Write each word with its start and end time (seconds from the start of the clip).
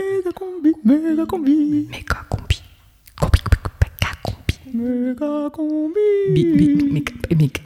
méga 0.00 0.32
combi, 0.32 0.72
méga 0.84 1.26
combi, 1.26 1.86
Méga 1.90 2.24
combi. 2.28 2.62
Combi, 3.20 3.38
méga 3.82 4.10
combi. 4.24 4.54
méga 4.74 5.50
combi. 5.50 6.00
Bi- 6.34 6.44
bi- 6.56 6.92
Méga 6.92 7.12
méga- 7.36 7.62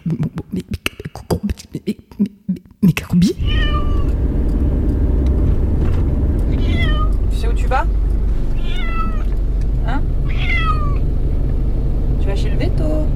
méga 0.53 0.75
combi. 1.13 1.55
Méga 2.83 3.05
combi. 3.07 3.35
Tu 7.31 7.37
sais 7.37 7.49
où 7.49 7.53
tu 7.53 7.67
vas 7.67 7.87
Hein 9.87 10.01
Tu 12.21 12.27
vas 12.27 12.37
chez 12.37 12.51
le 12.51 12.57
veto. 12.57 13.07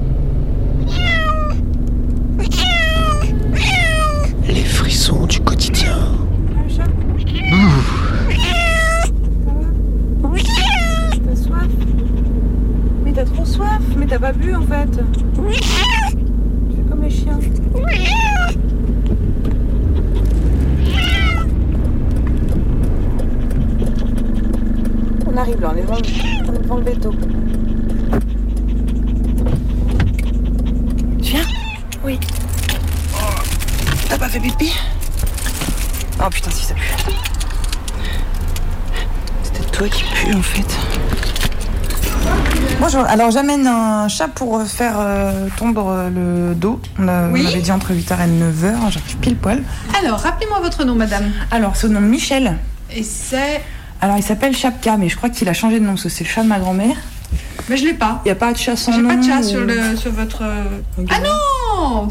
Les 4.47 4.63
frissons 4.63 5.25
du 5.27 5.39
quotidien. 5.41 5.97
T'as 11.25 11.35
soif 11.35 11.67
Mais 13.03 13.11
t'as 13.13 13.25
trop 13.25 13.45
soif 13.45 13.81
Mais 13.97 13.98
t'as 14.09 14.17
pas 14.17 14.31
bu 14.31 14.55
en 14.55 14.61
fait 14.63 14.89
Tu 14.89 15.01
fais 16.75 16.81
comme 16.89 17.03
les 17.03 17.09
chiens. 17.11 17.39
On 25.27 25.37
arrive 25.37 25.61
là, 25.61 25.71
on 25.73 25.77
est 25.77 25.81
devant, 25.83 25.97
on 26.47 26.53
est 26.53 26.63
devant 26.63 26.77
le 26.77 26.83
veto. 26.83 27.13
Tu 31.21 31.31
viens? 31.31 31.45
Oui. 32.03 32.19
T'as 34.09 34.17
pas 34.17 34.27
fait 34.27 34.39
pipi? 34.39 34.73
Oh 36.19 36.29
putain 36.31 36.49
si 36.49 36.65
ça 36.65 36.73
pue. 36.73 37.13
C'était 39.43 39.69
toi 39.69 39.87
qui 39.87 40.03
pue 40.03 40.33
en 40.33 40.41
fait. 40.41 40.88
Bonjour, 42.79 43.01
alors 43.01 43.29
j'amène 43.31 43.67
un 43.67 44.07
chat 44.07 44.29
pour 44.29 44.61
faire 44.63 44.95
euh, 44.99 45.47
tondre 45.57 45.87
euh, 45.89 46.09
le 46.49 46.55
dos. 46.55 46.79
On, 46.97 47.07
a- 47.07 47.27
on 47.29 47.45
avait 47.45 47.59
dit 47.59 47.71
entre 47.71 47.91
8h 47.93 48.13
et 48.13 48.27
9h, 48.27 48.91
j'arrive 48.91 49.17
pile 49.21 49.35
poil. 49.35 49.61
Alors, 50.01 50.19
rappelez-moi 50.19 50.59
votre 50.61 50.85
nom, 50.85 50.95
madame. 50.95 51.31
Alors, 51.51 51.75
son 51.75 51.89
nom 51.89 51.99
Michel. 52.01 52.57
Et 52.95 53.03
c'est. 53.03 53.61
Alors, 54.01 54.17
il 54.17 54.23
s'appelle 54.23 54.55
Chapka, 54.55 54.95
mais 54.97 55.09
je 55.09 55.17
crois 55.17 55.29
qu'il 55.29 55.47
a 55.49 55.53
changé 55.53 55.79
de 55.79 55.85
nom, 55.85 55.91
parce 55.91 56.03
que 56.03 56.09
c'est 56.09 56.23
le 56.23 56.29
chat 56.29 56.41
de 56.43 56.47
ma 56.47 56.57
grand-mère. 56.59 56.95
Mais 57.69 57.75
je 57.77 57.83
l'ai 57.85 57.93
pas. 57.93 58.21
Il 58.23 58.29
n'y 58.29 58.31
a 58.31 58.35
pas 58.35 58.53
de 58.53 58.57
chat 58.57 58.75
sans 58.77 58.93
J'ai 58.93 59.01
nom 59.01 59.09
pas 59.09 59.15
de 59.17 59.23
chat 59.23 59.39
ou- 59.39 59.43
sur, 59.43 59.59
le, 59.59 59.95
sur 59.97 60.11
votre. 60.13 60.41
Ah 61.09 61.19
non 61.19 62.07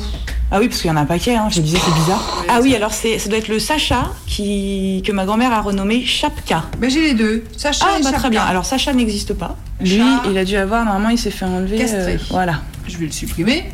Ah 0.52 0.58
oui, 0.60 0.68
parce 0.68 0.82
qu'il 0.82 0.90
y 0.90 0.92
en 0.92 0.96
a 0.96 1.00
un 1.00 1.06
paquet, 1.06 1.34
hein, 1.34 1.48
je 1.50 1.60
disais, 1.62 1.78
c'est 1.82 1.94
bizarre. 1.94 2.44
Ah 2.48 2.58
oui, 2.62 2.76
alors 2.76 2.92
c'est, 2.92 3.18
ça 3.18 3.28
doit 3.30 3.38
être 3.38 3.48
le 3.48 3.58
Sacha 3.58 4.10
qui, 4.26 5.02
que 5.04 5.12
ma 5.12 5.24
grand-mère 5.24 5.52
a 5.52 5.62
renommé 5.62 6.04
Chapka. 6.04 6.64
Ben, 6.78 6.90
j'ai 6.90 7.00
les 7.00 7.14
deux. 7.14 7.42
Sacha 7.56 7.86
Ah, 7.88 7.98
et 7.98 8.02
bah, 8.02 8.10
Chapka. 8.10 8.18
très 8.18 8.30
bien. 8.30 8.42
Alors, 8.44 8.66
Sacha 8.66 8.92
n'existe 8.92 9.32
pas. 9.32 9.56
Lui, 9.80 9.98
Chat. 9.98 10.22
il 10.30 10.36
a 10.38 10.44
dû 10.44 10.56
avoir, 10.56 10.84
normalement, 10.84 11.10
il 11.10 11.18
s'est 11.18 11.30
fait 11.30 11.44
enlever. 11.44 11.78
Castré. 11.78 12.14
euh, 12.14 12.18
voilà. 12.30 12.60
Je 12.88 12.96
vais 12.98 13.06
le 13.06 13.12
supprimer. 13.12 13.70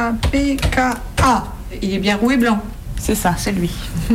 S-H-A-P-K-A. 0.00 1.44
Il 1.82 1.94
est 1.94 1.98
bien 1.98 2.16
roux 2.16 2.30
et 2.32 2.36
blanc. 2.36 2.60
C'est 2.98 3.14
ça, 3.14 3.34
c'est 3.38 3.52
lui. 3.52 3.70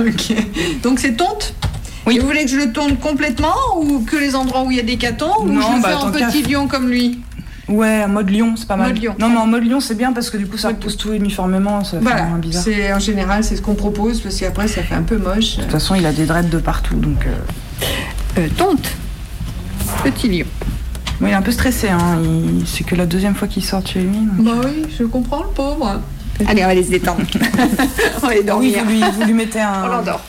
ok. 0.00 0.34
Donc 0.82 0.98
c'est 0.98 1.12
tonte 1.12 1.54
Oui. 2.06 2.16
Et 2.16 2.18
vous 2.18 2.26
voulez 2.26 2.44
que 2.44 2.50
je 2.50 2.56
le 2.56 2.72
tonde 2.72 2.98
complètement 2.98 3.54
ou 3.78 4.00
que 4.00 4.16
les 4.16 4.34
endroits 4.34 4.62
où 4.64 4.70
il 4.70 4.76
y 4.78 4.80
a 4.80 4.84
des 4.84 4.96
catons 4.96 5.42
ou 5.42 5.46
Non, 5.48 5.60
je 5.60 5.76
le 5.76 5.82
bah, 5.82 5.88
fais 5.90 5.94
en 5.94 6.10
petit 6.10 6.42
lion 6.42 6.66
comme 6.66 6.88
lui 6.88 7.20
Ouais, 7.68 8.02
en 8.04 8.08
mode 8.08 8.30
lion, 8.30 8.54
c'est 8.56 8.66
pas 8.66 8.74
mal. 8.76 8.88
Mode 8.94 9.02
lion. 9.04 9.14
Non, 9.20 9.28
mais 9.28 9.36
en 9.36 9.46
mode 9.46 9.64
lion, 9.64 9.78
c'est 9.78 9.94
bien 9.94 10.12
parce 10.12 10.28
que 10.28 10.36
du 10.36 10.46
coup, 10.48 10.56
ça 10.58 10.68
repousse 10.68 10.96
tout 10.96 11.12
uniformément, 11.12 11.84
ça 11.84 11.98
Voilà. 12.00 12.24
bizarre. 12.38 12.64
De 12.64 12.70
C'est 12.72 12.92
en 12.92 12.98
général 12.98 13.44
c'est 13.44 13.54
ce 13.54 13.62
qu'on 13.62 13.76
propose 13.76 14.20
parce 14.20 14.34
qu'après 14.40 14.66
ça 14.66 14.82
fait 14.82 14.96
un 14.96 15.02
peu 15.04 15.18
moche. 15.18 15.56
toute 15.56 15.70
façon, 15.70 15.94
il 15.94 16.04
a 16.04 16.12
des 16.12 16.24
dreads 16.26 16.48
de 16.50 16.58
partout, 16.58 16.96
donc. 16.96 17.26
euh, 17.26 17.34
Euh, 18.38 18.48
tonte. 18.56 18.90
Petit 20.04 20.28
lion. 20.28 20.46
bon, 21.20 21.26
il 21.26 21.30
est 21.30 21.34
un 21.34 21.42
peu 21.42 21.52
stressé, 21.52 21.88
hein. 21.88 22.18
il- 22.22 22.66
C'est 22.66 22.84
que 22.84 22.94
la 22.94 23.06
deuxième 23.06 23.34
fois 23.34 23.48
qu'il 23.48 23.64
sort 23.64 23.86
chez 23.86 24.00
lui. 24.00 24.16
donc- 24.36 24.44
Bah 24.46 24.52
oui, 24.64 24.82
je 24.98 25.04
comprends 25.04 25.42
le 25.42 25.50
pauvre. 25.50 26.00
Allez, 26.46 26.62
on 26.62 26.66
va 26.66 26.70
aller 26.72 26.84
se 26.84 26.90
détendre. 26.90 27.20
on 28.16 28.20
va 28.20 28.28
aller 28.28 28.38
Oui, 28.40 28.44
dormir. 28.46 28.78
vous 28.84 28.90
lui, 28.90 29.00
vous 29.18 29.24
lui 29.24 29.34
mettez 29.34 29.60
un. 29.60 29.84
On 29.84 29.88
l'endort. 29.88 30.20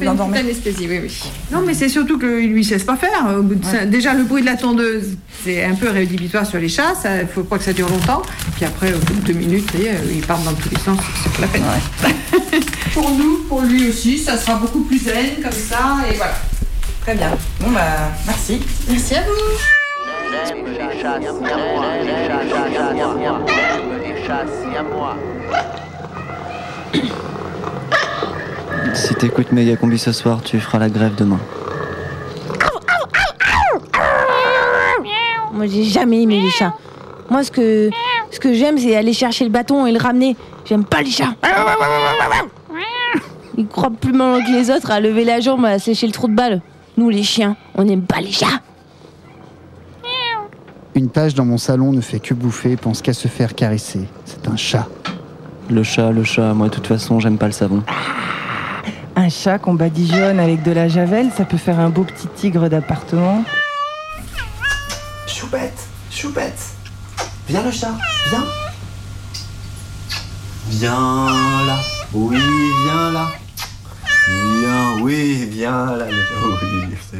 Une 0.00 0.14
petite 0.16 0.36
anesthésie, 0.36 0.86
oui, 0.88 1.00
oui. 1.02 1.20
Non, 1.50 1.62
mais 1.66 1.74
c'est 1.74 1.88
surtout 1.88 2.18
qu'il 2.20 2.52
lui 2.52 2.62
sait 2.64 2.78
pas 2.78 2.94
faire. 2.96 3.34
Au 3.36 3.42
bout 3.42 3.56
de 3.56 3.64
ça- 3.64 3.84
déjà, 3.84 4.14
le 4.14 4.22
bruit 4.22 4.42
de 4.42 4.46
la 4.46 4.54
tondeuse, 4.54 5.16
c'est 5.44 5.64
un 5.64 5.74
peu 5.74 5.88
rédhibitoire 5.90 6.46
sur 6.46 6.60
les 6.60 6.68
chats. 6.68 6.92
Il 7.20 7.26
faut 7.26 7.42
pas 7.42 7.58
que 7.58 7.64
ça 7.64 7.72
dure 7.72 7.88
longtemps. 7.88 8.22
Puis 8.54 8.64
après, 8.64 8.92
au 8.94 8.98
bout 8.98 9.14
de 9.14 9.32
deux 9.32 9.32
minutes, 9.32 9.68
ça 9.72 9.78
y 9.78 9.86
est, 9.86 9.98
il 10.14 10.20
part 10.24 10.38
dans 10.42 10.52
tous 10.52 10.68
les 10.70 10.78
sens. 10.78 10.98
C'est 11.24 11.32
pas 11.32 11.40
la 11.40 11.46
peine. 11.48 11.64
pour 12.94 13.10
nous, 13.10 13.38
pour 13.48 13.62
lui 13.62 13.88
aussi, 13.88 14.18
ça 14.18 14.36
sera 14.36 14.54
beaucoup 14.56 14.80
plus 14.82 14.98
zen 15.02 15.42
comme 15.42 15.50
ça. 15.50 15.96
Et 16.08 16.14
voilà. 16.16 16.34
Très 17.08 17.16
bien. 17.16 17.30
Bon, 17.60 17.70
bah, 17.70 17.80
merci. 18.26 18.60
Merci 18.86 19.14
à 19.14 19.22
vous. 19.22 19.32
Si 28.92 29.14
t'écoutes 29.14 29.52
Méga 29.52 29.76
Combi 29.76 29.98
ce 29.98 30.12
soir, 30.12 30.42
tu 30.44 30.60
feras 30.60 30.78
la 30.78 30.90
grève 30.90 31.14
demain. 31.14 31.38
Moi, 35.54 35.64
j'ai 35.66 35.84
jamais 35.84 36.24
aimé 36.24 36.42
les 36.42 36.50
chats. 36.50 36.74
Moi, 37.30 37.42
ce 37.42 37.50
que, 37.50 37.88
ce 38.30 38.38
que 38.38 38.52
j'aime, 38.52 38.76
c'est 38.76 38.94
aller 38.94 39.14
chercher 39.14 39.44
le 39.44 39.50
bâton 39.50 39.86
et 39.86 39.92
le 39.92 39.98
ramener. 39.98 40.36
J'aime 40.66 40.84
pas 40.84 41.00
les 41.00 41.10
chats. 41.10 41.32
Ils 43.56 43.66
croient 43.66 43.92
plus 43.98 44.12
malin 44.12 44.44
que 44.44 44.52
les 44.52 44.70
autres 44.70 44.90
à 44.90 45.00
lever 45.00 45.24
la 45.24 45.40
jambe, 45.40 45.64
à 45.64 45.78
sécher 45.78 46.06
le 46.06 46.12
trou 46.12 46.28
de 46.28 46.34
balle. 46.34 46.60
Nous, 46.98 47.10
les 47.10 47.22
chiens, 47.22 47.56
on 47.76 47.84
n'aime 47.84 48.02
pas 48.02 48.20
les 48.20 48.32
chats. 48.32 48.60
Une 50.96 51.08
page 51.08 51.32
dans 51.32 51.44
mon 51.44 51.56
salon 51.56 51.92
ne 51.92 52.00
fait 52.00 52.18
que 52.18 52.34
bouffer, 52.34 52.76
pense 52.76 53.02
qu'à 53.02 53.12
se 53.12 53.28
faire 53.28 53.54
caresser. 53.54 54.08
C'est 54.24 54.48
un 54.48 54.56
chat. 54.56 54.88
Le 55.70 55.84
chat, 55.84 56.10
le 56.10 56.24
chat, 56.24 56.52
moi 56.54 56.68
de 56.68 56.74
toute 56.74 56.88
façon, 56.88 57.20
j'aime 57.20 57.38
pas 57.38 57.46
le 57.46 57.52
savon. 57.52 57.84
Un 59.14 59.28
chat 59.28 59.60
qu'on 59.60 59.74
badigeonne 59.74 60.40
avec 60.40 60.64
de 60.64 60.72
la 60.72 60.88
javel, 60.88 61.30
ça 61.36 61.44
peut 61.44 61.56
faire 61.56 61.78
un 61.78 61.88
beau 61.88 62.02
petit 62.02 62.26
tigre 62.34 62.68
d'appartement. 62.68 63.44
Choupette, 65.28 65.86
choupette. 66.10 66.60
Viens 67.48 67.62
le 67.62 67.70
chat, 67.70 67.94
viens. 68.30 68.44
Viens 70.70 71.26
là. 71.64 71.76
Oui, 72.12 72.38
viens 72.84 73.12
là. 73.12 73.28
Viens, 74.60 75.02
oui, 75.02 75.46
viens 75.50 75.96
là. 75.96 76.06
Oui, 76.08 76.96
c'est. 77.10 77.18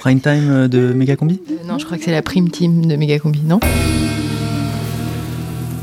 Prime 0.00 0.18
time 0.20 0.66
de 0.66 0.94
Méga 0.94 1.14
Combi 1.14 1.38
Euh, 1.50 1.56
non, 1.68 1.78
je 1.78 1.84
crois 1.84 1.98
que 1.98 2.04
c'est 2.04 2.10
la 2.10 2.22
prime 2.22 2.48
team 2.50 2.86
de 2.86 2.96
Méga 2.96 3.18
Combi, 3.18 3.42
non? 3.42 3.60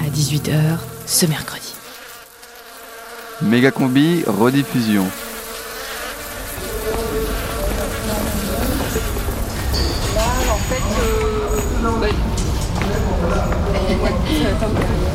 À 0.04 0.10
18h 0.10 0.80
ce 1.06 1.28
mercredi. 1.28 1.74
Méga 3.44 3.70
combi, 3.70 4.24
rediffusion. 4.26 5.06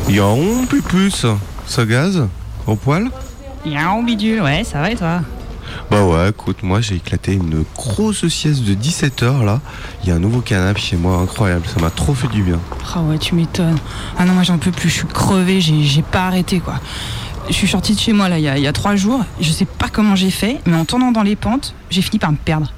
Yaon, 0.08 0.66
pupus, 0.68 1.26
ça 1.66 1.84
gaz 1.84 2.22
Au 2.68 2.76
poil? 2.76 3.08
Yaon 3.66 4.04
bidule, 4.04 4.42
ouais, 4.42 4.62
ça 4.62 4.80
va 4.80 4.92
et 4.92 4.96
toi? 4.96 5.22
Bah 5.92 6.04
ouais, 6.04 6.30
écoute, 6.30 6.62
moi 6.62 6.80
j'ai 6.80 6.94
éclaté 6.94 7.34
une 7.34 7.64
grosse 7.76 8.26
sieste 8.26 8.64
de 8.64 8.72
17 8.72 9.22
heures 9.24 9.44
là. 9.44 9.60
Il 10.02 10.08
y 10.08 10.12
a 10.12 10.14
un 10.14 10.18
nouveau 10.18 10.40
canapé 10.40 10.80
chez 10.80 10.96
moi, 10.96 11.18
incroyable, 11.18 11.66
ça 11.66 11.82
m'a 11.82 11.90
trop 11.90 12.14
fait 12.14 12.28
du 12.28 12.42
bien. 12.42 12.58
Ah 12.94 13.02
ouais, 13.02 13.18
tu 13.18 13.34
m'étonnes. 13.34 13.76
Ah 14.18 14.24
non, 14.24 14.32
moi 14.32 14.42
j'en 14.42 14.56
peux 14.56 14.70
plus, 14.70 14.88
je 14.88 14.94
suis 14.94 15.06
crevée, 15.06 15.60
j'ai 15.60 16.00
pas 16.00 16.28
arrêté 16.28 16.60
quoi. 16.60 16.80
Je 17.48 17.52
suis 17.52 17.68
sortie 17.68 17.94
de 17.94 18.00
chez 18.00 18.14
moi 18.14 18.30
là 18.30 18.38
il 18.38 18.44
y 18.44 18.48
a, 18.48 18.56
il 18.56 18.64
y 18.64 18.66
a 18.66 18.72
trois 18.72 18.96
jours, 18.96 19.22
je 19.38 19.50
sais 19.50 19.66
pas 19.66 19.90
comment 19.92 20.16
j'ai 20.16 20.30
fait, 20.30 20.60
mais 20.64 20.76
en 20.76 20.86
tournant 20.86 21.12
dans 21.12 21.22
les 21.22 21.36
pentes, 21.36 21.74
j'ai 21.90 22.00
fini 22.00 22.18
par 22.18 22.32
me 22.32 22.38
perdre. 22.38 22.72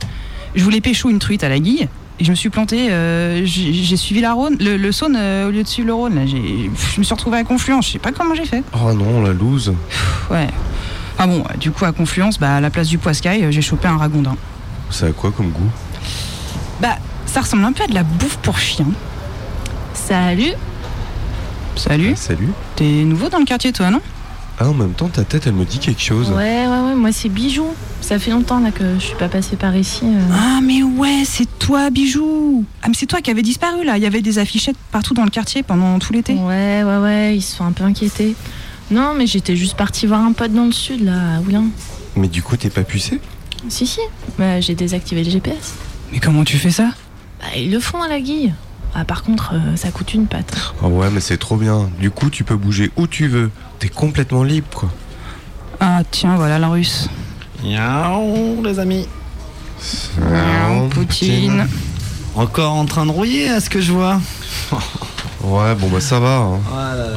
Je 0.56 0.64
voulais 0.64 0.80
pécho 0.80 1.08
une 1.08 1.20
truite 1.20 1.44
à 1.44 1.48
la 1.48 1.60
guille, 1.60 1.86
et 2.18 2.24
je 2.24 2.30
me 2.30 2.34
suis 2.34 2.50
plantée, 2.50 2.90
euh, 2.90 3.46
j'ai 3.46 3.96
suivi 3.96 4.22
la 4.22 4.32
Rhône, 4.32 4.56
le, 4.58 4.76
le 4.76 4.90
Saône 4.90 5.16
euh, 5.16 5.46
au 5.46 5.52
lieu 5.52 5.62
de 5.62 5.68
suivre 5.68 5.86
le 5.86 5.94
Rhône. 5.94 6.16
Là, 6.16 6.26
je 6.26 6.98
me 6.98 7.04
suis 7.04 7.14
retrouvée 7.14 7.38
à 7.38 7.44
Confluence, 7.44 7.86
je 7.86 7.92
sais 7.92 7.98
pas 8.00 8.10
comment 8.10 8.34
j'ai 8.34 8.44
fait. 8.44 8.64
Oh 8.84 8.92
non, 8.92 9.22
la 9.22 9.32
loose. 9.32 9.72
Ouais. 10.30 10.48
Ah 11.24 11.26
bon, 11.26 11.42
du 11.58 11.70
coup 11.70 11.86
à 11.86 11.92
Confluence, 11.92 12.38
bah, 12.38 12.56
à 12.56 12.60
la 12.60 12.68
place 12.68 12.86
du 12.88 12.98
poiscaille, 12.98 13.44
euh, 13.44 13.50
j'ai 13.50 13.62
chopé 13.62 13.88
un 13.88 13.96
ragondin. 13.96 14.36
Ça 14.90 15.06
a 15.06 15.12
quoi 15.12 15.32
comme 15.32 15.52
goût? 15.52 15.70
Bah, 16.82 16.98
ça 17.24 17.40
ressemble 17.40 17.64
un 17.64 17.72
peu 17.72 17.82
à 17.82 17.86
de 17.86 17.94
la 17.94 18.02
bouffe 18.02 18.36
pour 18.42 18.58
chien. 18.58 18.84
Salut 19.94 20.52
Salut. 21.76 22.12
Salut. 22.14 22.50
T'es 22.76 22.84
nouveau 22.84 23.30
dans 23.30 23.38
le 23.38 23.46
quartier 23.46 23.72
toi, 23.72 23.90
non? 23.90 24.02
Ah, 24.60 24.68
en 24.68 24.74
même 24.74 24.92
temps, 24.92 25.08
ta 25.08 25.24
tête, 25.24 25.46
elle 25.46 25.54
me 25.54 25.64
dit 25.64 25.78
quelque 25.78 26.02
chose. 26.02 26.28
Ouais, 26.28 26.66
ouais, 26.66 26.80
ouais, 26.88 26.94
moi 26.94 27.10
c'est 27.10 27.30
Bijou. 27.30 27.68
Ça 28.02 28.18
fait 28.18 28.30
longtemps 28.30 28.60
là 28.60 28.70
que 28.70 28.84
je 28.96 29.04
suis 29.06 29.16
pas 29.16 29.28
passée 29.28 29.56
par 29.56 29.74
ici. 29.74 30.04
euh. 30.04 30.20
Ah 30.30 30.60
mais 30.62 30.82
ouais, 30.82 31.22
c'est 31.24 31.48
toi, 31.58 31.88
Bijou 31.88 32.66
Ah 32.82 32.88
mais 32.88 32.94
c'est 32.94 33.06
toi 33.06 33.22
qui 33.22 33.30
avais 33.30 33.40
disparu 33.40 33.82
là, 33.82 33.96
il 33.96 34.02
y 34.02 34.06
avait 34.06 34.20
des 34.20 34.38
affichettes 34.38 34.76
partout 34.92 35.14
dans 35.14 35.24
le 35.24 35.30
quartier 35.30 35.62
pendant 35.62 35.98
tout 35.98 36.12
l'été. 36.12 36.34
Ouais, 36.34 36.82
ouais, 36.84 36.98
ouais, 36.98 37.36
ils 37.38 37.42
se 37.42 37.56
sont 37.56 37.64
un 37.64 37.72
peu 37.72 37.82
inquiétés. 37.84 38.36
Non, 38.90 39.14
mais 39.16 39.26
j'étais 39.26 39.56
juste 39.56 39.76
partie 39.76 40.06
voir 40.06 40.20
un 40.20 40.32
pote 40.32 40.52
dans 40.52 40.66
le 40.66 40.72
sud 40.72 41.04
là, 41.04 41.36
à 41.36 41.40
Oulin. 41.40 41.64
Mais 42.16 42.28
du 42.28 42.42
coup, 42.42 42.56
t'es 42.56 42.70
pas 42.70 42.82
pucé 42.84 43.20
Si, 43.68 43.86
si, 43.86 44.00
bah, 44.38 44.60
j'ai 44.60 44.74
désactivé 44.74 45.24
le 45.24 45.30
GPS. 45.30 45.74
Mais 46.12 46.20
comment 46.20 46.44
tu 46.44 46.58
fais 46.58 46.70
ça? 46.70 46.90
Bah, 47.40 47.46
ils 47.56 47.70
le 47.70 47.80
font 47.80 48.02
à 48.02 48.08
la 48.08 48.20
guille. 48.20 48.52
Ah, 48.94 49.04
par 49.04 49.24
contre, 49.24 49.54
euh, 49.54 49.76
ça 49.76 49.90
coûte 49.90 50.14
une 50.14 50.26
patte. 50.26 50.74
Oh 50.82 50.86
ouais, 50.86 51.10
mais 51.10 51.20
c'est 51.20 51.38
trop 51.38 51.56
bien. 51.56 51.90
Du 51.98 52.10
coup, 52.10 52.30
tu 52.30 52.44
peux 52.44 52.56
bouger 52.56 52.92
où 52.96 53.06
tu 53.08 53.26
veux. 53.26 53.50
T'es 53.80 53.88
complètement 53.88 54.44
libre, 54.44 54.68
quoi. 54.72 54.90
Ah 55.80 56.02
tiens, 56.10 56.36
voilà 56.36 56.58
la 56.60 56.68
russe. 56.68 57.08
Yaou, 57.64 58.62
les 58.62 58.78
amis. 58.78 59.08
Poutine. 60.90 61.66
Encore 62.36 62.72
en 62.74 62.84
train 62.84 63.06
de 63.06 63.10
rouiller 63.10 63.48
à 63.48 63.60
ce 63.60 63.68
que 63.68 63.80
je 63.80 63.92
vois. 63.92 64.20
Ouais, 65.44 65.74
bon 65.74 65.88
bah 65.88 66.00
ça 66.00 66.18
va. 66.20 66.36
hein. 66.38 66.60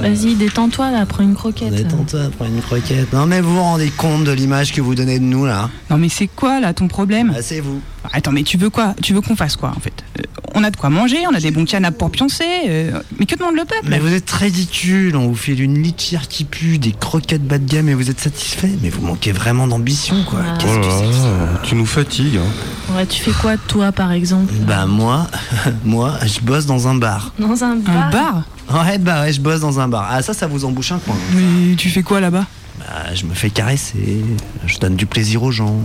Vas-y, 0.02 0.36
détends-toi 0.36 0.92
là, 0.92 1.06
prends 1.06 1.24
une 1.24 1.34
croquette. 1.36 1.74
Détends-toi, 1.74 2.20
prends 2.38 2.46
une 2.46 2.62
croquette. 2.62 3.14
Non 3.14 3.26
mais 3.26 3.40
vous 3.42 3.54
vous 3.56 3.62
rendez 3.62 3.90
compte 3.90 4.26
de 4.26 4.32
l'image 4.32 4.74
que 4.74 4.82
vous 4.82 4.96
donnez 4.96 5.18
de 5.20 5.24
nous 5.24 5.46
là 5.46 5.70
Non 5.90 5.98
mais 5.98 6.10
c'est 6.10 6.28
quoi 6.28 6.60
là 6.60 6.74
ton 6.74 6.88
problème? 6.88 7.34
Ah, 7.36 7.42
C'est 7.42 7.62
vous. 7.62 7.80
Attends, 8.14 8.32
mais 8.32 8.44
tu 8.44 8.58
veux 8.58 8.70
quoi? 8.70 8.96
Tu 9.02 9.14
veux 9.14 9.22
qu'on 9.22 9.36
fasse 9.36 9.56
quoi 9.56 9.72
en 9.76 9.80
fait? 9.80 9.94
Euh, 10.20 10.24
On 10.56 10.64
a 10.64 10.72
de 10.72 10.78
quoi 10.78 10.90
manger, 10.90 11.18
on 11.30 11.36
a 11.36 11.40
des 11.40 11.52
bons 11.52 11.66
canapes 11.66 11.98
pour 11.98 12.10
pioncer. 12.10 12.44
euh, 12.68 13.00
mais 13.20 13.26
que 13.26 13.36
demande 13.36 13.56
le 13.56 13.66
peuple? 13.66 13.88
Mais 13.90 14.00
vous 14.00 14.14
êtes 14.14 14.30
ridicule, 14.32 15.16
on 15.16 15.28
vous 15.28 15.36
fait 15.36 15.54
une 15.54 15.82
litière 15.84 16.28
qui 16.28 16.46
pue, 16.46 16.78
des 16.80 16.94
croquettes 16.94 17.46
bas 17.46 17.58
de 17.60 17.70
gamme 17.70 17.90
et 17.90 17.94
vous 17.94 18.10
êtes 18.10 18.20
satisfait. 18.20 18.72
Mais 18.82 18.90
vous 18.90 19.02
manquez 19.06 19.32
vraiment 19.32 19.68
d'ambition 19.68 20.24
quoi. 20.24 20.40
Ah. 20.48 20.58
Qu'est-ce 20.60 20.74
Oh 20.78 20.82
que 20.82 20.86
là 20.88 20.94
c'est 21.00 21.08
que 21.08 21.14
ça? 21.14 21.24
là, 21.28 21.60
tu 21.64 21.76
nous 21.76 21.86
fatigues. 21.86 22.38
hein. 22.38 22.96
Ouais, 22.96 23.06
tu 23.06 23.22
fais 23.22 23.32
quoi 23.32 23.58
toi 23.58 23.92
par 23.92 24.12
exemple? 24.12 24.52
Bah 24.66 24.86
moi, 24.86 25.28
moi, 25.86 26.14
je 26.26 26.40
bosse 26.40 26.66
dans 26.66 26.88
un 26.88 26.96
bar. 26.96 27.34
Dans 27.38 27.64
un 27.64 27.76
bar. 27.76 27.96
Un 28.08 28.10
bar? 28.12 28.44
Ouais, 28.86 28.98
bah 28.98 29.22
ouais, 29.22 29.34
je 29.34 29.42
bosse 29.42 29.60
dans 29.62 29.80
un 29.80 29.88
bar. 29.88 30.08
Ah 30.10 30.22
ça, 30.22 30.34
ça 30.34 30.48
vous 30.48 30.66
embouche 30.66 30.92
un 30.92 31.00
coin. 31.00 31.16
Mais 31.36 31.76
tu 31.76 31.90
fais 31.90 32.04
quoi 32.04 32.20
là-bas? 32.20 32.46
Bah, 32.80 33.14
je 33.14 33.26
me 33.26 33.34
fais 33.34 33.50
caresser, 33.50 34.22
je 34.66 34.78
donne 34.80 34.96
du 34.96 35.06
plaisir 35.06 35.44
aux 35.44 35.52
gens. 35.52 35.76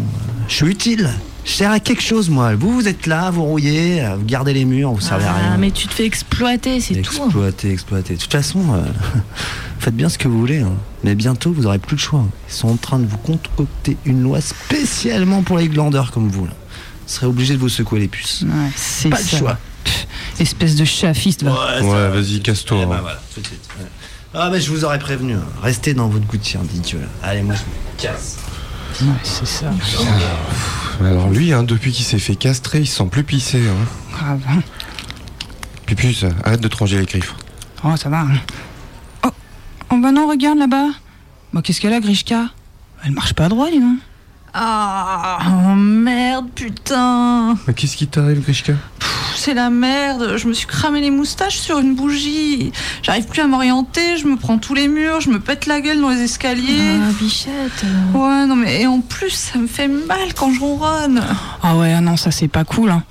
Je 0.48 0.54
suis 0.54 0.66
utile. 0.66 1.10
Je 1.44 1.50
sers 1.50 1.70
à 1.72 1.80
quelque 1.80 2.02
chose, 2.02 2.30
moi. 2.30 2.54
Vous, 2.54 2.72
vous 2.72 2.86
êtes 2.88 3.06
là, 3.06 3.30
vous 3.30 3.42
rouillez, 3.42 4.04
vous 4.16 4.24
gardez 4.24 4.52
les 4.52 4.64
murs, 4.64 4.92
vous 4.92 5.00
servez 5.00 5.24
à 5.24 5.34
Ah, 5.36 5.48
rien. 5.50 5.56
mais 5.58 5.70
tu 5.72 5.88
te 5.88 5.92
fais 5.94 6.04
exploiter, 6.06 6.80
c'est 6.80 6.94
tout. 6.94 7.00
Exploiter, 7.24 7.70
exploiter. 7.72 8.14
De 8.14 8.20
toute 8.20 8.30
façon, 8.32 8.60
euh, 8.74 8.82
faites 9.80 9.94
bien 9.96 10.08
ce 10.08 10.18
que 10.18 10.28
vous 10.28 10.38
voulez. 10.38 10.60
hein. 10.60 10.72
Mais 11.02 11.14
bientôt, 11.16 11.52
vous 11.52 11.66
aurez 11.66 11.78
plus 11.80 11.96
le 11.96 12.00
choix. 12.00 12.24
Ils 12.48 12.54
sont 12.54 12.68
en 12.68 12.76
train 12.76 13.00
de 13.00 13.06
vous 13.06 13.18
concocter 13.18 13.96
une 14.04 14.22
loi 14.22 14.40
spécialement 14.40 15.42
pour 15.42 15.58
les 15.58 15.68
glandeurs 15.68 16.12
comme 16.12 16.28
vous. 16.28 16.44
Là. 16.46 16.52
Vous 16.52 17.12
serez 17.12 17.26
obligé 17.26 17.54
de 17.54 17.58
vous 17.58 17.68
secouer 17.68 17.98
les 17.98 18.08
puces. 18.08 18.42
Ouais, 18.42 18.70
c'est 18.76 19.08
Pas 19.08 19.16
ça. 19.16 19.32
le 19.32 19.38
choix. 19.38 19.58
Pff, 19.82 20.06
espèce 20.38 20.76
de 20.76 20.84
chafiste, 20.84 21.42
va. 21.42 21.80
Ouais, 21.82 22.08
vas-y, 22.10 22.40
casse-toi. 22.40 22.78
Eh 22.82 22.86
ben 22.86 22.92
hein. 22.92 22.98
voilà, 23.02 23.20
tout 23.34 23.40
de 23.40 23.46
suite. 23.48 23.68
ouais. 23.80 23.86
Ah, 24.34 24.48
mais 24.50 24.60
je 24.60 24.70
vous 24.70 24.84
aurais 24.84 25.00
prévenu. 25.00 25.34
hein. 25.34 25.42
Restez 25.60 25.92
dans 25.92 26.06
votre 26.08 26.24
gouttière 26.26 26.62
d'idiot. 26.62 27.00
là. 27.00 27.06
Allez, 27.28 27.42
moi, 27.42 27.56
je 27.56 27.62
me 27.62 28.00
casse. 28.00 28.36
Ouais, 29.00 29.08
c'est 29.22 29.46
ça. 29.46 29.70
Alors 31.00 31.30
lui, 31.30 31.52
hein, 31.52 31.62
depuis 31.62 31.92
qu'il 31.92 32.04
s'est 32.04 32.18
fait 32.18 32.36
castrer, 32.36 32.80
il 32.80 32.86
se 32.86 32.96
sent 32.98 33.08
plus 33.10 33.24
pissé. 33.24 33.62
Hein. 33.68 33.86
Grave. 34.12 34.40
hein. 34.48 34.60
Pupus, 35.86 36.24
arrête 36.44 36.60
de 36.60 36.68
te 36.68 36.76
ranger 36.76 36.98
les 36.98 37.06
griffes. 37.06 37.34
Oh, 37.84 37.96
ça 37.96 38.08
va. 38.08 38.20
hein. 38.20 38.28
Oh, 39.24 39.30
oh 39.90 39.96
bah 40.00 40.12
non, 40.12 40.28
regarde 40.28 40.58
là-bas. 40.58 40.88
Bah 41.52 41.60
qu'est-ce 41.62 41.80
qu'elle 41.80 41.92
a, 41.92 42.00
Grishka? 42.00 42.44
Elle 43.04 43.12
marche 43.12 43.34
pas 43.34 43.48
droit, 43.48 43.68
dis 43.70 43.80
donc. 43.80 43.98
Ah, 44.54 45.38
oh 45.48 45.74
merde, 45.74 46.46
putain. 46.54 47.56
Mais 47.66 47.74
qu'est-ce 47.74 47.96
qui 47.96 48.06
t'arrive, 48.06 48.40
Grishka? 48.42 48.74
Pff, 48.98 49.11
C'est 49.44 49.54
la 49.54 49.70
merde. 49.70 50.36
Je 50.36 50.46
me 50.46 50.52
suis 50.52 50.68
cramé 50.68 51.00
les 51.00 51.10
moustaches 51.10 51.58
sur 51.58 51.80
une 51.80 51.96
bougie. 51.96 52.70
J'arrive 53.02 53.26
plus 53.26 53.40
à 53.40 53.48
m'orienter. 53.48 54.16
Je 54.16 54.28
me 54.28 54.36
prends 54.36 54.56
tous 54.56 54.72
les 54.72 54.86
murs. 54.86 55.20
Je 55.20 55.30
me 55.30 55.40
pète 55.40 55.66
la 55.66 55.80
gueule 55.80 56.00
dans 56.00 56.10
les 56.10 56.20
escaliers. 56.20 57.00
Ah, 57.02 57.10
bichette. 57.20 57.84
Ouais, 58.14 58.46
non, 58.46 58.54
mais 58.54 58.82
et 58.82 58.86
en 58.86 59.00
plus, 59.00 59.30
ça 59.30 59.58
me 59.58 59.66
fait 59.66 59.88
mal 59.88 60.32
quand 60.36 60.52
je 60.52 60.60
ronronne. 60.60 61.24
Ah 61.60 61.76
ouais, 61.76 61.92
ah 61.92 62.00
non, 62.00 62.16
ça 62.16 62.30
c'est 62.30 62.46
pas 62.46 62.62
cool. 62.62 62.90
Hein. 62.90 63.02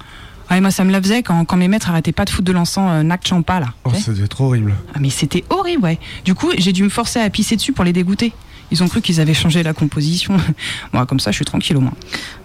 Ouais, 0.49 0.61
moi 0.61 0.71
ça 0.71 0.85
me 0.85 0.91
la 0.93 1.01
faisait 1.01 1.21
quand, 1.21 1.43
quand 1.43 1.57
mes 1.57 1.67
maîtres 1.67 1.89
arrêtaient 1.89 2.13
pas 2.13 2.23
de 2.23 2.29
foutre 2.29 2.45
de 2.45 2.53
l'encens 2.53 2.89
euh, 2.89 3.03
Nac 3.03 3.27
Champa 3.27 3.59
là. 3.59 3.73
Oh, 3.83 3.91
devait 4.07 4.23
être 4.23 4.39
horrible. 4.39 4.73
Ah 4.95 4.99
mais 5.01 5.09
c'était 5.09 5.43
horrible, 5.49 5.83
ouais. 5.83 5.99
Du 6.23 6.33
coup, 6.33 6.47
j'ai 6.57 6.71
dû 6.71 6.83
me 6.83 6.89
forcer 6.89 7.19
à 7.19 7.29
pisser 7.29 7.57
dessus 7.57 7.73
pour 7.73 7.83
les 7.83 7.91
dégoûter. 7.91 8.31
Ils 8.71 8.81
ont 8.81 8.87
cru 8.87 9.01
qu'ils 9.01 9.19
avaient 9.19 9.33
changé 9.33 9.63
la 9.63 9.73
composition. 9.73 10.37
Moi, 10.93 11.05
comme 11.05 11.19
ça, 11.19 11.31
je 11.31 11.35
suis 11.35 11.45
tranquille 11.45 11.75
au 11.75 11.81
moins. 11.81 11.93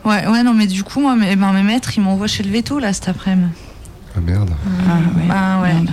Ouais, 0.05 0.27
ouais, 0.27 0.43
non, 0.43 0.55
mais 0.55 0.67
du 0.67 0.83
coup, 0.83 1.01
moi, 1.01 1.15
mes, 1.15 1.37
ben, 1.37 1.53
mes 1.53 1.63
maîtres, 1.63 1.93
ils 1.97 2.01
m'envoient 2.01 2.27
chez 2.27 2.43
le 2.43 2.51
veto, 2.51 2.81
là, 2.81 2.93
cet 2.93 3.09
après-midi. 3.09 3.47
Ah 4.17 4.21
merde. 4.21 4.51
Ah 4.89 4.99
ouais. 5.17 5.27
Bah 5.29 5.61
ouais. 5.63 5.75
merde. 5.75 5.91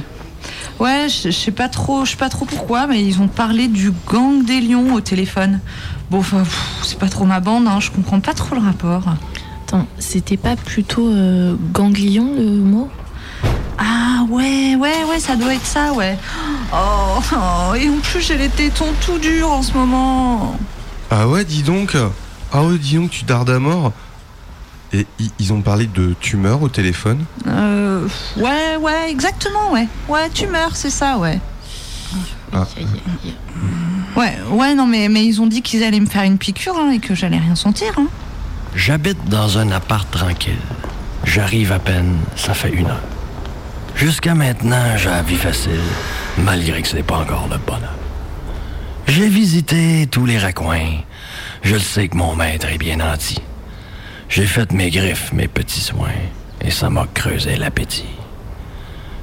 Ouais, 0.79 1.07
je 1.07 1.31
sais 1.31 1.51
pas 1.51 1.69
trop, 1.69 2.03
je 2.03 2.11
sais 2.11 2.17
pas 2.17 2.29
trop 2.29 2.45
pourquoi, 2.45 2.87
mais 2.87 3.03
ils 3.03 3.21
ont 3.21 3.27
parlé 3.27 3.67
du 3.67 3.91
gang 4.07 4.43
des 4.43 4.59
lions 4.59 4.93
au 4.93 5.01
téléphone. 5.01 5.59
Bon, 6.09 6.19
enfin, 6.19 6.43
c'est 6.81 6.97
pas 6.97 7.09
trop 7.09 7.25
ma 7.25 7.39
bande, 7.39 7.67
hein, 7.67 7.79
je 7.79 7.91
comprends 7.91 8.19
pas 8.19 8.33
trop 8.33 8.55
le 8.55 8.61
rapport. 8.61 9.03
Attends, 9.65 9.87
c'était 9.99 10.37
pas 10.37 10.55
plutôt 10.55 11.07
euh, 11.07 11.55
ganglion 11.71 12.33
le 12.35 12.57
mot? 12.59 12.89
Ah 13.77 14.25
ouais, 14.29 14.75
ouais, 14.75 15.03
ouais, 15.09 15.19
ça 15.19 15.35
doit 15.35 15.53
être 15.53 15.65
ça, 15.65 15.93
ouais. 15.93 16.17
Oh, 16.73 17.19
oh, 17.33 17.75
et 17.75 17.89
en 17.89 17.99
plus 17.99 18.21
j'ai 18.21 18.37
les 18.37 18.49
tétons 18.49 18.93
tout 19.05 19.19
durs 19.19 19.51
en 19.51 19.61
ce 19.61 19.73
moment. 19.73 20.57
Ah 21.11 21.27
ouais, 21.27 21.45
dis 21.45 21.63
donc. 21.63 21.95
Ah 22.51 22.63
ouais, 22.63 22.77
dis 22.77 22.95
donc, 22.95 23.11
tu 23.11 23.25
dardes 23.25 23.49
à 23.49 23.59
mort. 23.59 23.93
Et 24.93 25.07
ils 25.39 25.53
ont 25.53 25.61
parlé 25.61 25.87
de 25.87 26.13
tumeur 26.19 26.61
au 26.61 26.69
téléphone. 26.69 27.25
Euh, 27.47 28.07
ouais, 28.37 28.77
ouais, 28.79 29.09
exactement, 29.09 29.71
ouais. 29.71 29.87
Ouais, 30.07 30.29
tumeur, 30.29 30.75
c'est 30.75 30.91
ça, 30.91 31.17
ouais. 31.17 31.39
Ah. 32.53 32.67
Ouais, 34.15 34.37
ouais, 34.51 34.75
non, 34.75 34.85
mais, 34.85 35.09
mais 35.09 35.25
ils 35.25 35.41
ont 35.41 35.47
dit 35.47 35.63
qu'ils 35.63 35.83
allaient 35.83 35.99
me 35.99 36.05
faire 36.05 36.23
une 36.23 36.37
piqûre 36.37 36.75
hein, 36.77 36.91
et 36.91 36.99
que 36.99 37.15
j'allais 37.15 37.39
rien 37.39 37.55
sentir. 37.55 37.93
Hein. 37.97 38.07
J'habite 38.75 39.17
dans 39.29 39.57
un 39.57 39.71
appart 39.71 40.09
tranquille. 40.11 40.53
J'arrive 41.23 41.71
à 41.71 41.79
peine, 41.79 42.17
ça 42.35 42.53
fait 42.53 42.71
une 42.71 42.85
heure. 42.85 43.01
Jusqu'à 43.95 44.35
maintenant, 44.35 44.97
j'ai 44.97 45.09
la 45.09 45.21
vie 45.21 45.35
facile, 45.35 45.79
malgré 46.37 46.81
que 46.81 46.87
ce 46.87 46.95
n'est 46.95 47.03
pas 47.03 47.17
encore 47.17 47.47
le 47.49 47.57
bonheur. 47.57 47.93
J'ai 49.07 49.29
visité 49.29 50.07
tous 50.09 50.25
les 50.25 50.37
raccoins. 50.37 51.01
Je 51.61 51.75
le 51.75 51.79
sais 51.79 52.07
que 52.07 52.17
mon 52.17 52.35
maître 52.35 52.67
est 52.67 52.77
bien 52.77 52.97
nanti. 52.97 53.39
J'ai 54.35 54.47
fait 54.47 54.71
mes 54.71 54.89
griffes, 54.89 55.31
mes 55.31 55.47
petits 55.47 55.79
soins, 55.79 56.09
et 56.59 56.71
ça 56.71 56.89
m'a 56.89 57.05
creusé 57.13 57.55
l'appétit. 57.55 58.15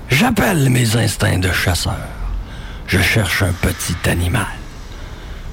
J'appelle 0.09 0.71
mes 0.71 0.95
instincts 0.95 1.41
de 1.41 1.51
chasseur. 1.51 2.07
Je 2.87 3.01
cherche 3.01 3.43
un 3.43 3.53
petit 3.55 3.97
animal. 4.09 4.47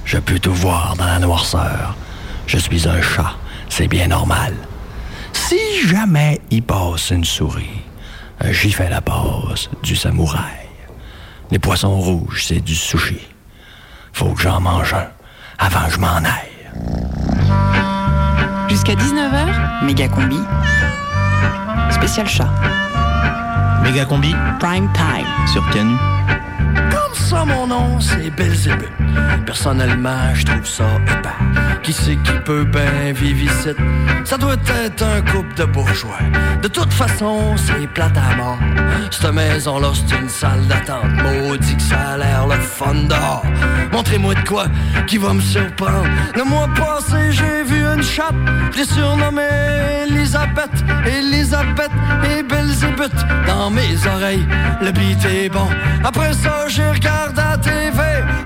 Je 0.04 0.18
peux 0.18 0.38
tout 0.38 0.54
voir 0.54 0.94
dans 0.96 1.06
la 1.06 1.18
noirceur. 1.18 1.96
Je 2.46 2.56
suis 2.56 2.88
un 2.88 3.02
chat, 3.02 3.34
c'est 3.68 3.88
bien 3.88 4.06
normal. 4.06 4.54
Si 5.32 5.58
jamais 5.88 6.40
il 6.52 6.62
passe 6.62 7.10
une 7.10 7.24
souris, 7.24 7.82
j'y 8.52 8.70
fais 8.70 8.88
la 8.88 9.00
passe 9.00 9.70
du 9.82 9.96
samouraï. 9.96 10.68
Les 11.50 11.58
poissons 11.58 11.98
rouges, 11.98 12.44
c'est 12.44 12.60
du 12.60 12.76
sushi. 12.76 13.26
Faut 14.12 14.34
que 14.34 14.40
j'en 14.40 14.60
mange 14.60 14.94
un 14.94 15.08
avant 15.58 15.86
que 15.86 15.94
je 15.94 15.98
m'en 15.98 16.18
aille. 16.18 17.07
Jusqu'à 18.68 18.94
19h, 18.94 19.84
méga 19.86 20.08
combi. 20.08 20.38
Spécial 21.90 22.28
chat. 22.28 22.48
Méga 23.82 24.04
combi 24.04 24.34
Prime 24.60 24.88
time. 24.92 25.26
Sur 25.52 25.68
Canu. 25.70 25.94
Ça 27.28 27.44
mon 27.44 27.66
nom, 27.66 28.00
c'est 28.00 28.30
Belzébuth. 28.30 28.88
Personnellement, 29.44 30.34
je 30.34 30.46
trouve 30.46 30.64
ça 30.64 30.86
épais. 31.02 31.28
Qui 31.82 31.92
c'est 31.92 32.16
qui 32.16 32.32
peut 32.46 32.64
bien 32.64 33.12
vivre 33.14 33.52
ici? 33.52 33.68
Ça 34.24 34.38
doit 34.38 34.54
être 34.54 35.02
un 35.02 35.20
couple 35.20 35.54
de 35.54 35.64
bourgeois. 35.64 36.20
De 36.62 36.68
toute 36.68 36.90
façon, 36.90 37.54
c'est 37.56 37.86
plate 37.88 38.16
à 38.16 38.34
mort. 38.34 38.58
Cette 39.10 39.30
maison-là, 39.30 39.88
c'est 39.92 40.16
une 40.16 40.28
salle 40.30 40.66
d'attente. 40.68 41.04
Maudit 41.22 41.76
que 41.76 41.82
ça 41.82 42.12
a 42.14 42.16
l'air 42.16 42.46
le 42.46 42.56
fun 42.56 42.94
dehors. 42.94 43.44
Montrez-moi 43.92 44.34
de 44.34 44.48
quoi 44.48 44.64
qui 45.06 45.18
va 45.18 45.34
me 45.34 45.42
surprendre. 45.42 46.08
Le 46.34 46.44
mois 46.44 46.68
passé, 46.74 47.30
j'ai 47.30 47.62
vu 47.62 47.84
une 47.84 48.02
chatte. 48.02 48.34
Je 48.72 48.78
l'ai 48.78 48.84
surnommée 48.86 49.42
Elisabeth. 50.06 50.70
Elisabeth 51.06 51.92
et 52.24 52.42
Belzébuth. 52.42 53.12
Dans 53.46 53.70
mes 53.70 53.96
oreilles, 54.06 54.46
le 54.80 54.90
beat 54.92 55.22
est 55.26 55.50
bon. 55.50 55.68
Après 56.02 56.32
ça, 56.32 56.68
j'ai 56.68 56.88
regardé 56.88 57.17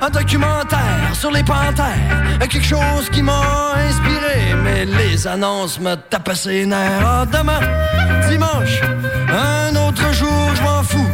un 0.03 0.11
documentaire 0.11 1.15
sur 1.15 1.31
les 1.31 1.45
panthères. 1.45 2.39
Quelque 2.41 2.65
chose 2.65 3.09
qui 3.13 3.23
m'a 3.23 3.75
inspiré. 3.89 4.55
Mais 4.65 4.85
les 4.85 5.27
annonces 5.27 5.79
me 5.79 5.95
tapaient 5.95 6.35
ses 6.35 6.67
nerfs. 6.67 7.05
Ah, 7.05 7.25
demain, 7.25 7.61
dimanche, 8.29 8.81
un 9.31 9.77
autre 9.77 10.13
jour, 10.13 10.51
je 10.57 10.63
m'en 10.63 10.83
fous. 10.83 11.11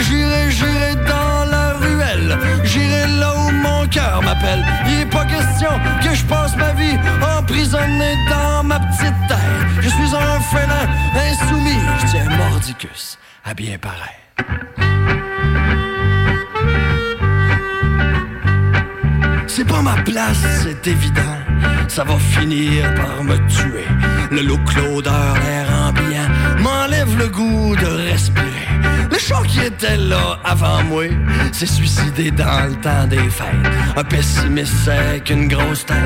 J'irai, 0.00 0.50
j'irai 0.50 0.94
dans 1.06 1.50
la 1.50 1.72
ruelle. 1.80 2.38
J'irai 2.64 3.06
là 3.18 3.32
où 3.34 3.50
mon 3.50 3.86
cœur 3.88 4.20
m'appelle. 4.22 4.64
Il 4.86 5.00
est 5.00 5.06
pas 5.06 5.24
question 5.24 5.70
que 6.02 6.14
je 6.14 6.24
passe 6.24 6.54
ma 6.56 6.72
vie 6.74 6.98
emprisonné 7.38 8.14
dans 8.28 8.62
ma 8.62 8.78
petite 8.80 9.20
tête. 9.28 9.38
Je 9.80 9.88
suis 9.88 10.14
un 10.14 10.40
félin 10.40 10.86
insoumis. 11.30 11.80
Je 12.00 12.06
tiens 12.10 12.36
mordicus 12.36 13.18
à 13.44 13.54
bien 13.54 13.78
paraître. 13.78 14.18
C'est 19.46 19.64
pas 19.64 19.82
ma 19.82 19.96
place, 20.02 20.38
c'est 20.62 20.86
évident. 20.86 21.36
Ça 21.88 22.04
va 22.04 22.16
finir 22.18 22.94
par 22.94 23.24
me 23.24 23.36
tuer. 23.48 23.86
Le 24.30 24.42
look, 24.42 24.74
l'odeur, 24.76 25.34
l'air 25.44 25.66
ambiant 25.88 26.28
m'enlève 26.60 27.18
le 27.18 27.28
goût 27.28 27.74
de 27.74 27.86
respirer. 27.86 28.68
Le 29.10 29.18
chat 29.18 29.42
qui 29.48 29.60
était 29.60 29.96
là 29.96 30.38
avant 30.44 30.84
moi 30.84 31.06
s'est 31.52 31.66
suicidé 31.66 32.30
dans 32.30 32.68
le 32.68 32.76
temps 32.76 33.06
des 33.08 33.28
fêtes. 33.30 33.46
Un 33.96 34.04
pessimiste 34.04 34.76
sec, 34.84 35.28
une 35.30 35.48
grosse 35.48 35.84
tête 35.86 35.96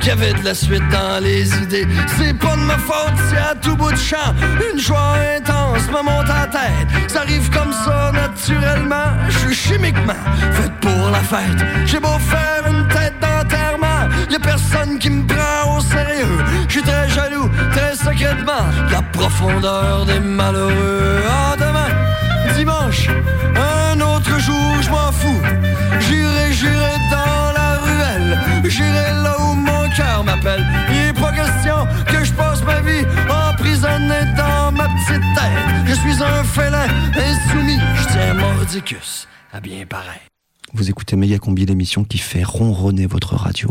qui 0.00 0.10
avait 0.10 0.34
de 0.34 0.44
la 0.44 0.54
suite 0.54 0.86
dans 0.90 1.22
les 1.22 1.48
idées. 1.62 1.86
C'est 2.18 2.36
pas 2.36 2.56
de 2.56 2.62
ma 2.62 2.76
faute, 2.76 3.14
c'est 3.30 3.38
à 3.38 3.54
tout 3.54 3.76
bout 3.76 3.92
de 3.92 3.96
champ. 3.96 4.34
Une 4.72 4.78
joie 4.78 5.07
chimiquement 9.58 10.22
fait 10.52 10.72
pour 10.80 11.10
la 11.10 11.22
fête. 11.32 11.62
J'ai 11.86 11.98
beau 11.98 12.18
faire 12.34 12.62
une 12.70 12.86
tête 12.88 13.14
d'enterrement, 13.20 14.02
y 14.30 14.36
a 14.36 14.38
personne 14.38 14.98
qui 14.98 15.10
me 15.10 15.26
prend 15.26 15.76
au 15.76 15.80
sérieux. 15.80 16.38
Je 16.68 16.72
suis 16.74 16.82
très 16.82 17.08
jaloux, 17.08 17.50
très 17.72 17.94
secrètement, 17.96 18.64
la 18.90 19.02
profondeur 19.18 20.06
des 20.06 20.20
malheureux. 20.20 21.22
Ah, 21.28 21.54
demain, 21.58 21.90
dimanche, 22.56 23.08
un 23.56 24.00
autre 24.00 24.38
jour, 24.38 24.70
je 24.80 24.90
m'en 24.90 25.10
fous. 25.20 25.42
J'irai, 26.04 26.52
j'irai 26.52 26.94
dans 27.10 27.46
la 27.58 27.70
ruelle, 27.86 28.38
j'irai 28.64 29.08
là 29.24 29.34
où 29.40 29.54
mon 29.54 29.88
cœur 29.96 30.22
m'appelle. 30.24 30.64
Il 30.90 31.08
est 31.08 31.20
pas 31.20 31.32
question 31.32 31.78
que 32.06 32.24
je 32.24 32.32
passe 32.32 32.62
ma 32.62 32.80
vie 32.80 33.04
emprisonné 33.50 34.20
dans 34.36 34.70
ma 34.72 34.86
petite 34.96 35.26
tête. 35.38 35.66
Je 35.86 35.94
suis 35.94 36.22
un 36.22 36.44
félin 36.44 36.88
insoumis, 37.28 37.80
je 37.96 38.04
tiens 38.12 38.34
mordicus 38.34 39.26
à 39.52 39.60
bien 39.60 39.86
pareil. 39.86 40.20
Vous 40.74 40.90
écoutez 40.90 41.16
Méga 41.16 41.38
Combi, 41.38 41.64
l'émission 41.64 42.04
qui 42.04 42.18
fait 42.18 42.44
ronronner 42.44 43.06
votre 43.06 43.34
radio. 43.34 43.70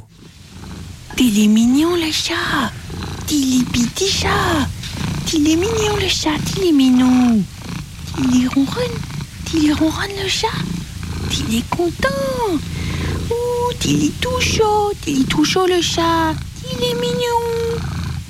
Il 1.20 1.40
est 1.40 1.48
mignon 1.48 1.96
le 1.96 2.12
chat. 2.12 2.72
Il 3.30 3.62
est 3.62 3.66
petit 3.66 4.08
chat. 4.08 4.68
Il 5.34 5.48
est 5.48 5.56
mignon 5.56 5.96
le 6.00 6.08
chat. 6.08 6.38
Il 6.58 6.70
est 6.70 6.72
mignon. 6.72 7.44
Il 8.18 8.44
est 8.44 8.48
ronronne. 8.48 8.98
Il 9.54 9.70
est 9.70 9.74
ronronne 9.74 10.12
le 10.22 10.28
chat. 10.28 10.48
Il 11.32 11.56
est 11.56 11.70
content. 11.70 12.08
Ouh, 13.30 13.74
il 13.86 14.06
est 14.06 14.22
tout 14.22 14.42
chaud. 14.42 14.92
Il 15.06 15.22
est 15.22 15.26
tout 15.26 15.44
chaud 15.44 15.68
le 15.68 15.82
chat. 15.82 16.34
Il 16.72 16.84
est 16.84 16.96
mignon. 16.96 17.42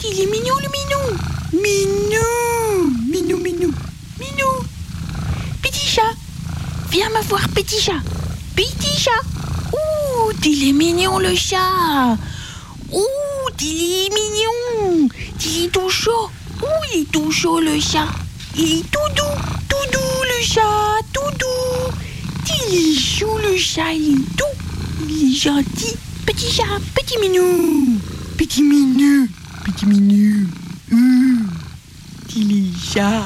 Il 0.03 0.21
est 0.21 0.31
mignon 0.31 0.55
le 0.61 0.69
minou. 0.77 1.63
Minou. 1.63 2.97
Minou, 3.09 3.37
minou. 3.37 3.73
Minou. 4.19 4.51
Petit 5.61 5.87
chat. 5.87 6.26
Viens 6.89 7.09
me 7.09 7.21
voir, 7.27 7.47
petit 7.49 7.79
chat. 7.79 8.01
Petit 8.55 8.97
chat. 8.97 9.11
Ouh, 9.73 10.31
il 10.45 10.69
est 10.69 10.71
mignon 10.71 11.19
le 11.19 11.35
chat. 11.35 12.17
Ouh, 12.93 13.49
il 13.61 14.05
est 14.05 14.09
mignon. 14.09 15.09
Il 15.45 15.65
est 15.65 15.67
tout 15.69 15.89
chaud. 15.89 16.29
Ouh, 16.61 16.65
il 16.93 17.01
est 17.01 17.11
tout 17.11 17.31
chaud 17.31 17.59
le 17.59 17.79
chat. 17.79 18.07
Il 18.55 18.79
est 18.79 18.91
tout 18.91 19.13
doux, 19.15 19.37
tout 19.69 19.91
doux 19.91 20.23
le 20.23 20.45
chat, 20.45 20.61
tout 21.13 21.37
doux. 21.37 21.93
Il 22.69 22.75
est 22.75 22.99
chou 22.99 23.27
le 23.43 23.57
chat, 23.57 23.93
il 23.93 24.15
est 24.15 24.37
doux. 24.37 25.07
Il 25.09 25.31
est 25.31 25.35
gentil. 25.35 25.95
Petit 26.25 26.51
chat, 26.51 26.63
petit 26.95 27.17
minou. 27.19 27.99
Petit 28.37 28.63
minou, 28.63 29.27
petit 29.65 29.85
minou. 29.85 30.47
Ouh, 30.93 31.39
il 32.35 32.51
est 32.51 32.93
chat. 32.93 33.23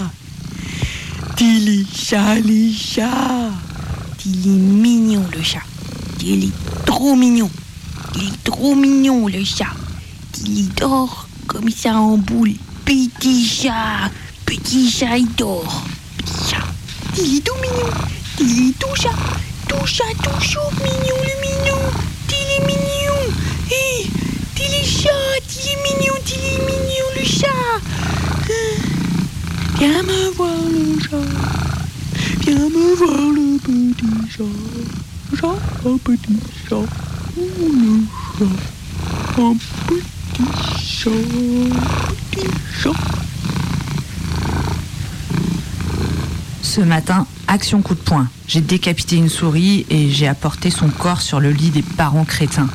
Il 1.44 1.70
est 1.70 1.88
chat, 1.92 2.38
est 2.38 2.44
mignon 4.46 5.26
le 5.36 5.42
chat. 5.42 5.64
Il 6.24 6.44
est 6.44 6.52
trop 6.86 7.16
mignon. 7.16 7.50
Il 8.16 8.26
est 8.26 8.44
trop 8.44 8.76
mignon 8.76 9.28
le 9.28 9.44
chat. 9.44 9.74
Il 10.46 10.70
dort 10.76 11.28
comme 11.48 11.72
ça 11.72 11.96
en 11.96 12.20
boule. 12.20 12.54
Petit 12.86 13.44
chat. 13.44 14.12
Petit 14.46 14.88
chat, 14.88 15.18
il 15.18 15.34
dort. 15.34 15.84
Petit 16.18 16.52
chat. 16.52 16.64
Il 17.18 17.38
est 17.38 17.42
tout 17.42 17.56
mignon. 17.56 17.90
Il 18.40 18.70
est 18.70 18.78
tout 18.78 18.96
chat. 18.96 19.10
Tout 19.68 19.88
chat, 19.88 20.14
tout 20.22 20.40
chaud, 20.42 20.60
mignon 20.78 21.24
le. 21.24 21.32
Il 22.30 22.52
est 22.52 22.66
mignon. 22.68 23.20
Hé, 23.72 24.06
il 24.58 24.74
est 24.76 24.86
chat. 24.86 25.10
Il 25.56 25.70
est 25.72 25.82
mignon. 25.90 26.14
Il 26.28 26.34
est 26.36 26.62
mignon 26.68 27.10
le 27.18 27.26
chat. 27.26 27.80
Viens 29.82 30.04
me 30.04 30.30
voir 30.36 30.62
le 30.70 31.00
chat. 31.02 31.18
Viens 32.42 32.70
me 32.70 32.94
voir 32.94 33.32
le 33.34 33.58
petit 34.02 34.32
chat. 35.40 35.48
Un 35.86 35.98
petit 35.98 36.40
chat. 36.68 36.76
Chat. 38.38 38.46
Un 39.38 39.56
petit 39.88 40.44
chat. 42.82 42.90
Ce 46.62 46.82
matin, 46.82 47.28
action 47.48 47.82
coup 47.82 47.96
de 47.96 48.00
poing. 48.00 48.28
J'ai 48.48 48.62
décapité 48.62 49.18
une 49.18 49.30
souris 49.30 49.86
et 49.90 50.10
j'ai 50.10 50.28
apporté 50.28 50.70
son 50.70 50.88
corps 50.90 51.22
sur 51.22 51.40
le 51.40 51.52
lit 51.52 51.70
des 51.70 51.82
parents 51.82 52.26
crétins. 52.26 52.70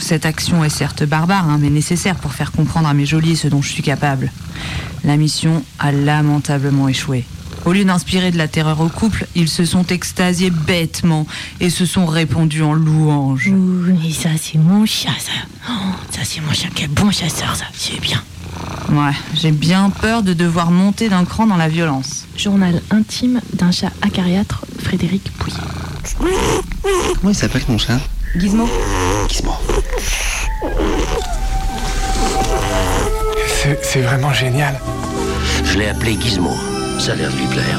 Cette 0.00 0.26
action 0.26 0.64
est 0.64 0.70
certes 0.70 1.04
barbare, 1.04 1.48
hein, 1.48 1.58
mais 1.60 1.70
nécessaire 1.70 2.16
pour 2.16 2.32
faire 2.32 2.52
comprendre 2.52 2.88
à 2.88 2.94
mes 2.94 3.06
geôliers 3.06 3.36
ce 3.36 3.48
dont 3.48 3.62
je 3.62 3.70
suis 3.70 3.82
capable. 3.82 4.30
La 5.04 5.16
mission 5.16 5.64
a 5.78 5.92
lamentablement 5.92 6.88
échoué. 6.88 7.24
Au 7.66 7.72
lieu 7.72 7.84
d'inspirer 7.84 8.30
de 8.30 8.38
la 8.38 8.48
terreur 8.48 8.80
au 8.80 8.88
couple, 8.88 9.26
ils 9.34 9.48
se 9.48 9.64
sont 9.64 9.86
extasiés 9.86 10.50
bêtement 10.50 11.26
et 11.60 11.70
se 11.70 11.84
sont 11.84 12.06
répandus 12.06 12.62
en 12.62 12.72
louanges. 12.72 13.50
Oui, 13.52 14.12
ça 14.12 14.30
c'est 14.40 14.58
mon 14.58 14.86
chat, 14.86 15.10
ça. 15.18 15.32
Oh, 15.68 15.72
ça 16.10 16.20
c'est 16.24 16.40
mon 16.40 16.52
chat, 16.52 16.68
quel 16.74 16.88
bon 16.88 17.10
chasseur, 17.10 17.54
ça. 17.54 17.66
C'est 17.74 18.00
bien. 18.00 18.22
Ouais, 18.90 19.12
j'ai 19.34 19.52
bien 19.52 19.90
peur 19.90 20.22
de 20.22 20.32
devoir 20.32 20.70
monter 20.70 21.08
d'un 21.08 21.24
cran 21.24 21.46
dans 21.46 21.56
la 21.56 21.68
violence. 21.68 22.26
Journal 22.36 22.82
intime 22.90 23.40
d'un 23.52 23.70
chat 23.70 23.92
acariâtre, 24.02 24.64
Frédéric 24.82 25.30
Pouillet. 25.38 25.56
Comment 26.18 27.30
il 27.30 27.34
s'appelle 27.34 27.64
ton 27.64 27.78
chat? 27.78 28.00
Gizmo 28.36 28.68
Gizmo. 29.28 29.52
C'est 33.46 33.78
c'est 33.84 34.00
vraiment 34.00 34.32
génial. 34.32 34.80
Je 35.64 35.78
l'ai 35.78 35.88
appelé 35.88 36.16
Gizmo. 36.20 36.54
Ça 37.00 37.12
a 37.12 37.14
l'air 37.14 37.30
de 37.30 37.36
lui 37.38 37.46
plaire. 37.46 37.78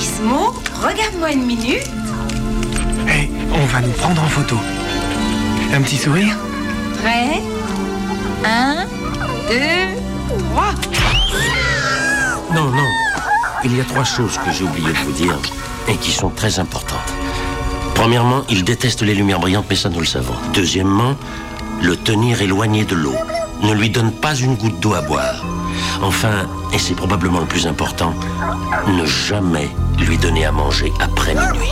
Gizmo, 0.00 0.52
regarde-moi 0.82 1.30
une 1.30 1.46
minute. 1.46 1.88
Hey, 3.06 3.30
on 3.52 3.64
va 3.66 3.80
nous 3.80 3.92
prendre 3.92 4.20
en 4.20 4.26
photo. 4.26 4.56
Un 5.72 5.80
petit 5.82 5.96
sourire 5.96 6.36
Prêt? 7.00 7.40
Un, 8.44 8.86
deux, 9.48 10.00
trois. 10.50 10.74
Non, 12.52 12.70
non. 12.72 12.88
Il 13.62 13.76
y 13.76 13.80
a 13.80 13.84
trois 13.84 14.02
choses 14.02 14.36
que 14.38 14.50
j'ai 14.50 14.64
oublié 14.64 14.88
de 14.88 14.98
vous 14.98 15.12
dire 15.12 15.38
et 15.86 15.94
qui 15.94 16.10
sont 16.10 16.30
très 16.30 16.58
importantes. 16.58 16.98
Premièrement, 17.94 18.42
il 18.48 18.64
déteste 18.64 19.02
les 19.02 19.14
lumières 19.14 19.38
brillantes, 19.38 19.66
mais 19.70 19.76
ça 19.76 19.90
nous 19.90 20.00
le 20.00 20.06
savons. 20.06 20.34
Deuxièmement, 20.54 21.14
le 21.82 21.96
tenir 21.96 22.42
éloigné 22.42 22.84
de 22.84 22.96
l'eau. 22.96 23.14
Ne 23.62 23.72
lui 23.72 23.90
donne 23.90 24.10
pas 24.10 24.34
une 24.34 24.56
goutte 24.56 24.80
d'eau 24.80 24.94
à 24.94 25.02
boire. 25.02 25.44
Enfin, 26.02 26.46
Et 26.72 26.78
c'est 26.78 26.94
probablement 26.94 27.40
le 27.40 27.46
plus 27.46 27.66
important, 27.66 28.12
ne 28.86 29.04
jamais 29.04 29.68
lui 29.98 30.16
donner 30.18 30.44
à 30.44 30.52
manger 30.52 30.92
après 31.00 31.34
minuit. 31.34 31.68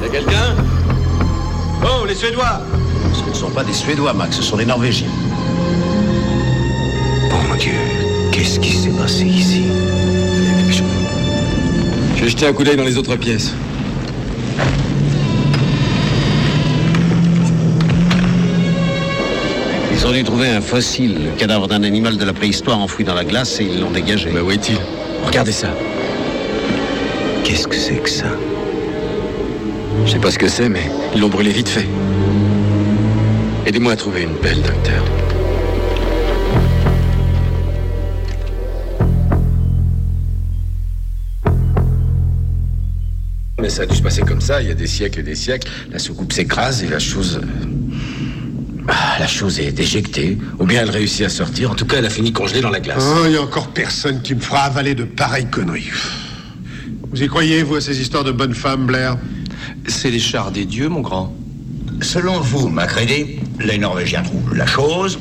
Y 0.00 0.04
a 0.04 0.08
quelqu'un? 0.08 0.32
Oh, 1.84 2.04
les 2.06 2.14
Suédois 2.14 2.60
Ce 3.12 3.28
ne 3.28 3.34
sont 3.34 3.50
pas 3.50 3.62
des 3.64 3.72
Suédois, 3.72 4.12
Max, 4.14 4.36
ce 4.36 4.42
sont 4.42 4.56
des 4.56 4.66
Norvégiens. 4.66 5.08
Oh 7.32 7.36
mon 7.48 7.56
Dieu, 7.56 7.72
qu'est-ce 8.50 8.60
qui 8.60 8.76
s'est 8.76 8.90
passé 8.90 9.24
ici 9.26 9.62
Je 12.16 12.24
vais 12.24 12.28
jeter 12.28 12.46
un 12.46 12.52
coup 12.52 12.64
d'œil 12.64 12.76
dans 12.76 12.84
les 12.84 12.96
autres 12.96 13.14
pièces. 13.14 13.52
Ils 19.92 20.06
ont 20.06 20.10
dû 20.10 20.24
trouver 20.24 20.48
un 20.48 20.60
fossile, 20.60 21.26
le 21.26 21.38
cadavre 21.38 21.68
d'un 21.68 21.84
animal 21.84 22.16
de 22.16 22.24
la 22.24 22.32
préhistoire 22.32 22.80
enfoui 22.80 23.04
dans 23.04 23.14
la 23.14 23.24
glace 23.24 23.60
et 23.60 23.64
ils 23.64 23.80
l'ont 23.80 23.92
dégagé. 23.92 24.30
Mais 24.32 24.40
où 24.40 24.50
est-il 24.50 24.78
Regardez 25.24 25.52
ça. 25.52 25.68
Qu'est-ce 27.44 27.68
que 27.68 27.76
c'est 27.76 27.96
que 27.96 28.10
ça 28.10 28.32
Je 30.06 30.10
sais 30.10 30.18
pas 30.18 30.32
ce 30.32 30.38
que 30.38 30.48
c'est, 30.48 30.68
mais 30.68 30.90
ils 31.14 31.20
l'ont 31.20 31.28
brûlé 31.28 31.52
vite 31.52 31.68
fait. 31.68 31.86
Aidez-moi 33.66 33.92
à 33.92 33.96
trouver 33.96 34.22
une 34.22 34.34
pelle, 34.34 34.60
docteur. 34.62 35.04
Ça 43.70 43.82
a 43.82 43.86
dû 43.86 43.96
se 43.96 44.02
passer 44.02 44.22
comme 44.22 44.40
ça, 44.40 44.60
il 44.60 44.68
y 44.68 44.70
a 44.70 44.74
des 44.74 44.86
siècles 44.86 45.20
et 45.20 45.22
des 45.22 45.34
siècles. 45.34 45.70
La 45.90 45.98
soucoupe 45.98 46.32
s'écrase 46.32 46.82
et 46.82 46.88
la 46.88 46.98
chose. 46.98 47.40
euh, 47.42 47.46
ah, 48.88 49.16
la 49.18 49.26
chose 49.26 49.60
est 49.60 49.78
éjectée. 49.78 50.38
Ou 50.58 50.66
bien 50.66 50.82
elle 50.82 50.90
réussit 50.90 51.24
à 51.24 51.28
sortir. 51.28 51.70
En 51.70 51.74
tout 51.74 51.86
cas, 51.86 51.98
elle 51.98 52.06
a 52.06 52.10
fini 52.10 52.32
congelée 52.32 52.60
dans 52.60 52.70
la 52.70 52.80
glace. 52.80 53.02
Oh, 53.02 53.22
il 53.26 53.32
y 53.32 53.36
a 53.36 53.42
encore 53.42 53.68
personne 53.68 54.20
qui 54.22 54.34
me 54.34 54.40
fera 54.40 54.62
avaler 54.62 54.94
de 54.94 55.04
pareilles 55.04 55.48
conneries. 55.50 55.90
Vous 57.10 57.22
y 57.22 57.28
croyez, 57.28 57.62
vous, 57.62 57.76
à 57.76 57.80
ces 57.80 58.00
histoires 58.00 58.24
de 58.24 58.32
bonnes 58.32 58.54
femmes, 58.54 58.86
Blair? 58.86 59.16
C'est 59.86 60.10
les 60.10 60.20
chars 60.20 60.50
des 60.50 60.64
dieux, 60.64 60.88
mon 60.88 61.00
grand. 61.00 61.34
Selon 62.02 62.40
vous, 62.40 62.68
Macrédé, 62.68 63.40
les 63.60 63.78
Norvégiens 63.78 64.22
trouvent 64.22 64.54
la 64.54 64.66
chose 64.66 65.18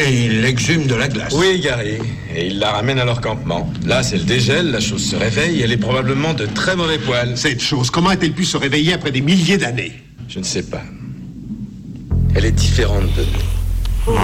et 0.00 0.28
l'exhument 0.28 0.86
de 0.86 0.94
la 0.94 1.08
glace. 1.08 1.34
Oui, 1.36 1.60
Gary. 1.60 1.98
Et 2.34 2.46
ils 2.46 2.58
la 2.58 2.72
ramènent 2.72 2.98
à 2.98 3.04
leur 3.04 3.20
campement. 3.20 3.70
Là, 3.86 4.02
c'est 4.02 4.16
le 4.16 4.24
dégel, 4.24 4.70
la 4.70 4.80
chose 4.80 5.04
se 5.04 5.16
réveille, 5.16 5.60
elle 5.62 5.72
est 5.72 5.76
probablement 5.76 6.34
de 6.34 6.46
très 6.46 6.76
mauvais 6.76 6.98
poils. 6.98 7.36
Cette 7.36 7.60
chose, 7.60 7.90
comment 7.90 8.10
a-t-elle 8.10 8.32
pu 8.32 8.44
se 8.44 8.56
réveiller 8.56 8.94
après 8.94 9.10
des 9.10 9.20
milliers 9.20 9.58
d'années? 9.58 10.02
Je 10.28 10.38
ne 10.38 10.44
sais 10.44 10.62
pas. 10.62 10.82
Elle 12.34 12.44
est 12.44 12.52
différente 12.52 13.08
de 13.16 13.24
nous. 14.06 14.14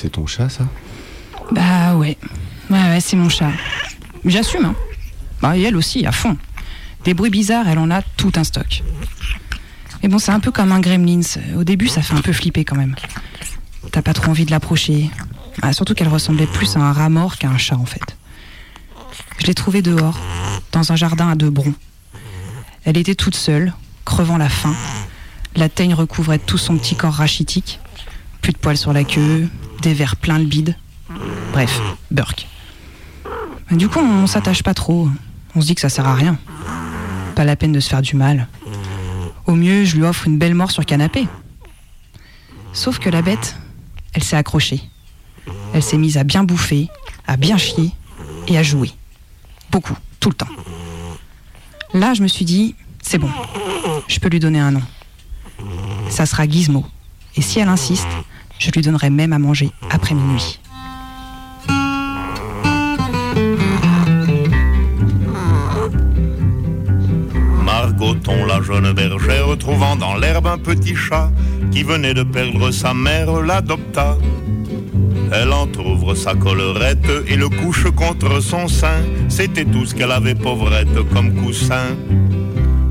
C'est 0.00 0.10
ton 0.10 0.26
chat, 0.26 0.48
ça? 0.48 0.64
Bah 1.52 1.94
ouais. 1.94 2.16
Ouais, 2.70 2.78
ouais, 2.78 3.00
c'est 3.00 3.16
mon 3.16 3.28
chat. 3.28 3.50
J'assume, 4.24 4.64
hein. 4.64 4.74
Bah, 5.42 5.58
elle 5.58 5.76
aussi, 5.76 6.06
à 6.06 6.12
fond. 6.12 6.36
Des 7.04 7.12
bruits 7.12 7.30
bizarres, 7.30 7.68
elle 7.68 7.78
en 7.78 7.90
a 7.90 8.00
tout 8.02 8.32
un 8.36 8.44
stock. 8.44 8.82
Mais 10.02 10.08
bon, 10.08 10.18
c'est 10.18 10.32
un 10.32 10.40
peu 10.40 10.50
comme 10.50 10.72
un 10.72 10.80
gremlins. 10.80 11.20
Au 11.56 11.64
début, 11.64 11.88
ça 11.88 12.00
fait 12.00 12.14
un 12.14 12.22
peu 12.22 12.32
flipper 12.32 12.64
quand 12.64 12.76
même. 12.76 12.96
T'as 13.92 14.00
pas 14.00 14.14
trop 14.14 14.30
envie 14.30 14.46
de 14.46 14.50
l'approcher. 14.50 15.10
Ah, 15.60 15.72
surtout 15.74 15.94
qu'elle 15.94 16.08
ressemblait 16.08 16.46
plus 16.46 16.76
à 16.76 16.80
un 16.80 16.92
rat 16.92 17.10
mort 17.10 17.36
qu'à 17.36 17.48
un 17.48 17.58
chat, 17.58 17.76
en 17.76 17.86
fait. 17.86 18.16
Je 19.38 19.46
l'ai 19.46 19.54
trouvée 19.54 19.82
dehors, 19.82 20.18
dans 20.72 20.92
un 20.92 20.96
jardin 20.96 21.28
à 21.28 21.34
deux 21.34 21.50
broncs. 21.50 21.74
Elle 22.84 22.96
était 22.96 23.14
toute 23.14 23.34
seule, 23.34 23.74
crevant 24.06 24.38
la 24.38 24.48
faim. 24.48 24.74
La 25.56 25.68
teigne 25.68 25.92
recouvrait 25.92 26.38
tout 26.38 26.58
son 26.58 26.78
petit 26.78 26.94
corps 26.94 27.14
rachitique. 27.14 27.80
Plus 28.42 28.52
de 28.52 28.58
poils 28.58 28.76
sur 28.76 28.92
la 28.92 29.04
queue, 29.04 29.48
des 29.82 29.94
verres 29.94 30.16
pleins 30.16 30.38
le 30.38 30.44
bide. 30.44 30.76
Bref, 31.52 31.80
Burk. 32.10 32.46
Mais 33.70 33.76
Du 33.76 33.88
coup, 33.88 34.00
on 34.00 34.26
s'attache 34.26 34.62
pas 34.62 34.74
trop. 34.74 35.08
On 35.54 35.60
se 35.60 35.66
dit 35.66 35.74
que 35.74 35.80
ça 35.80 35.88
sert 35.88 36.06
à 36.06 36.14
rien. 36.14 36.38
Pas 37.34 37.44
la 37.44 37.56
peine 37.56 37.72
de 37.72 37.80
se 37.80 37.88
faire 37.88 38.02
du 38.02 38.16
mal. 38.16 38.48
Au 39.46 39.54
mieux, 39.54 39.84
je 39.84 39.96
lui 39.96 40.04
offre 40.04 40.26
une 40.26 40.38
belle 40.38 40.54
mort 40.54 40.70
sur 40.70 40.84
canapé. 40.84 41.26
Sauf 42.72 42.98
que 42.98 43.08
la 43.10 43.22
bête, 43.22 43.56
elle 44.12 44.22
s'est 44.22 44.36
accrochée. 44.36 44.80
Elle 45.74 45.82
s'est 45.82 45.98
mise 45.98 46.16
à 46.18 46.24
bien 46.24 46.44
bouffer, 46.44 46.88
à 47.26 47.36
bien 47.36 47.56
chier 47.58 47.92
et 48.46 48.58
à 48.58 48.62
jouer. 48.62 48.92
Beaucoup, 49.70 49.96
tout 50.20 50.28
le 50.28 50.34
temps. 50.34 50.48
Là, 51.94 52.14
je 52.14 52.22
me 52.22 52.28
suis 52.28 52.44
dit, 52.44 52.74
c'est 53.02 53.18
bon, 53.18 53.30
je 54.06 54.18
peux 54.20 54.28
lui 54.28 54.38
donner 54.38 54.60
un 54.60 54.70
nom. 54.70 54.82
Ça 56.08 56.26
sera 56.26 56.46
Gizmo. 56.48 56.86
Et 57.36 57.42
si 57.42 57.60
elle 57.60 57.68
insiste, 57.68 58.08
je 58.58 58.70
lui 58.70 58.82
donnerai 58.82 59.10
même 59.10 59.32
à 59.32 59.38
manger 59.38 59.70
après 59.90 60.14
minuit. 60.14 60.60
Margoton, 67.64 68.44
la 68.46 68.60
jeune 68.62 68.92
bergère, 68.92 69.56
trouvant 69.58 69.96
dans 69.96 70.16
l'herbe 70.16 70.46
un 70.46 70.58
petit 70.58 70.94
chat 70.94 71.30
qui 71.70 71.82
venait 71.82 72.14
de 72.14 72.22
perdre 72.22 72.70
sa 72.70 72.92
mère, 72.92 73.40
l'adopta. 73.40 74.16
Elle 75.32 75.52
entr'ouvre 75.52 76.14
sa 76.14 76.34
collerette 76.34 77.08
et 77.28 77.36
le 77.36 77.48
couche 77.48 77.88
contre 77.92 78.40
son 78.42 78.66
sein. 78.66 79.02
C'était 79.28 79.64
tout 79.64 79.86
ce 79.86 79.94
qu'elle 79.94 80.10
avait 80.10 80.34
pauvrette 80.34 81.08
comme 81.14 81.34
coussin. 81.34 81.96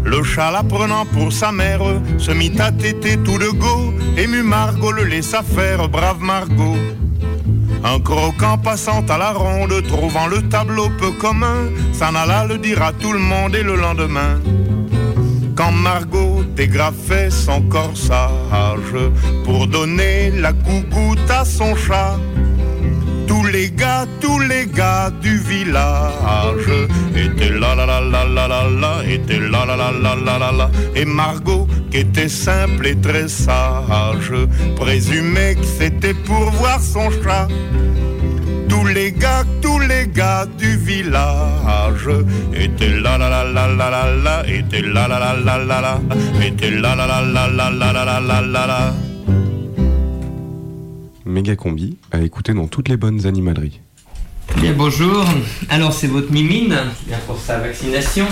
Le 0.09 0.23
chat 0.23 0.49
la 0.49 0.63
prenant 0.63 1.05
pour 1.05 1.31
sa 1.31 1.51
mère 1.51 1.81
se 2.17 2.31
mit 2.31 2.51
à 2.59 2.71
téter 2.71 3.17
tout 3.17 3.37
de 3.37 3.49
go. 3.49 3.93
Ému 4.17 4.41
Margot 4.41 4.91
le 4.91 5.03
laissa 5.03 5.43
faire, 5.43 5.87
brave 5.87 6.19
Margot. 6.19 6.77
Un 7.83 7.99
croquant 7.99 8.57
passant 8.57 9.05
à 9.07 9.19
la 9.19 9.31
ronde, 9.31 9.83
trouvant 9.87 10.25
le 10.25 10.41
tableau 10.49 10.89
peu 10.97 11.11
commun, 11.11 11.69
s'en 11.93 12.15
alla 12.15 12.45
le 12.45 12.57
dire 12.57 12.81
à 12.81 12.91
tout 12.91 13.13
le 13.13 13.19
monde 13.19 13.55
et 13.55 13.61
le 13.61 13.75
lendemain. 13.75 14.39
Quand 15.55 15.71
Margot 15.71 16.41
dégrafait 16.55 17.29
son 17.29 17.61
corsage 17.61 18.95
pour 19.45 19.67
donner 19.67 20.31
la 20.31 20.53
gougoute 20.53 21.29
à 21.29 21.45
son 21.45 21.75
chat, 21.75 22.17
les 23.51 23.69
gars, 23.71 24.05
tous 24.21 24.39
les 24.39 24.65
gars 24.67 25.11
du 25.21 25.37
village 25.37 26.69
étaient 27.15 27.49
là 27.49 27.75
là 27.75 27.85
là 27.85 27.99
là 28.01 28.25
là 28.25 28.47
là 28.47 28.69
là, 28.69 29.01
étaient 29.07 29.39
là 29.39 29.65
là 29.65 29.75
là 29.75 29.91
là 29.91 30.15
là 30.15 30.37
là 30.39 30.51
là. 30.51 30.71
Et 30.95 31.05
Margot, 31.05 31.67
qui 31.91 31.97
était 31.97 32.29
simple 32.29 32.87
et 32.87 32.95
très 32.95 33.27
sage, 33.27 34.33
présumait 34.75 35.55
que 35.55 35.65
c'était 35.65 36.13
pour 36.13 36.51
voir 36.51 36.79
son 36.81 37.09
chat. 37.23 37.47
Tous 38.69 38.85
les 38.85 39.11
gars, 39.11 39.43
tous 39.61 39.79
les 39.79 40.07
gars 40.07 40.45
du 40.57 40.77
village 40.77 42.09
étaient 42.53 42.99
là 43.01 43.17
là 43.17 43.29
là 43.29 43.43
là 43.43 43.67
là 43.67 43.89
là 43.89 44.15
là, 44.15 44.43
étaient 44.47 44.81
là 44.81 45.07
là 45.07 45.19
là 45.19 45.33
là 45.33 45.57
là 45.57 45.81
là, 45.81 45.99
étaient 46.45 46.71
là 46.71 46.95
là 46.95 47.07
là 47.07 47.21
là 47.21 47.47
là 47.47 47.69
là 47.71 47.93
là 47.93 48.19
là 48.19 48.41
là 48.41 48.67
là. 48.67 49.08
Méga 51.29 51.55
combi 51.55 51.95
à 52.11 52.21
écouter 52.21 52.55
dans 52.55 52.65
toutes 52.67 52.89
les 52.89 52.97
bonnes 52.97 53.27
animaleries. 53.27 53.79
Bien 54.57 54.73
bonjour, 54.73 55.23
alors 55.69 55.93
c'est 55.93 56.07
votre 56.07 56.31
mimine, 56.31 56.75
bien 57.05 57.19
pour 57.27 57.37
sa 57.37 57.59
vaccination. 57.59 58.25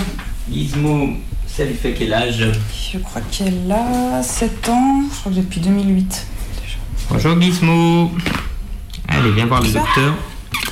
Gizmo, 0.50 1.10
ça 1.46 1.64
lui 1.64 1.74
fait 1.74 1.92
quel 1.96 2.12
âge? 2.12 2.44
Je 2.92 2.98
crois 2.98 3.20
qu'elle 3.30 3.70
a 3.70 4.20
7 4.20 4.68
ans, 4.70 5.02
je 5.12 5.20
crois 5.20 5.30
que 5.30 5.36
depuis 5.36 5.60
2008. 5.60 6.26
Bonjour 7.10 7.40
Gizmo. 7.40 8.10
Allez, 9.06 9.30
viens 9.30 9.46
voir 9.46 9.62
le 9.62 9.68
docteur. 9.70 10.14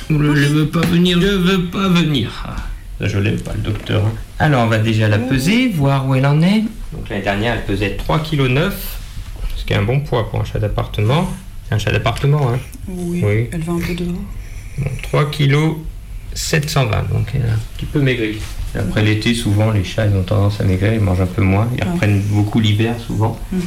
Je 0.09 0.15
veux 0.15 0.67
pas 0.67 0.81
venir, 0.81 1.21
je 1.21 1.27
veux 1.27 1.65
pas 1.67 1.87
venir. 1.87 2.45
Ah, 2.45 3.07
je 3.07 3.19
l'aime 3.19 3.39
pas 3.39 3.53
le 3.53 3.61
docteur. 3.61 4.05
hein. 4.05 4.11
Alors 4.37 4.65
on 4.65 4.67
va 4.67 4.79
déjà 4.79 5.07
la 5.07 5.17
peser, 5.17 5.69
voir 5.69 6.05
où 6.05 6.13
elle 6.13 6.25
en 6.25 6.41
est. 6.41 6.65
Donc 6.91 7.07
l'année 7.09 7.23
dernière 7.23 7.53
elle 7.53 7.63
pesait 7.63 7.95
3,9 8.05 8.19
kg, 8.21 8.71
ce 9.55 9.63
qui 9.63 9.71
est 9.71 9.77
un 9.77 9.83
bon 9.83 10.01
poids 10.01 10.29
pour 10.29 10.41
un 10.41 10.43
chat 10.43 10.59
d'appartement. 10.59 11.29
C'est 11.67 11.75
un 11.75 11.77
chat 11.79 11.91
d'appartement, 11.91 12.49
hein 12.53 12.59
Oui, 12.87 13.21
Oui. 13.23 13.49
elle 13.51 13.61
va 13.61 13.73
un 13.73 13.79
peu 13.79 13.93
dehors. 13.93 14.15
Bon, 14.77 14.89
3 15.03 15.25
kg 15.31 15.55
720, 16.33 17.09
donc 17.11 17.31
elle 17.33 17.41
a 17.49 17.53
un 17.53 17.59
petit 17.75 17.85
peu 17.85 17.99
maigri. 18.01 18.37
Après 18.75 19.01
l'été, 19.03 19.33
souvent, 19.33 19.71
les 19.71 19.83
chats, 19.83 20.05
ils 20.05 20.15
ont 20.15 20.23
tendance 20.23 20.61
à 20.61 20.63
maigrir, 20.63 20.93
ils 20.93 20.99
mangent 20.99 21.21
un 21.21 21.25
peu 21.25 21.41
moins, 21.41 21.67
ils 21.77 21.83
reprennent 21.83 22.21
beaucoup 22.21 22.59
l'hiver, 22.59 22.95
souvent. 22.99 23.39
Mm. 23.51 23.59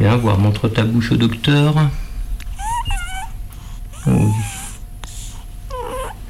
Viens 0.00 0.16
voir, 0.16 0.38
montre 0.38 0.68
ta 0.68 0.84
bouche 0.84 1.12
au 1.12 1.16
docteur. 1.16 1.74
Oui. 4.06 4.14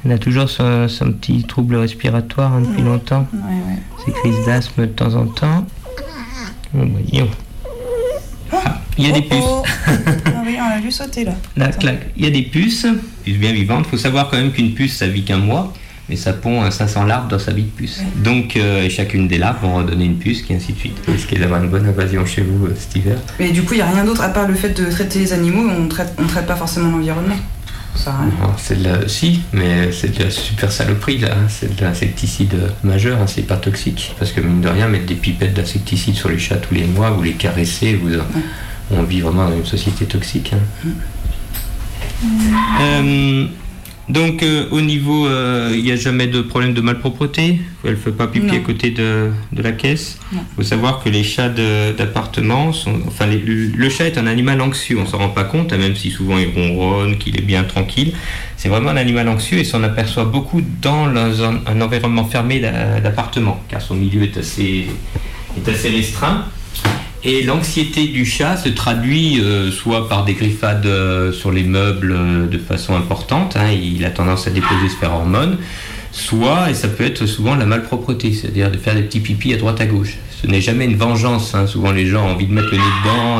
Elle 0.05 0.11
a 0.11 0.17
toujours 0.17 0.49
son, 0.49 0.87
son 0.89 1.13
petit 1.13 1.43
trouble 1.43 1.75
respiratoire 1.75 2.53
hein, 2.53 2.61
depuis 2.61 2.81
longtemps. 2.81 3.25
Ses 4.05 4.11
crises 4.11 4.45
d'asthme 4.45 4.81
de 4.81 4.91
temps 4.91 5.13
en 5.15 5.27
temps. 5.27 5.65
Voyons. 6.73 7.29
Ah, 8.53 8.81
il 8.97 9.07
y 9.07 9.09
a 9.09 9.13
des 9.13 9.21
puces. 9.21 9.39
Oh, 9.41 9.63
ah 9.87 10.43
oui, 10.45 10.57
on 10.59 10.69
l'a 10.69 10.79
vu 10.79 10.91
sauter 10.91 11.25
là. 11.25 11.33
Là, 11.57 11.67
clac. 11.69 12.07
Il 12.15 12.23
y 12.23 12.27
a 12.27 12.31
des 12.31 12.43
puces, 12.43 12.85
puces 13.23 13.37
bien 13.37 13.51
vivantes. 13.51 13.85
Il 13.87 13.91
faut 13.91 13.97
savoir 13.97 14.29
quand 14.29 14.37
même 14.37 14.51
qu'une 14.51 14.73
puce, 14.73 14.97
ça 14.97 15.07
vit 15.07 15.23
qu'un 15.23 15.37
mois, 15.37 15.73
mais 16.09 16.15
ça 16.15 16.33
pond 16.33 16.63
euh, 16.63 16.69
500 16.69 17.05
larves 17.05 17.27
dans 17.27 17.39
sa 17.39 17.51
vie 17.51 17.63
de 17.63 17.69
puce. 17.69 18.01
Donc, 18.17 18.55
euh, 18.55 18.83
et 18.83 18.89
chacune 18.89 19.27
des 19.27 19.37
larves 19.37 19.61
vont 19.61 19.75
redonner 19.75 20.05
une 20.05 20.17
puce, 20.17 20.41
qui 20.41 20.53
ainsi 20.53 20.73
de 20.73 20.77
suite. 20.77 20.97
Risquez 21.07 21.37
d'avoir 21.37 21.63
une 21.63 21.69
bonne 21.69 21.87
invasion 21.87 22.25
chez 22.25 22.41
vous 22.41 22.67
euh, 22.67 22.75
cet 22.77 22.95
hiver. 22.95 23.17
Mais 23.39 23.51
du 23.51 23.63
coup, 23.63 23.73
il 23.73 23.77
n'y 23.77 23.83
a 23.83 23.89
rien 23.89 24.03
d'autre 24.03 24.23
à 24.23 24.29
part 24.29 24.47
le 24.47 24.55
fait 24.55 24.69
de 24.69 24.89
traiter 24.89 25.19
les 25.19 25.33
animaux, 25.33 25.69
on 25.69 25.87
traite, 25.87 26.13
on 26.19 26.27
traite 26.27 26.45
pas 26.45 26.55
forcément 26.55 26.91
l'environnement. 26.91 27.37
Ça 27.95 28.11
rien. 28.17 28.31
Non, 28.41 28.53
C'est 28.57 28.79
de 28.81 28.83
la... 28.89 29.07
Si, 29.07 29.41
mais 29.53 29.91
c'est 29.91 30.17
de 30.17 30.23
la 30.23 30.29
super 30.31 30.71
saloperie 30.71 31.19
là. 31.19 31.29
hein. 31.33 31.47
C'est 31.47 31.75
de 31.75 31.81
l'insecticide 31.83 32.55
majeur, 32.83 33.19
hein, 33.21 33.27
c'est 33.27 33.43
pas 33.43 33.57
toxique. 33.57 34.15
Parce 34.17 34.31
que 34.31 34.41
mine 34.41 34.61
de 34.61 34.67
rien, 34.69 34.87
mettre 34.87 35.05
des 35.05 35.15
pipettes 35.15 35.53
d'insecticide 35.53 36.15
sur 36.15 36.29
les 36.29 36.39
chats 36.39 36.57
tous 36.57 36.73
les 36.73 36.85
mois, 36.85 37.11
vous 37.11 37.21
les 37.23 37.33
caressez, 37.33 37.95
vous... 37.95 38.09
on 38.91 39.03
vit 39.03 39.21
vraiment 39.21 39.47
dans 39.49 39.55
une 39.55 39.65
société 39.65 40.05
toxique. 40.05 40.53
hein. 40.53 40.89
Euh, 42.81 43.45
donc 44.09 44.43
euh, 44.43 44.65
au 44.71 44.81
niveau, 44.81 45.27
euh, 45.27 45.71
il 45.73 45.83
n'y 45.83 45.91
a 45.91 45.95
jamais 45.95 46.27
de 46.27 46.41
problème 46.41 46.73
de 46.73 46.81
malpropreté? 46.81 47.59
Elle 47.85 47.91
ne 47.91 47.95
fait 47.95 48.11
pas 48.11 48.27
pipi 48.27 48.47
Non. 48.47 48.53
à 48.55 48.59
côté 48.59 48.91
de, 48.91 49.29
de 49.51 49.61
la 49.61 49.71
caisse? 49.71 50.19
Il 50.33 50.39
faut 50.55 50.63
savoir 50.63 51.01
que 51.03 51.09
les 51.09 51.23
chats 51.23 51.49
d'appartement, 51.49 52.73
sont, 52.73 52.99
enfin 53.07 53.25
les- 53.27 53.37
le 53.39 53.89
chat 53.89 54.05
est 54.07 54.17
un 54.17 54.27
animal 54.27 54.59
anxieux. 54.61 54.97
On 54.99 55.05
s'en 55.05 55.17
rend 55.19 55.29
pas 55.29 55.43
compte, 55.45 55.71
hein, 55.73 55.77
même 55.77 55.95
si 55.95 56.11
souvent 56.11 56.37
il 56.37 56.49
ronronne, 56.53 57.17
qu'il 57.17 57.37
est 57.37 57.43
bien 57.43 57.63
tranquille. 57.63 58.13
C'est 58.57 58.69
vraiment 58.69 58.89
un 58.89 58.97
animal 58.97 59.27
anxieux 59.29 59.57
et 59.59 59.63
s'en 59.63 59.83
aperçoit 59.83 60.25
beaucoup 60.25 60.61
dans 60.81 61.05
le- 61.05 61.19
un, 61.43 61.61
un 61.65 61.81
environnement 61.81 62.25
fermé 62.25 62.59
d'a- 62.59 62.99
d'appartement, 62.99 63.61
car 63.69 63.81
son 63.81 63.95
milieu 63.95 64.23
est 64.23 64.37
assez, 64.37 64.87
est 65.57 65.69
assez 65.69 65.89
restreint. 65.89 66.45
Et 67.25 67.41
l'anxiété 67.41 68.07
du 68.07 68.25
chat 68.25 68.57
se 68.57 68.67
traduit 68.67 69.39
euh, 69.39 69.71
soit 69.71 70.09
par 70.09 70.25
des 70.25 70.33
griffades 70.33 70.85
euh, 70.85 71.31
sur 71.31 71.51
les 71.51 71.63
meubles 71.63 72.11
euh, 72.11 72.47
de 72.47 72.57
façon 72.57 72.95
importante, 72.97 73.55
hein, 73.55 73.71
il 73.71 74.03
a 74.03 74.09
tendance 74.09 74.45
à 74.45 74.49
déposer 74.49 74.89
ses 74.89 75.05
hormones, 75.05 75.57
soit, 76.11 76.69
et 76.69 76.73
ça 76.73 76.89
peut 76.89 77.05
être 77.05 77.25
souvent 77.25 77.55
la 77.55 77.65
malpropreté, 77.65 78.33
c'est-à-dire 78.33 78.69
de 78.69 78.77
faire 78.77 78.95
des 78.95 79.03
petits 79.03 79.21
pipis 79.21 79.53
à 79.53 79.57
droite 79.57 79.79
à 79.79 79.85
gauche. 79.85 80.17
Ce 80.41 80.47
n'est 80.47 80.59
jamais 80.59 80.83
une 80.83 80.97
vengeance, 80.97 81.55
hein, 81.55 81.65
souvent 81.65 81.93
les 81.93 82.07
gens 82.07 82.27
ont 82.27 82.31
envie 82.31 82.47
de 82.47 82.53
mettre 82.53 82.71
le 82.71 82.77
nez 82.77 82.83
dedans, 83.03 83.39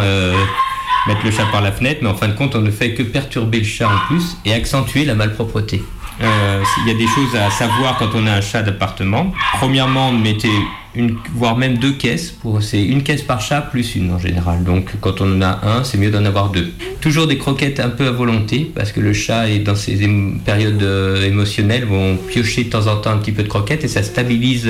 mettre 1.07 1.25
le 1.25 1.31
chat 1.31 1.45
par 1.51 1.61
la 1.61 1.73
fenêtre, 1.73 1.99
mais 2.01 2.07
en 2.07 2.15
fin 2.15 2.29
de 2.29 2.33
compte 2.33 2.55
on 2.55 2.61
ne 2.61 2.71
fait 2.71 2.93
que 2.93 3.03
perturber 3.03 3.59
le 3.59 3.65
chat 3.65 3.89
en 3.89 4.07
plus 4.07 4.37
et 4.45 4.53
accentuer 4.53 5.03
la 5.03 5.13
malpropreté. 5.13 5.83
Euh, 6.23 6.63
Il 6.85 6.91
y 6.91 6.95
a 6.95 6.97
des 6.97 7.07
choses 7.07 7.35
à 7.35 7.49
savoir 7.51 7.97
quand 7.97 8.09
on 8.15 8.25
a 8.27 8.31
un 8.31 8.41
chat 8.41 8.63
d'appartement. 8.63 9.33
Premièrement, 9.57 10.11
mettez 10.11 10.49
une, 10.95 11.17
voire 11.33 11.57
même 11.57 11.77
deux 11.77 11.93
caisses. 11.93 12.35
C'est 12.61 12.83
une 12.83 13.03
caisse 13.03 13.23
par 13.23 13.41
chat 13.41 13.61
plus 13.61 13.95
une 13.95 14.11
en 14.11 14.19
général. 14.19 14.63
Donc 14.63 14.91
quand 15.01 15.21
on 15.21 15.37
en 15.37 15.41
a 15.41 15.59
un, 15.63 15.83
c'est 15.83 15.97
mieux 15.97 16.11
d'en 16.11 16.23
avoir 16.23 16.49
deux. 16.49 16.71
Toujours 17.01 17.27
des 17.27 17.37
croquettes 17.37 17.79
un 17.79 17.89
peu 17.89 18.07
à 18.07 18.11
volonté, 18.11 18.71
parce 18.73 18.91
que 18.91 19.01
le 19.01 19.11
chat 19.13 19.49
est 19.49 19.59
dans 19.59 19.75
ses 19.75 19.97
périodes 20.45 20.81
euh, 20.81 21.25
émotionnelles, 21.25 21.85
vont 21.85 22.15
piocher 22.15 22.65
de 22.65 22.69
temps 22.69 22.87
en 22.87 22.97
temps 22.97 23.11
un 23.11 23.17
petit 23.17 23.33
peu 23.33 23.43
de 23.43 23.49
croquettes 23.49 23.83
et 23.83 23.89
ça 23.89 24.03
stabilise 24.03 24.69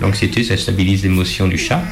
l'anxiété, 0.00 0.44
ça 0.44 0.56
stabilise 0.56 1.02
l'émotion 1.02 1.48
du 1.48 1.58
chat. 1.58 1.82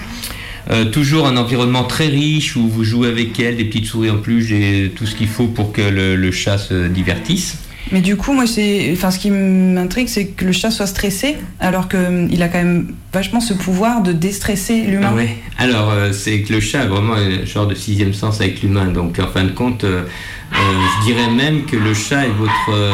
Euh, 0.70 0.84
toujours 0.84 1.26
un 1.26 1.36
environnement 1.36 1.82
très 1.82 2.06
riche 2.06 2.54
où 2.54 2.68
vous 2.68 2.84
jouez 2.84 3.08
avec 3.08 3.38
elle, 3.40 3.56
des 3.56 3.64
petites 3.64 3.86
souris 3.86 4.10
en 4.10 4.18
plus, 4.18 4.52
et 4.52 4.92
tout 4.94 5.06
ce 5.06 5.16
qu'il 5.16 5.26
faut 5.26 5.48
pour 5.48 5.72
que 5.72 5.82
le 5.82 6.30
chat 6.30 6.58
se 6.58 6.86
divertisse. 6.86 7.58
Mais 7.90 8.00
du 8.00 8.16
coup, 8.16 8.32
moi, 8.32 8.46
c'est, 8.46 8.90
enfin, 8.92 9.10
ce 9.10 9.18
qui 9.18 9.30
m'intrigue, 9.30 10.08
c'est 10.08 10.26
que 10.26 10.44
le 10.44 10.52
chat 10.52 10.70
soit 10.70 10.86
stressé, 10.86 11.36
alors 11.58 11.88
qu'il 11.88 12.42
a 12.42 12.48
quand 12.48 12.58
même 12.58 12.94
vachement 13.12 13.40
ce 13.40 13.54
pouvoir 13.54 14.02
de 14.02 14.12
déstresser 14.12 14.82
l'humain. 14.82 15.14
Ah. 15.58 15.62
Alors, 15.62 15.90
euh, 15.90 16.12
c'est 16.12 16.42
que 16.42 16.52
le 16.52 16.60
chat 16.60 16.82
a 16.82 16.86
vraiment 16.86 17.14
un 17.14 17.44
genre 17.44 17.66
de 17.66 17.74
sixième 17.74 18.14
sens 18.14 18.40
avec 18.40 18.62
l'humain. 18.62 18.86
Donc, 18.86 19.18
en 19.18 19.26
fin 19.26 19.44
de 19.44 19.50
compte, 19.50 19.84
euh, 19.84 20.04
euh, 20.52 20.56
je 21.00 21.06
dirais 21.06 21.30
même 21.30 21.64
que 21.64 21.76
le 21.76 21.92
chat 21.92 22.26
est 22.26 22.30
votre, 22.30 22.70
euh, 22.70 22.92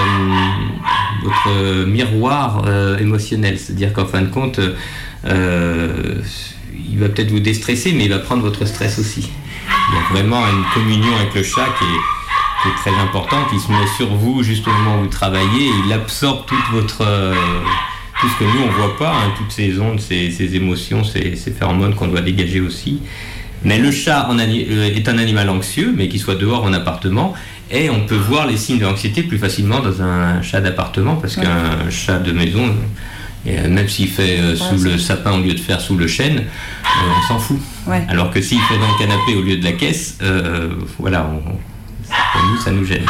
votre 1.23 1.87
miroir 1.87 2.65
émotionnel. 2.99 3.59
C'est-à-dire 3.59 3.93
qu'en 3.93 4.07
fin 4.07 4.23
de 4.23 4.29
compte, 4.29 4.61
il 5.25 6.99
va 6.99 7.09
peut-être 7.09 7.31
vous 7.31 7.41
déstresser, 7.41 7.93
mais 7.93 8.05
il 8.05 8.11
va 8.11 8.19
prendre 8.19 8.43
votre 8.43 8.65
stress 8.65 8.99
aussi. 8.99 9.29
Il 9.91 9.95
y 9.95 9.99
a 9.99 10.03
vraiment 10.13 10.45
une 10.47 10.65
communion 10.73 11.15
avec 11.17 11.35
le 11.35 11.43
chat 11.43 11.67
qui 11.79 11.85
est, 11.85 12.18
qui 12.63 12.69
est 12.69 12.75
très 12.91 13.01
importante. 13.01 13.47
Il 13.53 13.61
se 13.61 13.71
met 13.71 13.87
sur 13.97 14.09
vous 14.15 14.43
juste 14.43 14.67
au 14.67 14.71
moment 14.71 14.99
où 14.99 15.03
vous 15.03 15.09
travaillez 15.09 15.67
et 15.69 15.73
il 15.87 15.93
absorbe 15.93 16.45
toute 16.47 16.65
votre, 16.73 17.03
euh, 17.03 17.35
tout 18.21 18.29
ce 18.29 18.39
que 18.39 18.45
nous 18.45 18.63
on 18.67 18.71
voit 18.73 18.97
pas, 18.99 19.13
hein, 19.13 19.33
toutes 19.37 19.53
ces 19.53 19.79
ondes, 19.81 20.01
ces, 20.01 20.31
ces 20.31 20.57
émotions, 20.57 21.05
ces, 21.05 21.37
ces 21.37 21.51
phéromones 21.53 21.95
qu'on 21.95 22.09
doit 22.09 22.21
dégager 22.23 22.61
aussi. 22.61 23.01
Mais 23.65 23.79
le 23.79 23.91
chat 23.91 24.29
en 24.31 24.39
euh, 24.39 24.95
est 24.95 25.09
un 25.09 25.19
animal 25.19 25.51
anxieux, 25.51 25.93
mais 25.97 26.09
qu'il 26.09 26.21
soit 26.21 26.37
dehors 26.37 26.63
en 26.65 26.73
appartement, 26.73 27.35
et 27.71 27.91
on 27.91 28.07
peut 28.07 28.15
voir 28.17 28.47
les 28.47 28.57
signes 28.57 28.79
de 28.79 28.85
l'anxiété 28.85 29.23
plus 29.25 29.39
facilement 29.39 29.81
dans 29.81 30.01
un 30.01 30.43
chat 30.43 30.61
d'appartement, 30.61 31.17
parce 31.17 31.37
Ouais. 31.37 31.43
qu'un 31.45 31.91
chat 31.91 32.19
de 32.21 32.31
maison, 32.33 32.73
euh, 33.49 33.69
même 33.69 33.89
s'il 33.89 34.09
fait 34.09 34.39
euh, 34.39 34.55
sous 34.57 34.79
le 34.85 34.97
sapin 34.97 35.33
au 35.33 35.43
lieu 35.43 35.55
de 35.55 35.59
faire 35.61 35.81
sous 35.81 35.97
le 35.97 36.07
chêne, 36.07 36.45
on 36.85 37.29
s'en 37.29 37.39
fout. 37.41 37.59
Ouais. 37.87 38.05
Alors 38.09 38.31
que 38.31 38.41
s'il 38.41 38.61
fait 38.61 38.79
dans 38.79 38.87
le 38.93 38.99
canapé 38.99 39.35
au 39.37 39.43
lieu 39.43 39.57
de 39.57 39.65
la 39.65 39.73
caisse, 39.73 40.19
euh, 40.23 40.71
voilà, 40.99 41.29
on- 41.29 41.59
pour 42.33 42.43
nous 42.51 42.57
ça 42.61 42.71
nous 42.71 42.85
gêne. 42.85 43.07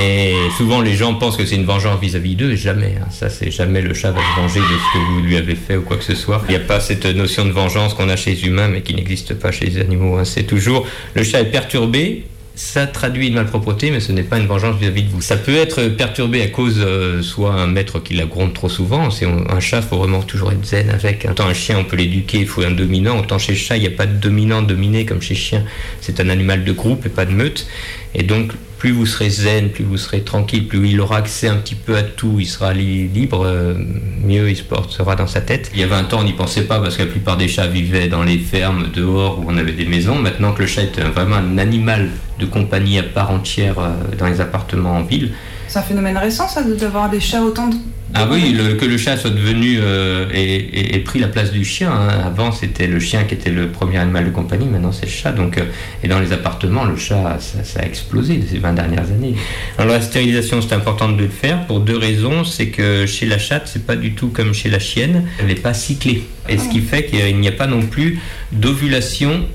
Et 0.00 0.34
souvent 0.56 0.80
les 0.80 0.94
gens 0.94 1.14
pensent 1.14 1.36
que 1.36 1.46
c'est 1.46 1.54
une 1.54 1.66
vengeance 1.66 2.00
vis-à-vis 2.00 2.34
d'eux, 2.34 2.50
et 2.52 2.56
jamais. 2.56 2.96
hein. 3.00 3.06
Ça, 3.10 3.30
c'est 3.30 3.52
jamais 3.52 3.80
le 3.80 3.94
chat 3.94 4.10
va 4.10 4.20
se 4.20 4.40
venger 4.40 4.58
de 4.58 4.64
ce 4.64 4.92
que 4.92 4.98
vous 5.12 5.20
lui 5.20 5.36
avez 5.36 5.54
fait 5.54 5.76
ou 5.76 5.82
quoi 5.82 5.96
que 5.96 6.02
ce 6.02 6.16
soit. 6.16 6.42
Il 6.48 6.50
n'y 6.50 6.56
a 6.56 6.60
pas 6.60 6.80
cette 6.80 7.06
notion 7.06 7.44
de 7.44 7.52
vengeance 7.52 7.94
qu'on 7.94 8.08
a 8.08 8.16
chez 8.16 8.32
les 8.32 8.44
humains, 8.44 8.66
mais 8.66 8.82
qui 8.82 8.92
n'existe 8.94 9.34
pas 9.34 9.52
chez 9.52 9.66
les 9.66 9.80
animaux. 9.80 10.16
hein. 10.18 10.24
C'est 10.24 10.42
toujours 10.42 10.84
le 11.14 11.22
chat 11.22 11.40
est 11.42 11.50
perturbé. 11.50 12.24
Ça 12.56 12.86
traduit 12.86 13.26
une 13.28 13.34
malpropreté, 13.34 13.90
mais 13.90 13.98
ce 13.98 14.12
n'est 14.12 14.22
pas 14.22 14.38
une 14.38 14.46
vengeance 14.46 14.76
vis-à-vis 14.76 15.02
de 15.02 15.08
vous. 15.08 15.20
Ça 15.20 15.36
peut 15.36 15.56
être 15.56 15.88
perturbé 15.88 16.40
à 16.40 16.46
cause 16.46 16.76
euh, 16.78 17.20
soit 17.20 17.52
un 17.52 17.66
maître 17.66 17.98
qui 17.98 18.14
la 18.14 18.26
gronde 18.26 18.54
trop 18.54 18.68
souvent. 18.68 19.10
C'est 19.10 19.26
un 19.26 19.58
chat, 19.58 19.82
faut 19.82 19.96
vraiment 19.98 20.22
toujours 20.22 20.52
être 20.52 20.64
zen 20.64 20.88
avec. 20.90 21.26
Autant 21.28 21.48
un 21.48 21.54
chien, 21.54 21.78
on 21.80 21.84
peut 21.84 21.96
l'éduquer, 21.96 22.38
il 22.38 22.46
faut 22.46 22.62
un 22.62 22.70
dominant. 22.70 23.18
Autant 23.18 23.38
chez 23.38 23.56
chat, 23.56 23.76
il 23.76 23.80
n'y 23.80 23.88
a 23.88 23.90
pas 23.90 24.06
de 24.06 24.14
dominant 24.16 24.62
dominé 24.62 25.04
comme 25.04 25.20
chez 25.20 25.34
chien. 25.34 25.64
C'est 26.00 26.20
un 26.20 26.28
animal 26.28 26.62
de 26.62 26.70
groupe 26.70 27.04
et 27.06 27.08
pas 27.08 27.24
de 27.24 27.32
meute. 27.32 27.66
Et 28.14 28.22
donc, 28.22 28.52
plus 28.78 28.92
vous 28.92 29.06
serez 29.06 29.30
zen, 29.30 29.70
plus 29.70 29.82
vous 29.82 29.96
serez 29.96 30.20
tranquille, 30.20 30.68
plus 30.68 30.90
il 30.90 31.00
aura 31.00 31.16
accès 31.16 31.48
un 31.48 31.56
petit 31.56 31.74
peu 31.74 31.96
à 31.96 32.02
tout, 32.04 32.36
il 32.38 32.46
sera 32.46 32.72
li- 32.72 33.08
libre, 33.08 33.42
euh, 33.44 33.74
mieux 34.22 34.48
il 34.50 34.56
se 34.56 34.62
portera 34.62 35.16
dans 35.16 35.26
sa 35.26 35.40
tête. 35.40 35.70
Il 35.74 35.80
y 35.80 35.82
a 35.82 35.86
20 35.88 36.12
ans, 36.12 36.20
on 36.20 36.24
n'y 36.24 36.34
pensait 36.34 36.64
pas 36.64 36.78
parce 36.78 36.96
que 36.96 37.02
la 37.02 37.08
plupart 37.08 37.36
des 37.36 37.48
chats 37.48 37.66
vivaient 37.66 38.06
dans 38.08 38.22
les 38.22 38.38
fermes, 38.38 38.90
dehors, 38.94 39.40
où 39.40 39.46
on 39.48 39.56
avait 39.56 39.72
des 39.72 39.86
maisons. 39.86 40.16
Maintenant 40.16 40.52
que 40.52 40.60
le 40.62 40.68
chat 40.68 40.82
est 40.82 41.00
vraiment 41.00 41.36
un 41.36 41.58
animal 41.58 42.10
de 42.38 42.46
compagnie 42.46 42.98
à 42.98 43.02
part 43.02 43.30
entière 43.30 43.78
euh, 43.78 43.90
dans 44.18 44.26
les 44.26 44.40
appartements 44.40 44.96
en 44.96 45.02
ville, 45.02 45.32
C'est 45.68 45.78
un 45.78 45.82
phénomène 45.82 46.16
récent, 46.18 46.48
ça, 46.48 46.62
de- 46.62 46.74
d'avoir 46.74 47.08
des 47.10 47.20
chats 47.20 47.42
autant 47.42 47.68
de... 47.68 47.76
ah 48.14 48.26
oui, 48.30 48.52
le- 48.52 48.74
que 48.74 48.84
le 48.84 48.96
chat 48.98 49.16
soit 49.16 49.30
devenu 49.30 49.78
euh, 49.80 50.26
et, 50.32 50.54
et- 50.56 50.94
et 50.96 50.98
pris 51.00 51.18
la 51.20 51.28
place 51.28 51.50
du 51.52 51.64
chien. 51.64 51.90
hein. 51.92 52.08
Avant, 52.26 52.52
c'était 52.52 52.86
le 52.86 53.00
chien 53.00 53.24
qui 53.24 53.34
était 53.34 53.50
le 53.50 53.68
premier 53.68 53.98
animal 53.98 54.24
de 54.26 54.30
compagnie. 54.30 54.66
Maintenant, 54.66 54.92
c'est 54.92 55.06
le 55.06 55.10
chat. 55.12 55.32
Donc, 55.32 55.58
euh, 55.58 55.62
et 56.02 56.08
dans 56.08 56.20
les 56.20 56.32
appartements, 56.32 56.84
le 56.84 56.96
chat, 56.96 57.38
ça, 57.40 57.64
ça 57.64 57.80
a 57.80 57.84
explosé 57.84 58.40
ces 58.48 58.58
20 58.58 58.72
dernières 58.74 59.06
années. 59.16 59.34
Alors, 59.78 59.94
la 59.94 60.00
stérilisation, 60.00 60.60
c'est 60.62 60.74
important 60.74 61.08
de 61.10 61.20
le 61.22 61.28
faire 61.28 61.66
pour 61.66 61.80
deux 61.80 61.96
raisons. 61.96 62.44
C'est 62.44 62.68
que 62.68 63.06
chez 63.06 63.26
la 63.26 63.38
chatte, 63.38 63.68
c'est 63.72 63.84
pas 63.86 63.96
du 63.96 64.12
tout 64.14 64.28
comme 64.28 64.52
chez 64.54 64.68
la 64.70 64.78
chienne. 64.78 65.24
Elle 65.40 65.46
n'est 65.46 65.54
pas 65.54 65.74
cyclée. 65.74 66.24
Et 66.48 66.58
ce 66.58 66.68
qui 66.68 66.80
fait 66.80 67.06
qu'il 67.06 67.36
n'y 67.40 67.48
a 67.48 67.52
pas 67.52 67.66
non 67.66 67.82
plus 67.82 68.18
d'ovulation 68.52 69.46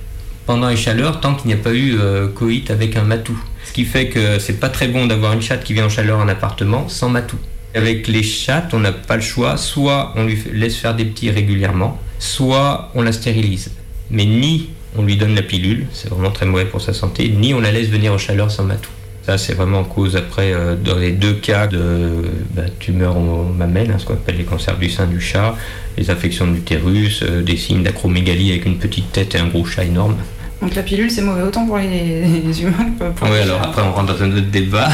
pendant 0.50 0.70
les 0.70 0.78
chaleurs 0.78 1.20
tant 1.20 1.36
qu'il 1.36 1.46
n'y 1.46 1.54
a 1.54 1.58
pas 1.58 1.76
eu 1.76 2.00
euh, 2.00 2.28
coït 2.28 2.72
avec 2.72 2.96
un 2.96 3.04
matou. 3.04 3.40
Ce 3.66 3.72
qui 3.72 3.86
fait 3.86 4.08
que 4.08 4.40
c'est 4.40 4.60
pas 4.60 4.70
très 4.70 4.88
bon 4.88 5.06
d'avoir 5.06 5.34
une 5.34 5.44
chatte 5.44 5.64
qui 5.64 5.76
vient 5.76 5.86
en 5.86 5.90
chaleur 5.90 6.18
en 6.18 6.28
appartement 6.28 6.90
sans 6.90 7.08
matou. 7.08 7.38
Avec 7.76 8.08
les 8.08 8.24
chattes, 8.24 8.74
on 8.74 8.80
n'a 8.80 8.92
pas 8.92 9.16
le 9.16 9.22
choix, 9.22 9.58
soit 9.58 10.12
on 10.16 10.26
lui 10.26 10.40
laisse 10.52 10.76
faire 10.76 10.96
des 10.96 11.06
petits 11.06 11.30
régulièrement, 11.30 12.00
soit 12.18 12.90
on 12.96 13.04
la 13.04 13.12
stérilise. 13.12 13.70
Mais 14.10 14.26
ni 14.26 14.72
on 14.98 15.04
lui 15.04 15.18
donne 15.18 15.36
la 15.36 15.44
pilule, 15.44 15.86
c'est 15.94 16.10
vraiment 16.10 16.32
très 16.32 16.48
mauvais 16.48 16.66
pour 16.66 16.82
sa 16.82 16.94
santé, 16.94 17.30
ni 17.30 17.54
on 17.54 17.60
la 17.60 17.72
laisse 17.72 17.90
venir 17.90 18.12
en 18.12 18.18
chaleur 18.18 18.50
sans 18.50 18.64
matou. 18.64 18.90
Ça, 19.28 19.38
c'est 19.38 19.54
vraiment 19.54 19.82
en 19.82 19.84
cause 19.84 20.16
après, 20.16 20.52
euh, 20.52 20.76
dans 20.76 20.98
les 20.98 21.12
deux 21.12 21.34
cas 21.34 21.68
de 21.68 22.24
bah, 22.56 22.64
tumeurs 22.80 23.16
au 23.16 23.44
mamelle, 23.44 23.92
hein, 23.92 24.00
ce 24.00 24.06
qu'on 24.06 24.16
appelle 24.16 24.38
les 24.38 24.46
cancers 24.46 24.80
du 24.80 24.90
sein 24.90 25.06
du 25.06 25.22
chat, 25.22 25.56
les 25.96 26.10
affections 26.10 26.48
de 26.48 26.54
l'utérus, 26.54 27.22
euh, 27.22 27.44
des 27.44 27.56
signes 27.56 27.84
d'acromégalie 27.84 28.50
avec 28.50 28.66
une 28.66 28.80
petite 28.80 29.12
tête 29.12 29.36
et 29.36 29.38
un 29.38 29.46
gros 29.46 29.64
chat 29.64 29.84
énorme. 29.84 30.16
Donc 30.62 30.76
la 30.76 30.84
pilule, 30.84 31.10
c'est 31.10 31.22
mauvais 31.22 31.42
autant 31.44 31.66
pour 31.66 31.78
les, 31.78 31.88
les 32.46 32.62
humains 32.62 32.92
que 33.00 33.10
pour 33.12 33.28
Oui, 33.30 33.36
les 33.38 33.42
alors 33.44 33.62
chats. 33.64 33.70
après 33.70 33.82
on 33.82 33.92
rentre 33.94 34.14
dans 34.18 34.24
un 34.24 34.32
autre 34.32 34.48
débat. 34.52 34.90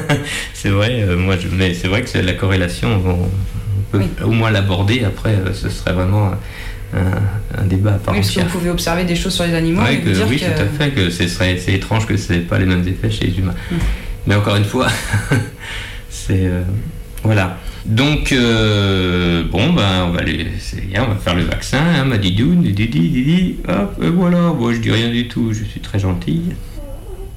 c'est 0.54 0.68
vrai, 0.68 1.02
euh, 1.02 1.16
moi, 1.16 1.36
je- 1.38 1.48
mais 1.48 1.74
c'est 1.74 1.88
vrai 1.88 2.02
que 2.02 2.08
c'est 2.08 2.22
la 2.22 2.34
corrélation, 2.34 3.02
on, 3.04 3.28
peut 3.90 4.02
au 4.24 4.30
moins 4.30 4.50
l'aborder. 4.50 5.02
Après, 5.04 5.30
euh, 5.34 5.52
ce 5.52 5.68
serait 5.70 5.92
vraiment 5.92 6.32
un, 6.94 7.60
un 7.60 7.64
débat 7.64 7.94
à 7.94 7.98
part 7.98 8.14
Oui, 8.14 8.20
parce 8.20 8.28
que 8.28 8.32
entière. 8.40 8.46
vous 8.46 8.58
pouvez 8.58 8.70
observer 8.70 9.04
des 9.04 9.16
choses 9.16 9.34
sur 9.34 9.44
les 9.44 9.54
animaux 9.54 9.82
Ouais, 9.82 9.94
et 9.94 9.98
vous 9.98 10.04
que- 10.04 10.10
dire 10.10 10.26
oui, 10.28 10.36
que... 10.38 10.44
tout 10.44 10.62
à 10.62 10.66
fait, 10.66 10.90
que 10.90 11.10
c'est 11.10 11.72
étrange 11.72 12.06
que 12.06 12.16
ce 12.16 12.32
n'ait 12.32 12.38
pas 12.40 12.58
les 12.58 12.66
mêmes 12.66 12.86
effets 12.86 13.10
chez 13.10 13.26
les 13.26 13.38
humains. 13.38 13.54
Mm. 13.70 13.74
Mais 14.28 14.34
encore 14.36 14.56
une 14.56 14.64
fois, 14.64 14.86
c'est, 16.10 16.46
euh, 16.46 16.62
Voilà. 17.24 17.58
Donc, 17.88 18.32
euh, 18.32 19.44
bon, 19.50 19.72
ben, 19.72 20.04
on 20.08 20.10
va 20.10 20.20
aller, 20.20 20.46
c'est 20.60 20.86
bien, 20.86 21.04
on 21.04 21.14
va 21.14 21.16
faire 21.16 21.34
le 21.34 21.44
vaccin, 21.44 21.80
hein, 21.80 22.04
ma 22.04 22.18
didoune, 22.18 22.62
didi, 22.62 22.86
didi, 22.86 23.56
hop, 23.66 24.02
et 24.02 24.10
voilà. 24.10 24.50
Bon, 24.50 24.72
je 24.72 24.78
dis 24.78 24.90
rien 24.90 25.08
du 25.08 25.26
tout, 25.26 25.54
je 25.54 25.64
suis 25.64 25.80
très 25.80 25.98
gentille. 25.98 26.54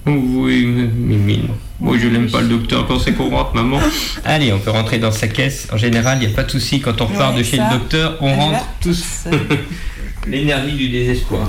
Oui, 0.06 0.66
Mimine. 0.66 1.48
Moi, 1.80 1.98
je 1.98 2.08
l'aime 2.08 2.30
pas 2.30 2.42
le 2.42 2.48
docteur 2.50 2.86
quand 2.86 3.00
c'est 3.00 3.14
qu'on 3.14 3.30
rentre, 3.30 3.56
maman. 3.56 3.80
Allez, 4.26 4.52
on 4.52 4.60
peut 4.60 4.72
rentrer 4.72 4.98
dans 4.98 5.12
sa 5.12 5.28
caisse. 5.28 5.68
En 5.72 5.78
général, 5.78 6.18
il 6.22 6.28
n'y 6.28 6.34
a 6.34 6.36
pas 6.36 6.44
de 6.44 6.52
souci. 6.52 6.82
Quand 6.82 7.00
on 7.02 7.06
repart 7.06 7.34
Ouais, 7.34 7.40
de 7.40 7.44
chez 7.44 7.58
ça, 7.58 7.70
le 7.72 7.80
docteur, 7.80 8.18
on 8.20 8.36
rentre 8.36 8.52
va 8.60 8.68
tous. 8.82 9.26
L'énergie 10.28 10.76
du 10.76 10.90
désespoir. 10.90 11.48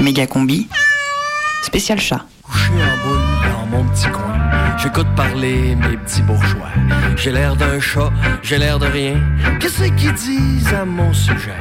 Méga 0.00 0.26
combi. 0.26 0.66
Spécial 1.62 2.00
chat. 2.00 2.26
couché 2.42 2.70
en 2.72 3.08
boule 3.08 3.20
dans 3.52 3.66
mon 3.78 3.84
petit 3.90 4.08
coin. 4.08 4.51
J'écoute 4.78 5.08
parler 5.14 5.76
mes 5.76 5.96
petits 5.96 6.22
bourgeois. 6.22 6.70
J'ai 7.16 7.30
l'air 7.30 7.56
d'un 7.56 7.78
chat, 7.80 8.10
j'ai 8.42 8.58
l'air 8.58 8.78
de 8.78 8.86
rien. 8.86 9.20
Qu'est-ce 9.60 9.84
qu'ils 9.84 10.12
disent 10.14 10.74
à 10.74 10.84
mon 10.84 11.12
sujet? 11.12 11.54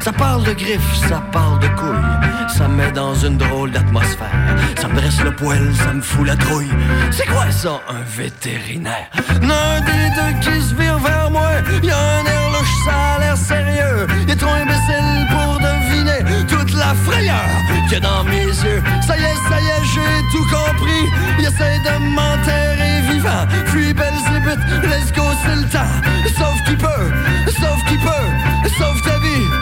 Ça 0.00 0.12
parle 0.12 0.44
de 0.44 0.52
griffes, 0.52 0.94
ça 1.08 1.22
parle 1.32 1.58
de 1.60 1.68
couilles. 1.68 2.48
Ça 2.56 2.68
me 2.68 2.76
met 2.76 2.92
dans 2.92 3.14
une 3.14 3.36
drôle 3.36 3.70
d'atmosphère. 3.70 4.56
Ça 4.80 4.88
me 4.88 4.94
dresse 4.94 5.20
le 5.22 5.32
poil, 5.32 5.74
ça 5.74 5.92
me 5.92 6.00
fout 6.00 6.26
la 6.26 6.36
trouille. 6.36 6.70
C'est 7.10 7.26
quoi 7.26 7.50
ça, 7.50 7.80
un 7.88 8.02
vétérinaire? 8.16 9.10
L'un 9.42 9.80
des 9.80 10.08
deux 10.16 10.40
qui 10.40 10.60
se 10.60 10.74
vire 10.74 10.98
vers 10.98 11.30
moi. 11.30 11.50
Y 11.82 11.90
a 11.90 11.98
un 11.98 12.24
air 12.24 12.48
ça 12.84 13.16
a 13.16 13.18
l'air 13.20 13.36
sérieux. 13.36 14.06
Il 14.22 14.30
est 14.30 14.36
trop 14.36 14.50
imbécile 14.50 15.26
pour 15.30 15.58
deviner 15.58 16.46
toute 16.46 16.72
la 16.74 16.94
frayeur 16.94 17.67
a 17.94 18.00
dans 18.00 18.24
mes 18.24 18.46
yeux. 18.46 18.82
Ça 19.06 19.16
y 19.16 19.22
est, 19.22 19.48
ça 19.48 19.60
y 19.60 19.66
est, 19.66 19.84
j'ai 19.94 20.22
tout 20.32 20.44
compris. 20.44 21.04
Il 21.38 21.44
essaie 21.44 21.78
de 21.78 21.98
m'enterrer 22.14 23.12
vivant. 23.12 23.46
Fuis 23.66 23.94
Belzébuth, 23.94 24.58
let's 24.84 25.12
go, 25.12 25.22
c'est 25.44 25.56
le 25.56 25.68
temps. 25.68 25.94
Sauf 26.36 26.56
qui 26.66 26.76
peut, 26.76 27.52
sauf 27.60 27.84
qui 27.88 27.96
peut, 27.98 28.68
sauf 28.78 29.02
ta 29.02 29.18
vie. 29.18 29.57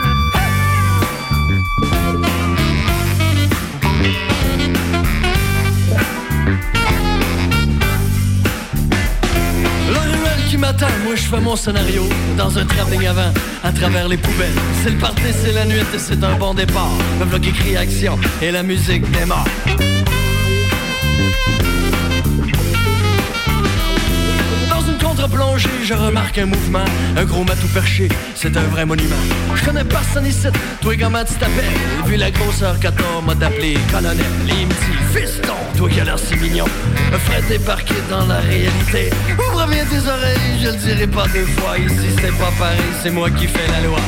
Qui 10.57 10.61
m'attend, 10.61 10.87
moi 11.03 11.15
je 11.15 11.23
fais 11.23 11.39
mon 11.39 11.55
scénario 11.55 12.03
dans 12.37 12.57
un 12.57 12.65
travelling 12.65 13.07
avant, 13.07 13.31
à 13.63 13.71
travers 13.71 14.07
les 14.07 14.17
poubelles. 14.17 14.57
C'est 14.83 14.89
le 14.89 14.97
party, 14.97 15.21
c'est 15.31 15.53
la 15.53 15.65
nuit 15.65 15.85
et 15.93 15.99
c'est 15.99 16.23
un 16.23 16.35
bon 16.35 16.53
départ. 16.53 16.91
Le 17.19 17.25
bloc 17.25 17.47
écrit 17.47 17.77
action 17.77 18.17
et 18.41 18.51
la 18.51 18.63
musique 18.63 19.09
démarre. 19.11 19.45
Je 25.87 25.93
remarque 25.93 26.37
un 26.37 26.47
mouvement, 26.47 26.83
un 27.15 27.23
gros 27.23 27.45
matou 27.45 27.67
perché, 27.67 28.09
c'est 28.35 28.57
un 28.57 28.63
vrai 28.63 28.85
monument. 28.85 29.15
Je 29.55 29.63
connais 29.63 29.85
personne 29.85 30.25
ici, 30.25 30.47
toi 30.81 30.93
comment 30.99 31.23
tu 31.23 31.33
t'appelles? 31.35 31.63
Vu 32.05 32.17
la 32.17 32.29
grosseur 32.29 32.77
que 32.77 32.89
t'as, 32.89 33.21
m'a 33.25 33.33
d'appeler 33.33 33.77
colonel. 33.89 34.17
Les 34.45 34.65
petits 34.65 34.97
fiston, 35.13 35.53
toi 35.77 35.89
qui 35.89 36.01
as 36.01 36.03
l'air 36.03 36.19
si 36.19 36.35
mignon. 36.35 36.65
Fred 37.25 37.47
débarqué 37.47 37.95
dans 38.09 38.25
la 38.25 38.39
réalité. 38.39 39.11
Ouvre 39.39 39.65
bien 39.67 39.85
tes 39.85 40.05
oreilles, 40.09 40.59
je 40.61 40.71
le 40.71 40.75
dirai 40.75 41.07
pas 41.07 41.25
deux 41.27 41.45
fois. 41.45 41.77
Ici 41.77 42.09
c'est 42.21 42.37
pas 42.37 42.51
pareil, 42.59 42.81
c'est 43.01 43.11
moi 43.11 43.29
qui 43.29 43.47
fais 43.47 43.67
la 43.71 43.87
loi. 43.87 43.99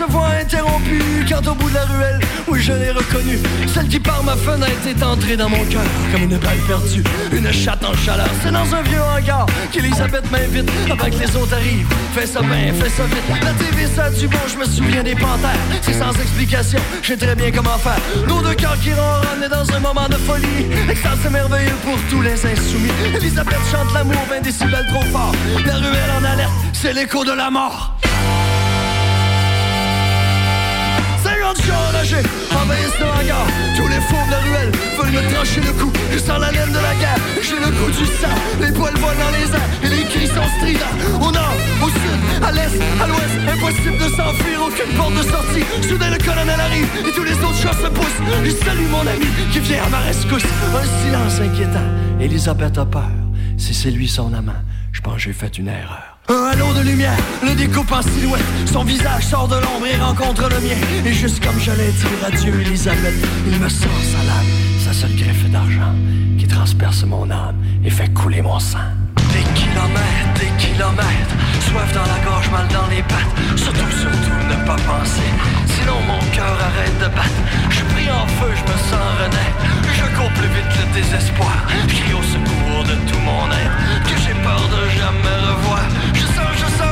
Se 0.00 0.10
voit 0.10 0.28
interrompu 0.40 1.02
quand 1.28 1.46
au 1.46 1.54
bout 1.54 1.68
de 1.68 1.74
la 1.74 1.84
ruelle, 1.84 2.20
oui 2.48 2.60
je 2.62 2.72
l'ai 2.72 2.90
reconnue. 2.90 3.38
Celle 3.66 3.88
qui 3.88 4.00
par 4.00 4.22
ma 4.24 4.34
fenêtre 4.34 4.86
est 4.88 5.02
entrée 5.02 5.36
dans 5.36 5.50
mon 5.50 5.62
cœur 5.64 5.82
comme 6.10 6.22
une 6.22 6.38
balle 6.38 6.58
perdue, 6.66 7.04
une 7.32 7.52
chatte 7.52 7.84
en 7.84 7.94
chaleur. 7.94 8.28
C'est 8.42 8.52
dans 8.52 8.74
un 8.74 8.82
vieux 8.82 9.02
hangar 9.02 9.46
qu'Elisabeth 9.70 10.30
m'invite 10.30 10.70
avant 10.90 11.04
que 11.04 11.22
les 11.22 11.36
autres 11.36 11.54
arrivent. 11.54 11.92
Fais 12.14 12.26
ça 12.26 12.40
bien, 12.40 12.72
fais 12.72 12.88
ça 12.88 13.02
vite. 13.04 13.44
La 13.44 13.52
TV 13.52 13.86
ça 13.94 14.10
du 14.10 14.26
bon, 14.26 14.38
je 14.48 14.56
me 14.56 14.64
souviens 14.64 15.02
des 15.02 15.14
panthères. 15.14 15.60
C'est 15.82 15.92
sans 15.92 16.12
explication, 16.12 16.78
je 17.02 17.08
sais 17.08 17.16
très 17.16 17.34
bien 17.34 17.50
comment 17.50 17.78
faire. 17.78 18.00
Nos 18.26 18.40
deux 18.40 18.54
cœurs 18.54 18.78
qui 18.82 18.92
ronronnent 18.94 19.50
dans 19.50 19.74
un 19.74 19.80
moment 19.80 20.08
de 20.08 20.16
folie. 20.16 20.64
Extase 20.88 21.18
c'est 21.22 21.30
merveilleux 21.30 21.76
pour 21.84 21.98
tous 22.08 22.22
les 22.22 22.46
insoumis. 22.46 22.90
Elisabeth 23.14 23.60
chante 23.70 23.92
l'amour, 23.92 24.24
20 24.30 24.40
décibels 24.40 24.86
trop 24.88 25.04
fort. 25.12 25.32
La 25.66 25.74
ruelle 25.74 26.12
en 26.18 26.24
alerte, 26.24 26.52
c'est 26.72 26.94
l'écho 26.94 27.22
de 27.22 27.32
la 27.32 27.50
mort. 27.50 27.94
50 31.54 31.66
chats 31.66 31.88
enragés 31.90 32.22
envahissent 32.62 33.02
hangar 33.02 33.46
Tous 33.76 33.88
les 33.88 34.00
faux 34.00 34.24
de 34.26 34.30
la 34.30 34.38
ruelle 34.38 34.72
veulent 34.98 35.24
me 35.24 35.34
trancher 35.34 35.60
le 35.60 35.72
cou. 35.72 35.90
Je 36.12 36.18
sens 36.18 36.38
la 36.38 36.52
laine 36.52 36.70
de 36.70 36.78
la 36.78 36.94
guerre, 36.94 37.18
j'ai 37.42 37.58
le 37.58 37.70
goût 37.70 37.90
du 37.90 38.06
sang. 38.06 38.36
Les 38.60 38.72
poils 38.72 38.94
volent 38.94 39.18
dans 39.18 39.32
les 39.36 39.50
airs 39.50 39.70
et 39.82 39.88
les 39.88 40.04
cris 40.04 40.28
sont 40.28 40.48
stridents. 40.58 40.96
Au 41.20 41.30
nord, 41.32 41.54
au 41.82 41.88
sud, 41.88 42.20
à 42.42 42.52
l'est, 42.52 42.78
à 43.02 43.06
l'ouest 43.06 43.34
Impossible 43.48 43.98
de 43.98 44.08
s'enfuir, 44.14 44.58
aucune 44.66 44.96
porte 44.96 45.14
de 45.14 45.22
sortie. 45.22 45.88
Soudain 45.88 46.10
le 46.10 46.18
colonel 46.18 46.60
arrive 46.60 46.88
et 47.06 47.12
tous 47.12 47.24
les 47.24 47.34
autres 47.34 47.58
chats 47.60 47.72
se 47.72 47.88
poussent. 47.88 48.22
Je 48.44 48.50
salue 48.50 48.88
mon 48.90 49.06
ami 49.06 49.26
qui 49.52 49.60
vient 49.60 49.82
à 49.84 49.88
ma 49.88 49.98
rescousse. 49.98 50.44
Un 50.44 51.04
silence 51.04 51.40
inquiétant, 51.40 51.88
Elisabeth 52.20 52.78
a 52.78 52.86
peur. 52.86 53.10
Si 53.56 53.74
c'est 53.74 53.90
lui 53.90 54.08
son 54.08 54.32
amant, 54.34 54.62
je 54.92 55.00
pense 55.00 55.14
que 55.14 55.20
j'ai 55.20 55.32
fait 55.32 55.58
une 55.58 55.68
erreur 55.68 56.19
un 56.30 56.44
halo 56.44 56.72
de 56.74 56.82
lumière 56.82 57.16
le 57.42 57.54
découpe 57.54 57.90
en 57.92 58.02
silhouette. 58.02 58.44
Son 58.66 58.84
visage 58.84 59.26
sort 59.26 59.48
de 59.48 59.56
l'ombre 59.56 59.86
et 59.86 59.96
rencontre 59.96 60.48
le 60.48 60.60
mien. 60.60 60.76
Et 61.04 61.12
juste 61.12 61.44
comme 61.44 61.58
je 61.58 61.72
l'ai 61.72 61.90
dit, 61.90 62.24
adieu 62.24 62.60
Elisabeth, 62.60 63.14
il 63.46 63.58
me 63.58 63.68
sort 63.68 63.90
sa 64.12 64.18
lame, 64.18 64.50
sa 64.84 64.92
seule 64.92 65.14
griffe 65.16 65.50
d'argent 65.50 65.94
qui 66.38 66.46
transperce 66.46 67.04
mon 67.04 67.30
âme 67.30 67.56
et 67.84 67.90
fait 67.90 68.12
couler 68.14 68.42
mon 68.42 68.58
sang. 68.58 68.78
Des 69.32 69.44
kilomètres, 69.54 70.34
des 70.40 70.64
kilomètres, 70.64 71.36
soif 71.60 71.92
dans 71.92 72.06
la 72.06 72.24
gorge, 72.24 72.50
mal 72.50 72.66
dans 72.68 72.88
les 72.88 73.02
pattes. 73.02 73.34
Surtout, 73.56 73.90
surtout, 73.90 74.38
ne 74.48 74.66
pas 74.66 74.76
penser, 74.76 75.30
sinon 75.80 76.00
mon 76.06 76.18
cœur 76.36 76.56
arrête 76.68 76.98
de 76.98 77.08
battre. 77.16 77.40
Je 77.70 77.82
pris 77.94 78.10
en 78.10 78.26
feu, 78.38 78.50
je 78.54 78.64
me 78.72 78.78
sens 78.90 79.08
renaître. 79.20 79.60
Je 79.98 80.04
cours 80.16 80.30
plus 80.38 80.48
vite 80.48 80.72
le 80.80 81.00
désespoir. 81.00 81.56
Je 81.88 81.94
crie 81.94 82.14
au 82.14 82.22
secours 82.22 82.84
de 82.84 82.96
tout 83.08 83.20
mon 83.20 83.46
être, 83.62 83.76
que 84.08 84.16
j'ai 84.22 84.34
peur 84.42 84.62
de 84.74 84.82
jamais 84.98 85.36
revoir. 85.48 85.84
Je 86.14 86.26
sens, 86.36 86.52
je 86.62 86.68
sens 86.78 86.89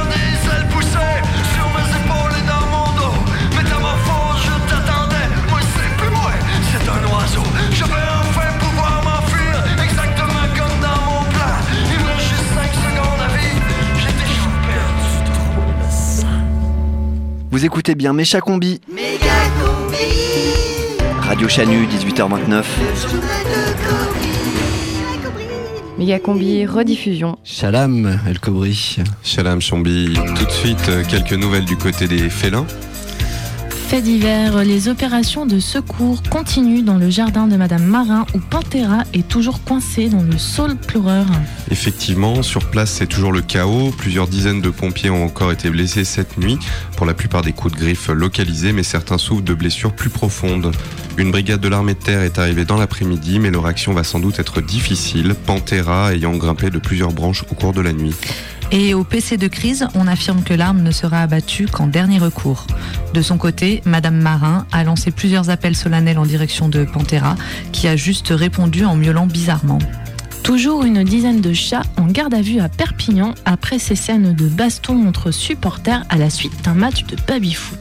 écoutez 17.88 17.96
bien 17.96 18.12
Mécha 18.12 18.42
Combi. 18.42 18.82
Radio 21.22 21.48
Chanu, 21.48 21.86
18h29. 21.86 22.64
Méga 25.96 26.18
combi, 26.18 26.66
rediffusion. 26.66 27.38
Shalam, 27.44 28.20
El 28.28 28.40
Kobri. 28.40 28.98
Shalom 29.24 29.62
Chombi. 29.62 30.12
Tout 30.36 30.44
de 30.44 30.50
suite, 30.50 30.86
euh, 30.90 31.02
quelques 31.08 31.32
nouvelles 31.32 31.64
du 31.64 31.76
côté 31.76 32.06
des 32.06 32.28
félins. 32.28 32.66
Fait 33.88 34.02
divers, 34.02 34.64
les 34.64 34.88
opérations 34.88 35.46
de 35.46 35.58
secours 35.58 36.22
continuent 36.22 36.84
dans 36.84 36.98
le 36.98 37.08
jardin 37.08 37.46
de 37.46 37.56
Madame 37.56 37.86
Marin 37.86 38.26
où 38.34 38.38
Pantera 38.38 39.04
est 39.14 39.26
toujours 39.26 39.64
coincé 39.64 40.10
dans 40.10 40.20
le 40.20 40.36
saule 40.36 40.76
pleureur. 40.76 41.24
Effectivement, 41.70 42.42
sur 42.42 42.68
place, 42.68 42.90
c'est 42.90 43.06
toujours 43.06 43.32
le 43.32 43.40
chaos. 43.40 43.90
Plusieurs 43.96 44.28
dizaines 44.28 44.60
de 44.60 44.68
pompiers 44.68 45.08
ont 45.08 45.24
encore 45.24 45.52
été 45.52 45.70
blessés 45.70 46.04
cette 46.04 46.36
nuit, 46.36 46.58
pour 46.98 47.06
la 47.06 47.14
plupart 47.14 47.40
des 47.40 47.52
coups 47.54 47.72
de 47.72 47.78
griffe 47.78 48.08
localisés, 48.08 48.74
mais 48.74 48.82
certains 48.82 49.16
souffrent 49.16 49.40
de 49.40 49.54
blessures 49.54 49.94
plus 49.94 50.10
profondes. 50.10 50.70
Une 51.16 51.30
brigade 51.30 51.60
de 51.60 51.68
l'armée 51.68 51.94
de 51.94 51.98
terre 51.98 52.20
est 52.20 52.38
arrivée 52.38 52.66
dans 52.66 52.76
l'après-midi, 52.76 53.38
mais 53.38 53.50
leur 53.50 53.64
action 53.64 53.94
va 53.94 54.04
sans 54.04 54.20
doute 54.20 54.38
être 54.38 54.60
difficile, 54.60 55.34
Pantera 55.46 56.12
ayant 56.12 56.36
grimpé 56.36 56.68
de 56.68 56.78
plusieurs 56.78 57.12
branches 57.12 57.42
au 57.50 57.54
cours 57.54 57.72
de 57.72 57.80
la 57.80 57.94
nuit. 57.94 58.14
Et 58.70 58.92
au 58.92 59.02
PC 59.02 59.38
de 59.38 59.48
crise, 59.48 59.88
on 59.94 60.06
affirme 60.06 60.42
que 60.42 60.52
l'arme 60.52 60.82
ne 60.82 60.90
sera 60.90 61.22
abattue 61.22 61.66
qu'en 61.66 61.86
dernier 61.86 62.18
recours. 62.18 62.66
De 63.14 63.22
son 63.22 63.38
côté, 63.38 63.80
Madame 63.86 64.16
Marin 64.16 64.66
a 64.72 64.84
lancé 64.84 65.10
plusieurs 65.10 65.48
appels 65.48 65.74
solennels 65.74 66.18
en 66.18 66.26
direction 66.26 66.68
de 66.68 66.84
Pantera, 66.84 67.36
qui 67.72 67.88
a 67.88 67.96
juste 67.96 68.28
répondu 68.28 68.84
en 68.84 68.94
miaulant 68.94 69.26
bizarrement. 69.26 69.78
Toujours 70.42 70.84
une 70.84 71.02
dizaine 71.02 71.40
de 71.40 71.54
chats 71.54 71.82
en 71.96 72.06
garde 72.06 72.34
à 72.34 72.42
vue 72.42 72.60
à 72.60 72.68
Perpignan 72.68 73.34
après 73.46 73.78
ces 73.78 73.96
scènes 73.96 74.34
de 74.34 74.46
baston 74.46 75.08
entre 75.08 75.30
supporters 75.30 76.04
à 76.10 76.18
la 76.18 76.28
suite 76.28 76.62
d'un 76.62 76.74
match 76.74 77.04
de 77.04 77.16
baby-foot. 77.26 77.78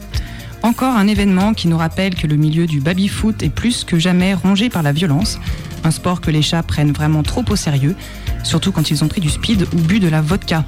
Encore 0.62 0.96
un 0.96 1.06
événement 1.06 1.54
qui 1.54 1.68
nous 1.68 1.78
rappelle 1.78 2.14
que 2.14 2.26
le 2.26 2.36
milieu 2.36 2.66
du 2.66 2.80
baby-foot 2.80 3.42
est 3.42 3.50
plus 3.50 3.84
que 3.84 3.98
jamais 3.98 4.34
rongé 4.34 4.70
par 4.70 4.82
la 4.82 4.92
violence, 4.92 5.38
un 5.84 5.90
sport 5.90 6.20
que 6.20 6.30
les 6.30 6.42
chats 6.42 6.62
prennent 6.62 6.92
vraiment 6.92 7.22
trop 7.22 7.44
au 7.48 7.56
sérieux, 7.56 7.94
surtout 8.42 8.72
quand 8.72 8.90
ils 8.90 9.04
ont 9.04 9.08
pris 9.08 9.20
du 9.20 9.30
speed 9.30 9.66
ou 9.72 9.76
bu 9.76 10.00
de 10.00 10.08
la 10.08 10.20
vodka. 10.20 10.64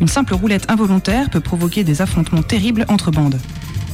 Une 0.00 0.08
simple 0.08 0.34
roulette 0.34 0.70
involontaire 0.70 1.30
peut 1.30 1.40
provoquer 1.40 1.84
des 1.84 2.02
affrontements 2.02 2.42
terribles 2.42 2.84
entre 2.88 3.10
bandes. 3.10 3.40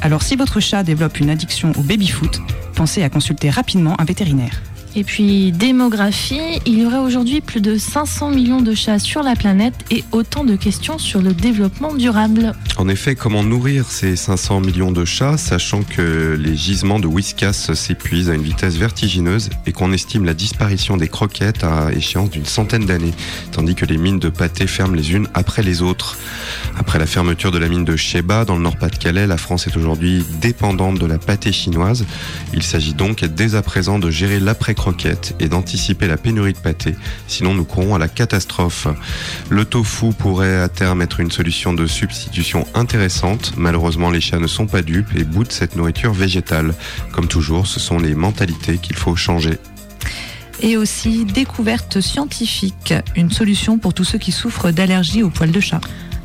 Alors 0.00 0.22
si 0.22 0.36
votre 0.36 0.60
chat 0.60 0.82
développe 0.82 1.20
une 1.20 1.30
addiction 1.30 1.72
au 1.78 1.82
baby-foot, 1.82 2.40
pensez 2.74 3.02
à 3.02 3.10
consulter 3.10 3.50
rapidement 3.50 4.00
un 4.00 4.04
vétérinaire. 4.04 4.62
Et 4.96 5.04
puis 5.04 5.52
démographie, 5.52 6.40
il 6.66 6.80
y 6.80 6.84
aurait 6.84 6.98
aujourd'hui 6.98 7.40
plus 7.40 7.60
de 7.60 7.78
500 7.78 8.30
millions 8.30 8.60
de 8.60 8.74
chats 8.74 8.98
sur 8.98 9.22
la 9.22 9.36
planète 9.36 9.74
et 9.90 10.02
autant 10.10 10.44
de 10.44 10.56
questions 10.56 10.98
sur 10.98 11.22
le 11.22 11.32
développement 11.32 11.94
durable. 11.94 12.54
En 12.76 12.88
effet, 12.88 13.14
comment 13.14 13.44
nourrir 13.44 13.86
ces 13.88 14.16
500 14.16 14.60
millions 14.60 14.90
de 14.90 15.04
chats, 15.04 15.36
sachant 15.36 15.82
que 15.82 16.36
les 16.38 16.56
gisements 16.56 16.98
de 16.98 17.06
whiskas 17.06 17.70
s'épuisent 17.74 18.30
à 18.30 18.34
une 18.34 18.42
vitesse 18.42 18.76
vertigineuse 18.76 19.50
et 19.66 19.72
qu'on 19.72 19.92
estime 19.92 20.24
la 20.24 20.34
disparition 20.34 20.96
des 20.96 21.08
croquettes 21.08 21.62
à 21.62 21.92
échéance 21.92 22.30
d'une 22.30 22.46
centaine 22.46 22.86
d'années, 22.86 23.14
tandis 23.52 23.74
que 23.74 23.84
les 23.84 23.96
mines 23.96 24.18
de 24.18 24.28
pâté 24.28 24.66
ferment 24.66 24.96
les 24.96 25.12
unes 25.12 25.28
après 25.34 25.62
les 25.62 25.82
autres. 25.82 26.16
Après 26.78 26.98
la 26.98 27.06
fermeture 27.06 27.52
de 27.52 27.58
la 27.58 27.68
mine 27.68 27.84
de 27.84 27.96
Sheba 27.96 28.44
dans 28.44 28.56
le 28.56 28.62
Nord-Pas-de-Calais, 28.62 29.26
la 29.26 29.36
France 29.36 29.66
est 29.66 29.76
aujourd'hui 29.76 30.24
dépendante 30.40 30.98
de 30.98 31.06
la 31.06 31.18
pâté 31.18 31.52
chinoise. 31.52 32.06
Il 32.52 32.62
s'agit 32.62 32.94
donc 32.94 33.24
dès 33.24 33.54
à 33.54 33.62
présent 33.62 33.98
de 33.98 34.10
gérer 34.10 34.40
l'après-croquette 34.80 35.34
et 35.40 35.48
d'anticiper 35.48 36.06
la 36.06 36.16
pénurie 36.16 36.52
de 36.52 36.58
pâté, 36.58 36.96
sinon 37.26 37.54
nous 37.54 37.64
courons 37.64 37.94
à 37.94 37.98
la 37.98 38.08
catastrophe. 38.08 38.88
Le 39.48 39.64
tofu 39.64 40.12
pourrait 40.12 40.60
à 40.60 40.68
terme 40.68 41.02
être 41.02 41.20
une 41.20 41.30
solution 41.30 41.72
de 41.72 41.86
substitution 41.86 42.66
intéressante. 42.74 43.52
Malheureusement, 43.56 44.10
les 44.10 44.20
chats 44.20 44.38
ne 44.38 44.46
sont 44.46 44.66
pas 44.66 44.82
dupes 44.82 45.14
et 45.14 45.24
boutent 45.24 45.52
cette 45.52 45.76
nourriture 45.76 46.12
végétale. 46.12 46.74
Comme 47.12 47.28
toujours, 47.28 47.66
ce 47.66 47.78
sont 47.78 47.98
les 47.98 48.14
mentalités 48.14 48.78
qu'il 48.78 48.96
faut 48.96 49.16
changer. 49.16 49.58
Et 50.62 50.76
aussi 50.76 51.24
découverte 51.24 52.00
scientifique, 52.00 52.94
une 53.16 53.30
solution 53.30 53.78
pour 53.78 53.94
tous 53.94 54.04
ceux 54.04 54.18
qui 54.18 54.32
souffrent 54.32 54.70
d'allergie 54.70 55.22
aux 55.22 55.30
poils 55.30 55.52
de 55.52 55.60
chat. 55.60 55.80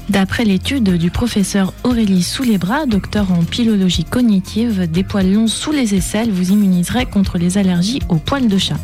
D'après 0.10 0.46
l'étude 0.46 0.98
du 0.98 1.10
professeur 1.10 1.74
Aurélie 1.84 2.22
Soulébras, 2.22 2.86
docteur 2.86 3.32
en 3.32 3.44
pilologie 3.44 4.04
cognitive, 4.04 4.90
des 4.90 5.04
poils 5.04 5.32
longs 5.32 5.48
sous 5.48 5.72
les 5.72 5.96
aisselles 5.96 6.32
vous 6.32 6.52
immuniseraient 6.52 7.08
contre 7.08 7.40
les 7.40 7.58
allergies 7.58 8.02
aux 8.10 8.18
poils 8.18 8.48
de 8.48 8.58
chat. 8.58 8.80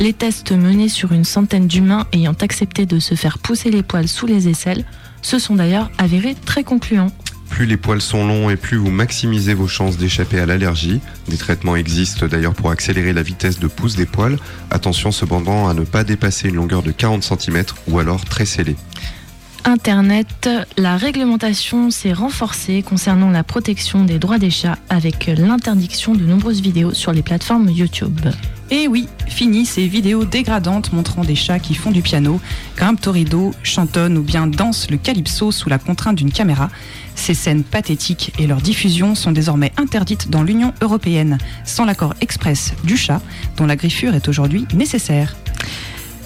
Les 0.00 0.12
tests 0.12 0.50
menés 0.50 0.88
sur 0.88 1.12
une 1.12 1.24
centaine 1.24 1.68
d'humains 1.68 2.06
ayant 2.12 2.34
accepté 2.40 2.86
de 2.86 2.98
se 2.98 3.14
faire 3.14 3.38
pousser 3.38 3.70
les 3.70 3.84
poils 3.84 4.08
sous 4.08 4.26
les 4.26 4.48
aisselles 4.48 4.84
se 5.22 5.38
sont 5.38 5.54
d'ailleurs 5.54 5.92
avérés 5.96 6.34
très 6.44 6.64
concluants. 6.64 7.12
Plus 7.48 7.66
les 7.66 7.76
poils 7.76 8.00
sont 8.00 8.26
longs 8.26 8.50
et 8.50 8.56
plus 8.56 8.76
vous 8.76 8.90
maximisez 8.90 9.54
vos 9.54 9.68
chances 9.68 9.96
d'échapper 9.96 10.40
à 10.40 10.46
l'allergie. 10.46 11.00
Des 11.28 11.36
traitements 11.36 11.76
existent 11.76 12.26
d'ailleurs 12.26 12.54
pour 12.54 12.72
accélérer 12.72 13.12
la 13.12 13.22
vitesse 13.22 13.60
de 13.60 13.68
pousse 13.68 13.94
des 13.94 14.06
poils. 14.06 14.38
Attention 14.72 15.12
cependant 15.12 15.68
à 15.68 15.74
ne 15.74 15.84
pas 15.84 16.02
dépasser 16.02 16.48
une 16.48 16.56
longueur 16.56 16.82
de 16.82 16.90
40 16.90 17.22
cm 17.22 17.62
ou 17.86 18.00
alors 18.00 18.24
très 18.24 18.44
scellée. 18.44 18.74
Internet, 19.66 20.48
la 20.76 20.98
réglementation 20.98 21.90
s'est 21.90 22.12
renforcée 22.12 22.82
concernant 22.82 23.30
la 23.30 23.42
protection 23.42 24.04
des 24.04 24.18
droits 24.18 24.38
des 24.38 24.50
chats 24.50 24.76
avec 24.90 25.26
l'interdiction 25.26 26.14
de 26.14 26.22
nombreuses 26.22 26.60
vidéos 26.60 26.92
sur 26.92 27.12
les 27.12 27.22
plateformes 27.22 27.70
YouTube. 27.70 28.20
Et 28.70 28.88
oui, 28.88 29.08
fini 29.26 29.64
ces 29.64 29.86
vidéos 29.86 30.26
dégradantes 30.26 30.92
montrant 30.92 31.24
des 31.24 31.34
chats 31.34 31.58
qui 31.58 31.74
font 31.74 31.90
du 31.90 32.02
piano, 32.02 32.40
grimpent 32.76 33.06
au 33.06 33.12
rideau, 33.12 33.54
chantonnent 33.62 34.18
ou 34.18 34.22
bien 34.22 34.46
dansent 34.46 34.90
le 34.90 34.98
calypso 34.98 35.50
sous 35.50 35.70
la 35.70 35.78
contrainte 35.78 36.16
d'une 36.16 36.32
caméra. 36.32 36.68
Ces 37.14 37.34
scènes 37.34 37.64
pathétiques 37.64 38.32
et 38.38 38.46
leur 38.46 38.60
diffusion 38.60 39.14
sont 39.14 39.32
désormais 39.32 39.72
interdites 39.78 40.28
dans 40.28 40.42
l'Union 40.42 40.74
européenne, 40.82 41.38
sans 41.64 41.86
l'accord 41.86 42.14
express 42.20 42.74
du 42.84 42.98
chat, 42.98 43.22
dont 43.56 43.66
la 43.66 43.76
griffure 43.76 44.14
est 44.14 44.28
aujourd'hui 44.28 44.66
nécessaire. 44.74 45.36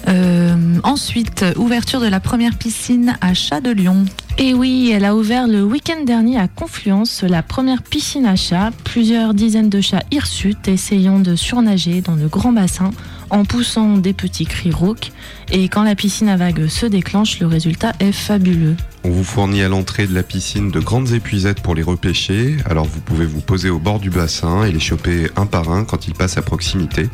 Euh, 0.07 0.55
ensuite, 0.83 1.45
ouverture 1.57 1.99
de 1.99 2.07
la 2.07 2.19
première 2.19 2.57
piscine 2.57 3.17
à 3.21 3.33
Chat 3.33 3.61
de 3.61 3.71
Lyon. 3.71 4.05
Et 4.37 4.53
oui, 4.53 4.91
elle 4.93 5.03
a 5.03 5.15
ouvert 5.15 5.47
le 5.47 5.63
week-end 5.63 6.03
dernier 6.05 6.39
à 6.39 6.47
Confluence 6.47 7.23
la 7.23 7.43
première 7.43 7.83
piscine 7.83 8.25
à 8.25 8.37
chats. 8.37 8.71
Plusieurs 8.85 9.33
dizaines 9.33 9.69
de 9.69 9.81
chats 9.81 10.03
hirsutes 10.11 10.69
essayant 10.69 11.19
de 11.19 11.35
surnager 11.35 12.01
dans 12.01 12.15
le 12.15 12.27
grand 12.29 12.53
bassin 12.53 12.91
en 13.29 13.45
poussant 13.45 13.97
des 13.97 14.13
petits 14.13 14.45
cris 14.45 14.71
rauques. 14.71 15.11
Et 15.51 15.69
quand 15.69 15.83
la 15.83 15.95
piscine 15.95 16.29
à 16.29 16.37
vagues 16.37 16.67
se 16.67 16.85
déclenche, 16.85 17.39
le 17.39 17.47
résultat 17.47 17.93
est 17.99 18.11
fabuleux. 18.11 18.75
On 19.03 19.09
vous 19.09 19.23
fournit 19.23 19.63
à 19.63 19.69
l'entrée 19.69 20.07
de 20.07 20.13
la 20.13 20.23
piscine 20.23 20.71
de 20.71 20.79
grandes 20.79 21.13
épuisettes 21.13 21.61
pour 21.61 21.73
les 21.73 21.83
repêcher, 21.83 22.57
alors 22.69 22.85
vous 22.85 22.99
pouvez 22.99 23.25
vous 23.25 23.41
poser 23.41 23.69
au 23.69 23.79
bord 23.79 23.99
du 23.99 24.09
bassin 24.09 24.65
et 24.65 24.71
les 24.71 24.79
choper 24.79 25.29
un 25.37 25.45
par 25.45 25.71
un 25.71 25.85
quand 25.85 26.07
ils 26.07 26.13
passent 26.13 26.37
à 26.37 26.41
proximité. 26.41 27.09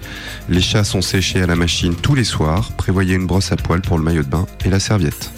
Les 0.50 0.62
chats 0.62 0.84
sont 0.84 1.02
séchés 1.02 1.42
à 1.42 1.48
la 1.48 1.56
machine 1.56 1.96
tous 1.96 2.16
les 2.16 2.24
soirs, 2.24 2.72
prévoyez 2.74 3.16
une 3.16 3.28
brosse 3.28 3.52
à 3.52 3.56
poils 3.56 3.82
pour 3.82 3.98
le 3.98 4.04
maillot 4.04 4.24
de 4.24 4.30
bain 4.30 4.48
et 4.66 4.70
la 4.70 4.80
serviette. 4.80 5.32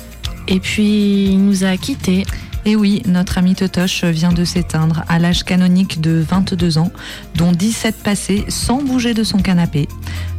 Et 0.48 0.60
puis, 0.60 1.26
il 1.26 1.46
nous 1.46 1.64
a 1.64 1.76
quittés. 1.78 2.26
Et 2.66 2.76
oui, 2.76 3.02
notre 3.06 3.38
ami 3.38 3.56
Totoche 3.56 4.04
vient 4.04 4.34
de 4.34 4.44
s'éteindre 4.44 5.04
à 5.08 5.20
l'âge 5.20 5.44
canonique 5.44 6.02
de 6.02 6.24
22 6.28 6.78
ans, 6.78 6.92
dont 7.36 7.52
17 7.52 7.96
passés 8.04 8.44
sans 8.50 8.82
bouger 8.82 9.14
de 9.14 9.24
son 9.24 9.40
canapé. 9.40 9.88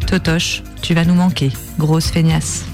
Totoche, 0.06 0.62
tu 0.82 0.94
vas 0.94 1.04
nous 1.04 1.14
manquer, 1.14 1.50
grosse 1.78 2.10
feignasse. 2.10 2.66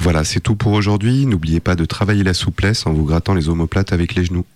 Voilà, 0.00 0.24
c'est 0.24 0.40
tout 0.40 0.56
pour 0.56 0.72
aujourd'hui. 0.72 1.26
N'oubliez 1.26 1.60
pas 1.60 1.74
de 1.74 1.84
travailler 1.84 2.24
la 2.24 2.32
souplesse 2.32 2.86
en 2.86 2.92
vous 2.92 3.04
grattant 3.04 3.34
les 3.34 3.50
omoplates 3.50 3.92
avec 3.92 4.14
les 4.14 4.24
genoux. 4.24 4.46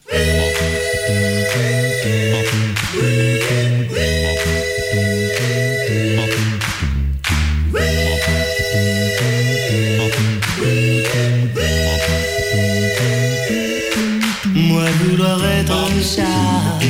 Chat, 16.04 16.84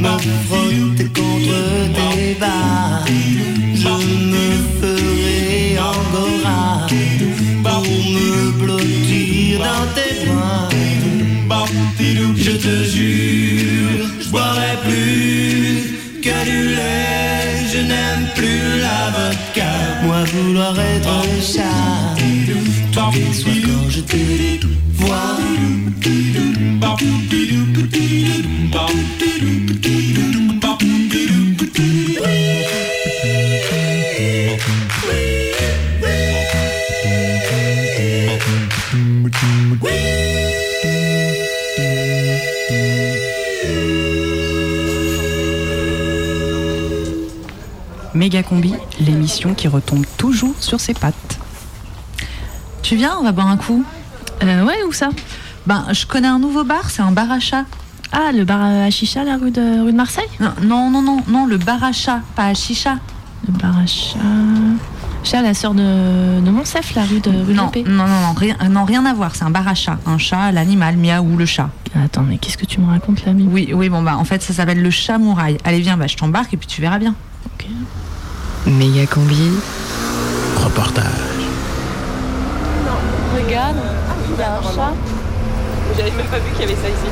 me 0.00 1.04
contre 1.18 1.58
tes 1.96 2.34
bas, 2.40 3.04
je 3.74 3.94
me 4.32 4.46
ferai 4.80 5.78
angora 5.78 6.86
pour 7.62 7.82
me 8.14 8.52
blottir 8.60 9.58
dans 9.58 9.86
tes 9.96 10.26
bras. 10.26 10.68
Je 12.36 12.52
te 12.52 12.84
jure, 12.84 14.06
je 14.22 14.28
boirai 14.30 14.74
plus 14.86 16.20
que 16.22 16.36
du 16.48 16.68
lait, 16.76 17.66
je 17.72 17.80
n'aime 17.90 18.26
plus 18.34 18.80
la 18.80 19.00
vodka. 19.14 19.72
Moi 20.04 20.24
vouloir 20.32 20.74
être 20.80 21.08
un 21.08 21.40
chat, 21.52 22.16
les 22.18 22.92
soirs 22.92 23.12
quand 23.12 23.90
je 23.90 24.00
te 24.00 24.66
vois. 24.94 25.47
Méga 48.14 48.42
Combi, 48.42 48.74
l'émission 49.00 49.54
qui 49.54 49.68
retombe 49.68 50.04
toujours 50.16 50.54
sur 50.60 50.80
ses 50.80 50.92
pattes. 50.92 51.38
Tu 52.82 52.96
viens, 52.96 53.16
on 53.18 53.22
va 53.22 53.32
boire 53.32 53.46
un 53.46 53.56
coup 53.56 53.84
Euh, 54.42 54.64
ouais, 54.64 54.82
où 54.86 54.92
ça? 54.92 55.10
Ben, 55.68 55.84
je 55.92 56.06
connais 56.06 56.28
un 56.28 56.38
nouveau 56.38 56.64
bar, 56.64 56.88
c'est 56.88 57.02
un 57.02 57.12
bar 57.12 57.30
à 57.30 57.40
chat. 57.40 57.66
Ah, 58.10 58.32
le 58.32 58.44
bar 58.44 58.58
à 58.62 58.88
chicha, 58.88 59.22
la 59.22 59.36
rue 59.36 59.50
de, 59.50 59.84
rue 59.84 59.92
de 59.92 59.96
Marseille? 59.98 60.24
Non, 60.40 60.52
non, 60.62 60.90
non, 60.90 61.02
non, 61.02 61.18
non, 61.28 61.44
le 61.44 61.58
bar 61.58 61.84
à 61.84 61.92
chat, 61.92 62.22
pas 62.34 62.46
à 62.46 62.54
chicha. 62.54 62.96
Le 63.46 63.52
bar 63.52 63.76
à 63.76 63.84
chat. 63.84 64.18
Chat, 65.24 65.42
la 65.42 65.52
sœur 65.52 65.74
de, 65.74 66.40
de 66.40 66.50
Monsef, 66.50 66.94
la 66.94 67.02
rue 67.02 67.20
de 67.20 67.28
rue 67.28 67.52
Non, 67.52 67.70
de 67.70 67.80
non, 67.86 68.06
non, 68.06 68.20
non, 68.20 68.32
rien, 68.34 68.56
non, 68.70 68.86
rien 68.86 69.04
à 69.04 69.12
voir, 69.12 69.36
c'est 69.36 69.44
un 69.44 69.50
bar 69.50 69.68
à 69.68 69.74
chat. 69.74 69.98
Un 70.06 70.16
chat, 70.16 70.52
l'animal, 70.52 70.96
miaou, 70.96 71.36
le 71.36 71.44
chat. 71.44 71.68
Attends, 72.02 72.22
mais 72.22 72.38
qu'est-ce 72.38 72.56
que 72.56 72.64
tu 72.64 72.80
me 72.80 72.86
racontes 72.86 73.26
là, 73.26 73.34
Mimi 73.34 73.52
Oui, 73.52 73.70
oui, 73.74 73.90
bon, 73.90 74.00
bah, 74.00 74.16
en 74.16 74.24
fait, 74.24 74.42
ça 74.42 74.54
s'appelle 74.54 74.80
le 74.80 74.90
chat 74.90 75.18
mouraille. 75.18 75.58
Allez, 75.64 75.80
viens, 75.80 75.98
bah, 75.98 76.06
je 76.06 76.16
t'embarque 76.16 76.54
et 76.54 76.56
puis 76.56 76.66
tu 76.66 76.80
verras 76.80 76.98
bien. 76.98 77.14
Méga 78.66 79.06
combi. 79.06 79.50
Reportage. 80.56 81.04
Regarde, 83.36 83.76
il 84.30 84.40
y 84.40 84.42
a 84.42 84.56
un 84.56 84.62
chat. 84.62 85.17
J'avais 85.98 86.12
même 86.12 86.26
pas 86.26 86.38
vu 86.38 86.50
qu'il 86.52 86.60
y 86.60 86.64
avait 86.64 86.80
ça 86.80 86.88
ici. 86.88 87.10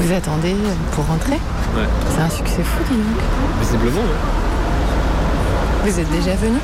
Vous 0.00 0.12
attendez 0.14 0.56
pour 0.92 1.06
rentrer 1.06 1.38
Ouais. 1.76 1.84
C'est 2.08 2.22
un 2.22 2.30
succès 2.30 2.62
fou, 2.62 2.82
dis 2.90 2.96
donc. 2.96 3.20
Visiblement, 3.60 4.00
ouais. 4.00 5.90
Vous 5.90 6.00
êtes 6.00 6.10
déjà 6.10 6.36
venu 6.36 6.56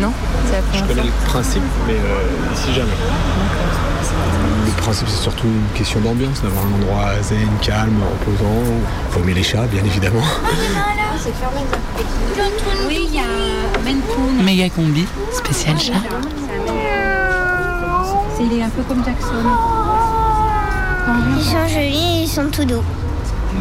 Non 0.00 0.06
Non 0.08 0.12
C'est 0.46 0.52
la 0.52 0.60
Je 0.72 0.80
connais 0.80 0.94
fois 0.94 1.04
le 1.04 1.26
principe, 1.26 1.62
mais 1.86 1.92
euh, 1.92 2.54
ici 2.54 2.72
jamais. 2.72 2.92
Le 4.64 4.72
principe, 4.80 5.08
c'est 5.08 5.22
surtout 5.22 5.48
une 5.48 5.78
question 5.78 6.00
d'ambiance, 6.00 6.40
d'avoir 6.42 6.64
un 6.64 6.72
endroit 6.82 7.22
zen, 7.22 7.48
calme, 7.60 8.00
reposant. 8.20 8.62
Faut 9.10 9.20
aimer 9.20 9.34
les 9.34 9.42
chats, 9.42 9.66
bien 9.70 9.84
évidemment. 9.84 10.22
C'est 11.22 11.34
fermé. 11.34 11.60
Oui, 12.88 13.08
il 13.08 13.14
y 13.14 13.18
a 13.18 13.24
Mentoun. 13.84 14.42
Méga 14.42 14.70
combi, 14.70 15.06
spécial 15.32 15.78
chat. 15.78 15.92
C'est 18.42 18.54
il 18.54 18.58
est 18.58 18.62
un 18.62 18.68
peu 18.70 18.82
comme 18.82 19.04
Jackson. 19.04 19.34
Ils 21.38 21.44
sont 21.44 21.68
jolis, 21.68 22.22
ils 22.22 22.28
sont 22.28 22.46
tout 22.50 22.64
doux. 22.64 22.82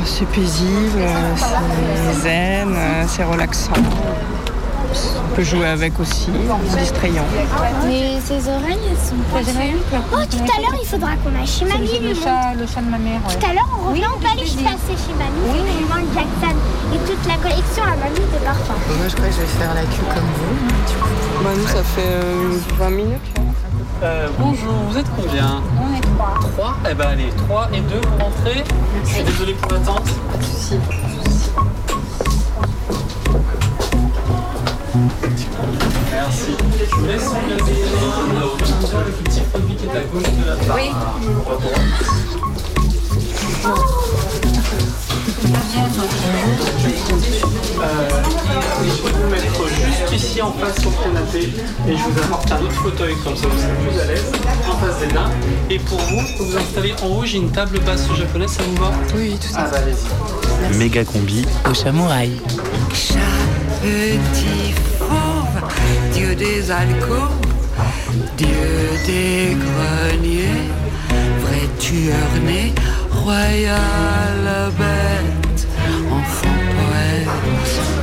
C'est 0.06 0.28
paisible, 0.28 0.98
euh, 0.98 1.36
c'est 1.36 2.22
zen, 2.22 2.74
euh, 2.76 3.04
c'est 3.08 3.24
relaxant. 3.24 3.74
On 3.74 5.36
peut 5.36 5.44
jouer 5.44 5.68
avec 5.68 6.00
aussi, 6.00 6.30
c'est 6.70 6.80
distrayant. 6.80 7.26
Mais 7.86 8.20
ses 8.26 8.50
oreilles, 8.50 8.80
elles 8.90 8.98
sont 8.98 9.16
pas 9.32 9.40
Oh, 10.14 10.26
tout 10.30 10.38
à 10.38 10.62
l'heure, 10.62 10.80
il 10.82 10.88
faudra 10.88 11.12
qu'on 11.18 11.40
aille 11.40 11.48
chez 11.48 11.66
mamie. 11.66 12.00
le, 12.02 12.14
chat, 12.16 12.54
le 12.58 12.66
chat 12.66 12.82
de 12.82 12.90
ma 12.90 12.98
mère. 12.98 13.22
Tout 13.28 13.46
à 13.46 13.54
l'heure, 13.54 13.70
on 13.80 13.90
revient, 13.90 14.04
on 14.16 14.20
peut 14.20 14.28
aller 14.32 14.48
se 14.48 14.58
passer 14.58 14.98
chez 14.98 15.14
mamie. 15.14 15.46
Oui, 15.54 15.60
Raymond 15.60 16.08
Jackson 16.14 16.58
et 16.94 16.98
toute 17.08 17.28
la 17.28 17.36
collection 17.36 17.84
à 17.84 17.96
mamie 17.98 18.28
de 18.34 18.44
parfums. 18.44 18.98
Moi, 18.98 19.08
je 19.08 19.16
crois 19.16 19.28
que 19.28 19.34
je 19.34 19.42
vais 19.42 19.46
faire 19.46 19.74
la 19.76 19.82
queue 19.82 20.08
comme 20.10 20.30
vous. 20.38 21.44
Bah, 21.44 21.50
nous, 21.56 21.68
ça 21.68 21.84
fait 21.84 22.02
euh, 22.02 22.58
20 22.80 22.90
minutes. 22.90 23.41
Euh, 24.04 24.28
bonjour, 24.40 24.74
vous 24.90 24.98
êtes 24.98 25.06
combien 25.16 25.62
On 25.80 25.96
est 25.96 26.02
trois. 26.02 26.34
3 26.54 26.78
Eh 26.90 26.94
ben 26.96 27.08
allez, 27.10 27.30
3 27.48 27.70
et 27.72 27.82
2, 27.82 27.96
vous 27.96 28.24
rentrez. 28.24 28.64
Je 29.04 29.10
suis 29.10 29.24
désolé 29.24 29.54
pour 29.54 29.72
l'attente. 29.72 30.06
Pas 30.32 30.38
de 30.38 30.44
soucis. 30.44 30.80
Merci. 36.12 36.58
Je 36.80 36.96
vous 36.96 37.06
laisse 37.06 37.28
regarder 37.28 37.74
le 39.06 39.12
petit 39.24 39.42
produit 39.42 39.76
qui 39.76 39.86
est 39.86 39.90
à 39.92 40.04
gauche 40.04 40.24
de 40.24 40.46
la 40.48 40.56
barre. 40.56 40.78
Oui. 40.78 40.90
Euh, 47.82 48.10
je 48.84 49.04
vais 49.04 49.12
vous 49.12 49.30
mettre 49.30 49.68
juste 49.68 50.12
ici 50.14 50.42
en 50.42 50.52
face 50.54 50.86
au 50.86 50.90
canapé 51.04 51.50
et 51.88 51.98
je 51.98 52.04
vous 52.04 52.20
apporte 52.24 52.52
un 52.52 52.62
autre 52.62 52.72
fauteuil 52.74 53.14
comme 53.24 53.36
ça 53.36 53.48
vous 53.48 53.58
serez 53.58 53.90
plus 53.90 54.00
à 54.00 54.06
l'aise 54.06 54.32
en 54.68 54.78
face 54.78 55.00
des 55.00 55.14
nains. 55.14 55.30
Et 55.70 55.80
pour 55.80 56.00
vous, 56.00 56.22
peux 56.38 56.44
vous 56.44 56.58
installer 56.58 56.94
en 57.04 57.08
haut, 57.08 57.26
j'ai 57.26 57.38
une 57.38 57.52
table 57.52 57.80
basse 57.82 58.08
japonaise, 58.16 58.52
ça 58.52 58.64
vous 58.64 58.76
va 58.76 58.92
Oui, 59.16 59.38
tout 59.40 59.56
à 59.56 59.66
fait. 59.66 59.68
Ah 59.68 59.70
bah 59.72 59.78
allez-y. 59.84 60.78
Méga 60.78 61.04
combi 61.06 61.46
au 61.70 61.74
samouraï. 61.74 62.32
Petit 63.82 64.74
fauve, 65.00 65.62
Dieu 66.14 66.36
des 66.36 66.72
alcôves, 66.72 67.30
Dieu 68.38 68.48
des 69.06 69.56
greniers, 69.56 70.70
vrai 71.42 71.68
tueur 71.80 72.44
né, 72.46 72.74
bête, 74.78 75.68
enfant. 76.12 76.48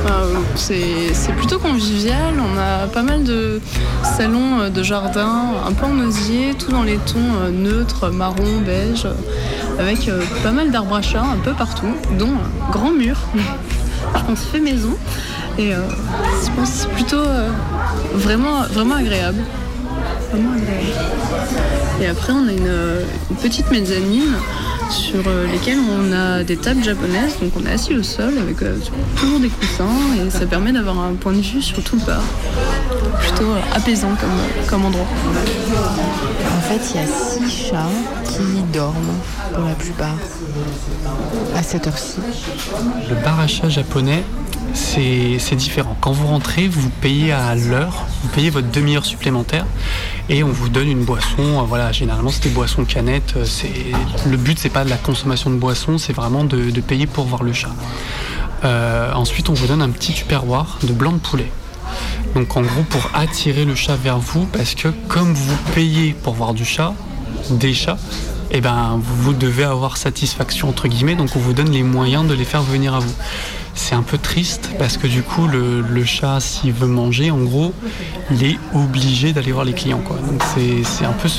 Euh, 0.09 0.33
c'est 0.55 1.33
plutôt 1.37 1.59
convivial. 1.59 2.35
On 2.37 2.57
a 2.57 2.87
pas 2.87 3.01
mal 3.01 3.23
de 3.23 3.61
salons 4.03 4.59
euh, 4.61 4.69
de 4.69 4.83
jardin, 4.83 5.53
un 5.65 5.71
peu 5.73 5.85
en 5.85 5.99
osier, 5.99 6.53
tout 6.57 6.71
dans 6.71 6.83
les 6.83 6.97
tons 6.97 7.17
euh, 7.41 7.51
neutres, 7.51 8.09
marron, 8.09 8.61
beige, 8.65 9.07
avec 9.79 10.07
euh, 10.07 10.21
pas 10.43 10.51
mal 10.51 10.71
d'arbres 10.71 10.95
à 10.95 11.01
chat 11.01 11.21
un 11.21 11.37
peu 11.37 11.53
partout, 11.53 11.93
dont 12.17 12.29
un 12.29 12.71
grand 12.71 12.91
mur. 12.91 13.17
Je 13.35 14.25
pense 14.25 14.43
fait 14.45 14.59
maison. 14.59 14.95
Et 15.57 15.71
je 15.71 16.49
pense 16.55 16.69
c'est 16.69 16.89
plutôt 16.89 17.21
vraiment, 18.13 18.61
vraiment 18.71 18.95
agréable. 18.95 19.39
Vraiment 20.31 20.53
agréable. 20.53 20.87
Et 22.01 22.07
après, 22.07 22.31
on 22.31 22.47
a 22.47 22.51
une, 22.51 23.03
une 23.29 23.35
petite 23.35 23.69
mezzanine 23.69 24.35
sur 24.89 25.21
euh, 25.27 25.47
lesquelles 25.47 25.79
on 25.79 26.11
a 26.11 26.43
des 26.43 26.57
tables 26.57 26.83
japonaises. 26.83 27.39
Donc 27.39 27.53
on 27.55 27.65
est 27.65 27.71
assis 27.71 27.95
au 27.95 28.03
sol 28.03 28.37
avec 28.37 28.61
euh, 28.61 28.77
toujours 29.15 29.39
des 29.39 29.49
coussins 29.49 29.85
et 30.25 30.29
ça 30.29 30.45
permet 30.45 30.71
d'avoir 30.71 30.99
un 30.99 31.13
point 31.13 31.33
de 31.33 31.41
vue 31.41 31.61
sur 31.61 31.81
tout 31.83 31.95
le 31.95 32.05
bar. 32.05 32.21
Plutôt 33.19 33.51
euh, 33.51 33.59
apaisant 33.73 34.15
comme, 34.19 34.67
comme 34.67 34.85
endroit. 34.85 35.07
En 36.57 36.61
fait, 36.61 36.91
il 36.93 37.01
y 37.01 37.03
a 37.03 37.07
six 37.07 37.67
chats 37.69 37.89
qui 38.25 38.61
dorment 38.73 39.17
pour 39.53 39.65
la 39.65 39.75
plupart 39.75 40.17
à 41.55 41.63
cette 41.63 41.87
heure-ci. 41.87 42.17
Le 43.09 43.15
bar 43.23 43.39
à 43.39 43.47
chat 43.47 43.69
japonais, 43.69 44.23
c'est 44.73 45.55
différent. 45.55 45.97
Quand 46.01 46.11
vous 46.11 46.27
rentrez, 46.27 46.67
vous 46.67 46.89
payez 47.01 47.31
à 47.31 47.55
l'heure, 47.55 48.05
vous 48.23 48.29
payez 48.29 48.49
votre 48.49 48.69
demi-heure 48.69 49.05
supplémentaire 49.05 49.65
et 50.29 50.43
on 50.43 50.49
vous 50.49 50.69
donne 50.69 50.89
une 50.89 51.03
boisson. 51.03 51.39
euh, 51.39 51.61
Voilà, 51.67 51.91
généralement 51.91 52.29
c'est 52.29 52.43
des 52.43 52.49
boissons 52.49 52.85
canettes. 52.85 53.33
euh, 53.37 53.45
Le 54.25 54.37
but, 54.37 54.57
c'est 54.59 54.69
pas 54.69 54.83
de 54.85 54.89
la 54.89 54.97
consommation 54.97 55.49
de 55.49 55.55
boissons, 55.55 55.97
c'est 55.97 56.13
vraiment 56.13 56.43
de, 56.43 56.69
de 56.71 56.81
payer 56.81 57.07
pour 57.07 57.25
voir 57.25 57.43
le 57.43 57.53
chat. 57.53 57.73
Euh, 58.63 59.13
ensuite, 59.13 59.49
on 59.49 59.53
vous 59.53 59.67
donne 59.67 59.81
un 59.81 59.89
petit 59.89 60.13
tupperware 60.13 60.77
de 60.83 60.93
blanc 60.93 61.13
de 61.13 61.17
poulet. 61.19 61.51
Donc 62.35 62.55
en 62.55 62.61
gros 62.61 62.83
pour 62.83 63.09
attirer 63.15 63.65
le 63.65 63.73
chat 63.73 63.95
vers 63.95 64.19
vous, 64.19 64.45
parce 64.45 64.75
que 64.75 64.89
comme 65.07 65.33
vous 65.33 65.57
payez 65.73 66.13
pour 66.13 66.33
voir 66.35 66.53
du 66.53 66.63
chat, 66.65 66.93
des 67.49 67.73
chats, 67.73 67.97
eh 68.51 68.61
ben 68.61 68.99
vous 69.01 69.33
devez 69.33 69.63
avoir 69.63 69.97
satisfaction 69.97 70.69
entre 70.69 70.87
guillemets, 70.87 71.15
donc 71.15 71.35
on 71.35 71.39
vous 71.39 71.53
donne 71.53 71.71
les 71.71 71.83
moyens 71.83 72.27
de 72.27 72.33
les 72.33 72.45
faire 72.45 72.61
venir 72.61 72.93
à 72.93 72.99
vous. 72.99 73.13
C'est 73.81 73.95
un 73.95 74.03
peu 74.03 74.17
triste 74.17 74.71
parce 74.77 74.97
que 74.97 75.07
du 75.07 75.23
coup 75.23 75.47
le, 75.47 76.05
chat 76.05 76.39
s'il 76.41 76.73
veut 76.73 76.87
manger 76.87 77.31
en 77.31 77.39
gros 77.39 77.73
il 78.29 78.43
est 78.43 78.57
obligé 78.73 79.31
d'aller 79.31 79.51
voir 79.51 79.65
les 79.65 79.73
clients 79.73 80.01
quoi. 80.05 80.17
Donc 80.17 80.43
c'est 80.83 81.05
un 81.05 81.13
peu 81.13 81.29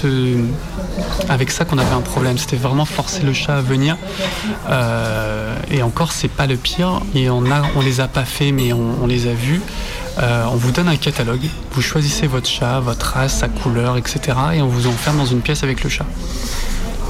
avec 1.28 1.50
ça 1.50 1.64
qu'on 1.64 1.78
avait 1.78 1.94
un 1.94 2.00
problème. 2.00 2.38
C'était 2.38 2.56
vraiment 2.56 2.84
forcer 2.84 3.22
le 3.22 3.32
chat 3.32 3.58
à 3.58 3.60
venir. 3.60 3.96
Euh, 4.68 5.54
et 5.70 5.82
encore, 5.82 6.12
c'est 6.12 6.28
pas 6.28 6.46
le 6.46 6.56
pire. 6.56 7.00
Et 7.14 7.30
on 7.30 7.44
a, 7.50 7.62
les 7.82 8.00
a 8.00 8.08
pas 8.08 8.24
fait, 8.24 8.52
mais 8.52 8.72
on, 8.72 9.02
on 9.02 9.06
les 9.06 9.26
a 9.26 9.34
vus. 9.34 9.60
Euh, 10.18 10.44
on 10.50 10.56
vous 10.56 10.72
donne 10.72 10.88
un 10.88 10.96
catalogue. 10.96 11.46
Vous 11.72 11.82
choisissez 11.82 12.26
votre 12.26 12.48
chat, 12.48 12.80
votre 12.80 13.06
race, 13.06 13.38
sa 13.38 13.48
couleur, 13.48 13.96
etc. 13.96 14.36
Et 14.54 14.62
on 14.62 14.68
vous 14.68 14.86
enferme 14.86 15.18
dans 15.18 15.26
une 15.26 15.40
pièce 15.40 15.62
avec 15.62 15.84
le 15.84 15.90
chat. 15.90 16.06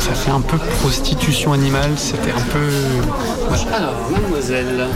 Donc 0.00 0.08
ça 0.08 0.14
fait 0.14 0.30
un 0.30 0.40
peu 0.40 0.56
prostitution 0.56 1.52
animale. 1.52 1.90
C'était 1.96 2.30
un 2.30 2.40
peu. 2.40 2.70
Voilà. 3.48 3.76
Alors, 3.76 4.10
mademoiselle. 4.10 4.86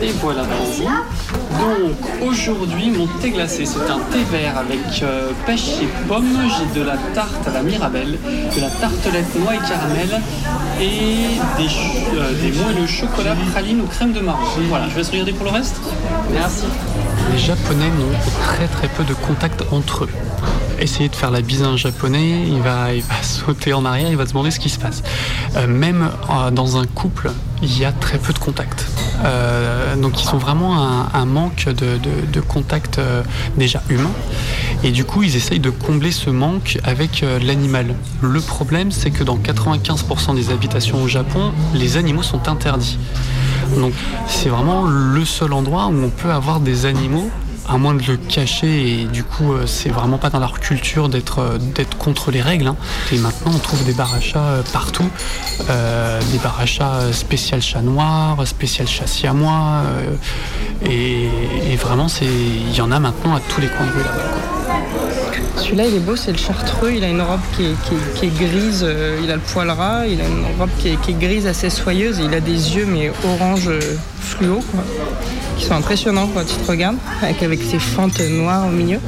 Et 0.00 0.10
voilà 0.20 0.42
pour 0.42 0.66
vous. 0.66 0.82
Donc 0.82 2.28
aujourd'hui, 2.28 2.90
mon 2.90 3.06
thé 3.20 3.30
glacé, 3.30 3.64
c'est 3.64 3.88
un 3.88 4.00
thé 4.10 4.24
vert 4.32 4.58
avec 4.58 5.04
euh, 5.04 5.30
pêche 5.46 5.82
et 5.82 6.08
pomme. 6.08 6.36
J'ai 6.48 6.80
de 6.80 6.84
la 6.84 6.96
tarte 7.14 7.46
à 7.46 7.52
la 7.52 7.62
mirabelle, 7.62 8.18
de 8.24 8.60
la 8.60 8.70
tartelette 8.70 9.36
noix 9.36 9.54
et 9.54 9.58
caramel 9.58 10.20
et 10.80 11.38
des, 11.58 11.68
euh, 12.18 12.32
des 12.42 12.58
moelleux 12.58 12.88
chocolat, 12.88 13.36
praline 13.52 13.82
ou 13.82 13.86
crème 13.86 14.12
de 14.12 14.20
marron. 14.20 14.40
Voilà, 14.68 14.88
je 14.88 14.96
vais 14.96 15.04
se 15.04 15.12
regarder 15.12 15.32
pour 15.32 15.44
le 15.44 15.52
reste. 15.52 15.76
Merci. 16.32 16.64
Les 17.32 17.38
Japonais 17.38 17.90
n'ont 17.90 18.18
très 18.42 18.66
très 18.66 18.88
peu 18.88 19.04
de 19.04 19.14
contact 19.14 19.62
entre 19.70 20.04
eux. 20.04 20.10
Essayez 20.82 21.08
de 21.08 21.14
faire 21.14 21.30
la 21.30 21.42
bise 21.42 21.62
à 21.62 21.66
un 21.68 21.76
japonais, 21.76 22.42
il 22.48 22.60
va, 22.60 22.88
sauter 23.22 23.72
en 23.72 23.84
arrière, 23.84 24.08
il 24.10 24.16
va 24.16 24.24
se 24.26 24.30
demander 24.32 24.50
ce 24.50 24.58
qui 24.58 24.68
se 24.68 24.80
passe. 24.80 25.04
Euh, 25.54 25.68
même 25.68 26.10
euh, 26.28 26.50
dans 26.50 26.76
un 26.76 26.86
couple, 26.86 27.30
il 27.62 27.78
y 27.78 27.84
a 27.84 27.92
très 27.92 28.18
peu 28.18 28.32
de 28.32 28.38
contact. 28.40 28.86
Euh, 29.24 29.94
donc 29.94 30.20
ils 30.20 30.28
ont 30.34 30.38
vraiment 30.38 30.82
un, 30.82 31.08
un 31.14 31.24
manque 31.24 31.66
de, 31.66 31.98
de- 32.32 32.40
contact 32.40 33.00
déjà 33.56 33.80
humain. 33.88 34.10
Et 34.82 34.90
du 34.90 35.04
coup, 35.04 35.22
ils 35.22 35.36
essayent 35.36 35.60
de 35.60 35.70
combler 35.70 36.10
ce 36.10 36.28
manque 36.30 36.78
avec 36.82 37.24
l'animal. 37.40 37.94
Le 38.20 38.40
problème, 38.40 38.90
c'est 38.90 39.10
que 39.12 39.22
dans 39.22 39.36
95% 39.38 40.34
des 40.34 40.50
habitations 40.50 41.00
au 41.00 41.06
Japon, 41.06 41.52
les 41.74 41.96
animaux 41.96 42.24
sont 42.24 42.48
interdits. 42.48 42.98
Donc 43.78 43.92
c'est 44.26 44.48
vraiment 44.48 44.84
le 44.84 45.24
seul 45.24 45.52
endroit 45.52 45.86
où 45.86 45.94
on 46.04 46.10
peut 46.10 46.32
avoir 46.32 46.58
des 46.58 46.84
animaux 46.84 47.30
à 47.68 47.78
moins 47.78 47.94
de 47.94 48.02
le 48.02 48.16
cacher 48.16 49.00
et 49.00 49.04
du 49.04 49.24
coup 49.24 49.52
euh, 49.52 49.66
c'est 49.66 49.88
vraiment 49.88 50.18
pas 50.18 50.30
dans 50.30 50.40
leur 50.40 50.60
culture 50.60 51.08
d'être 51.08 51.40
euh, 51.40 51.58
contre 51.98 52.30
les 52.30 52.42
règles. 52.42 52.66
hein. 52.66 52.76
Et 53.12 53.18
maintenant 53.18 53.52
on 53.54 53.58
trouve 53.58 53.84
des 53.84 53.92
bars 53.92 54.14
à 54.14 54.20
chats 54.20 54.38
euh, 54.40 54.62
partout, 54.72 55.08
des 55.60 56.38
bars 56.38 56.58
à 56.60 56.66
chats 56.66 57.12
spécial 57.12 57.62
chat 57.62 57.82
noir, 57.82 58.46
spécial 58.46 58.88
chat 58.88 59.06
siamois 59.06 59.82
et, 60.84 61.28
vraiment 61.76 62.06
il 62.20 62.74
y 62.74 62.80
en 62.80 62.92
a 62.92 63.00
maintenant 63.00 63.34
à 63.34 63.40
tous 63.40 63.60
les 63.60 63.68
coins 63.68 63.86
de 63.86 63.92
rue 63.92 64.04
là-bas. 64.04 65.11
Celui-là, 65.56 65.84
il 65.86 65.96
est 65.96 66.00
beau, 66.00 66.16
c'est 66.16 66.32
le 66.32 66.38
chartreux. 66.38 66.92
Il 66.92 67.04
a 67.04 67.08
une 67.08 67.20
robe 67.20 67.40
qui 67.56 67.64
est, 67.64 68.38
grise, 68.38 68.82
euh, 68.82 69.20
il 69.22 69.30
a 69.30 69.34
le 69.34 69.40
poil 69.40 69.70
ras, 69.70 70.06
il 70.06 70.20
a 70.20 70.26
une 70.26 70.44
robe 70.58 70.70
qui 70.78 70.88
est, 70.88 71.18
grise 71.18 71.46
assez 71.46 71.70
soyeuse 71.70 72.20
et 72.20 72.24
il 72.24 72.34
a 72.34 72.40
des 72.40 72.76
yeux, 72.76 72.86
mais 72.86 73.10
orange 73.24 73.68
euh, 73.68 73.80
fluo, 74.20 74.60
qui 75.56 75.64
sont 75.64 75.74
impressionnants 75.74 76.28
quand 76.34 76.44
tu 76.44 76.56
te 76.56 76.70
regardes, 76.70 76.96
avec, 77.22 77.42
avec 77.42 77.62
ses 77.62 77.78
fentes 77.78 78.20
noires 78.20 78.66
au 78.66 78.70
milieu. 78.70 78.98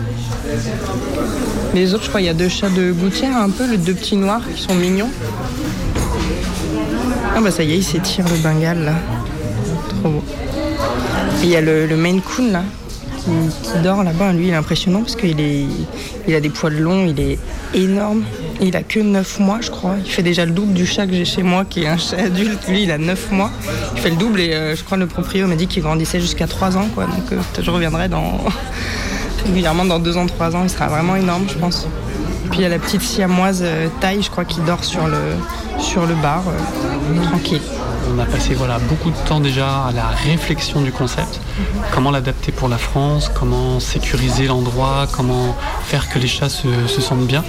Les 1.75 1.93
autres, 1.95 2.05
je 2.05 2.09
crois, 2.09 2.20
il 2.20 2.27
y 2.27 2.31
a 2.31 2.35
deux 2.35 2.49
chats 2.49 2.70
de 2.70 2.93
gouttière, 2.93 3.37
un 3.37 3.51
peu, 3.51 3.68
les 3.68 3.79
deux 3.79 3.95
petits 3.95 4.16
noirs 4.16 4.43
qui 4.55 4.62
sont 4.62 4.75
mignons. 4.75 5.11
Ah 7.37 7.41
bah 7.41 7.51
ça 7.51 7.64
y 7.64 7.72
est, 7.72 7.79
il 7.79 7.85
s'étire 7.85 8.25
le 8.29 8.37
Bengale, 8.37 8.85
là. 8.85 8.93
Trop 9.89 10.11
beau. 10.11 10.25
Et 11.43 11.47
il 11.47 11.51
y 11.51 11.57
a 11.57 11.61
le, 11.61 11.87
le 11.87 11.97
Maine 11.97 12.20
Coon, 12.20 12.53
là, 12.53 12.62
qui, 13.25 13.79
dort 13.83 14.03
là-bas. 14.03 14.33
Lui, 14.33 14.49
il 14.49 14.51
est 14.51 14.57
impressionnant 14.57 15.01
parce 15.01 15.16
qu'il 15.16 15.41
est, 15.41 15.66
il 16.27 16.35
a 16.35 16.41
des 16.41 16.51
poils 16.51 16.79
longs, 16.79 17.07
il 17.07 17.20
est 17.20 17.39
énorme. 17.75 18.25
Il 18.61 18.77
a 18.77 18.83
que 18.83 19.01
9 19.01 19.41
mois, 19.41 19.59
je 19.61 19.70
crois. 19.70 19.97
Il 20.05 20.11
fait 20.11 20.22
déjà 20.22 20.45
le 20.45 20.53
double 20.53 20.72
du 20.75 20.87
chat 20.87 21.07
que 21.07 21.12
j'ai 21.12 21.25
chez 21.25 21.43
moi, 21.43 21.64
qui 21.64 21.85
est 21.85 21.89
un 21.89 21.99
chat 21.99 22.18
adulte. 22.18 22.68
Lui, 22.68 22.85
il 22.85 22.91
a 22.91 22.99
9 22.99 23.33
mois. 23.33 23.51
Il 23.97 24.03
fait 24.03 24.11
le 24.11 24.16
double 24.16 24.41
et 24.41 24.53
euh, 24.53 24.77
je 24.77 24.85
crois 24.85 24.97
le 24.97 25.07
proprio 25.07 25.47
m'a 25.47 25.57
dit 25.57 25.66
qu'il 25.66 25.83
grandissait 25.83 26.20
jusqu'à 26.20 26.47
3 26.47 26.77
ans, 26.77 26.89
quoi. 26.95 27.05
Donc 27.05 27.33
euh, 27.33 27.39
je 27.61 27.70
reviendrai 27.70 28.09
dans 28.09 28.39
régulièrement 29.45 29.85
dans 29.85 29.99
2 29.99 30.16
ans, 30.16 30.27
3 30.27 30.57
ans. 30.57 30.62
Il 30.64 30.70
sera 30.70 30.89
vraiment 30.89 31.16
énorme, 31.16 31.45
je 31.49 31.59
pense. 31.59 31.87
Puis 32.51 32.61
il 32.61 32.63
y 32.63 32.65
a 32.65 32.69
la 32.69 32.79
petite 32.79 33.03
siamoise 33.03 33.63
euh, 33.65 33.89
taille, 34.01 34.23
je 34.23 34.31
crois, 34.31 34.45
qui 34.45 34.61
dort 34.61 34.85
sur 34.85 35.07
le, 35.07 35.37
sur 35.79 36.07
le 36.07 36.15
bar, 36.15 36.43
euh, 36.49 37.23
tranquille. 37.23 37.63
On 38.15 38.19
a 38.19 38.27
passé 38.27 38.55
voilà, 38.55 38.79
beaucoup 38.79 39.11
de 39.11 39.17
temps 39.27 39.41
déjà 39.41 39.87
à 39.87 39.93
la 39.93 40.07
réflexion 40.07 40.83
du 40.83 40.93
concept. 40.93 41.41
Comment 41.93 42.11
l'adapter 42.11 42.53
pour 42.53 42.69
la 42.69 42.79
France, 42.79 43.31
comment 43.33 43.81
sécuriser 43.81 44.47
l'endroit, 44.47 45.07
comment 45.11 45.57
faire 45.85 46.09
que 46.11 46.19
les 46.19 46.29
chats 46.29 46.51
se, 46.51 46.69
se 46.87 47.01
sentent 47.01 47.27
bien. 47.27 47.43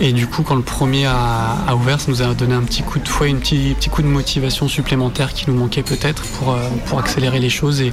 Et 0.00 0.12
du 0.12 0.26
coup, 0.26 0.42
quand 0.42 0.56
le 0.56 0.62
premier 0.62 1.06
a, 1.06 1.74
ouvert, 1.76 2.00
ça 2.00 2.10
nous 2.10 2.22
a 2.22 2.34
donné 2.34 2.54
un 2.54 2.62
petit 2.62 2.82
coup 2.82 2.98
de 2.98 3.08
fouet, 3.08 3.30
un 3.30 3.36
petit, 3.36 3.74
petit 3.78 3.88
coup 3.88 4.02
de 4.02 4.08
motivation 4.08 4.66
supplémentaire 4.68 5.32
qui 5.32 5.48
nous 5.48 5.56
manquait 5.56 5.82
peut-être 5.84 6.22
pour, 6.22 6.52
euh, 6.52 6.68
pour 6.86 6.98
accélérer 6.98 7.38
les 7.38 7.50
choses. 7.50 7.80
Et, 7.80 7.92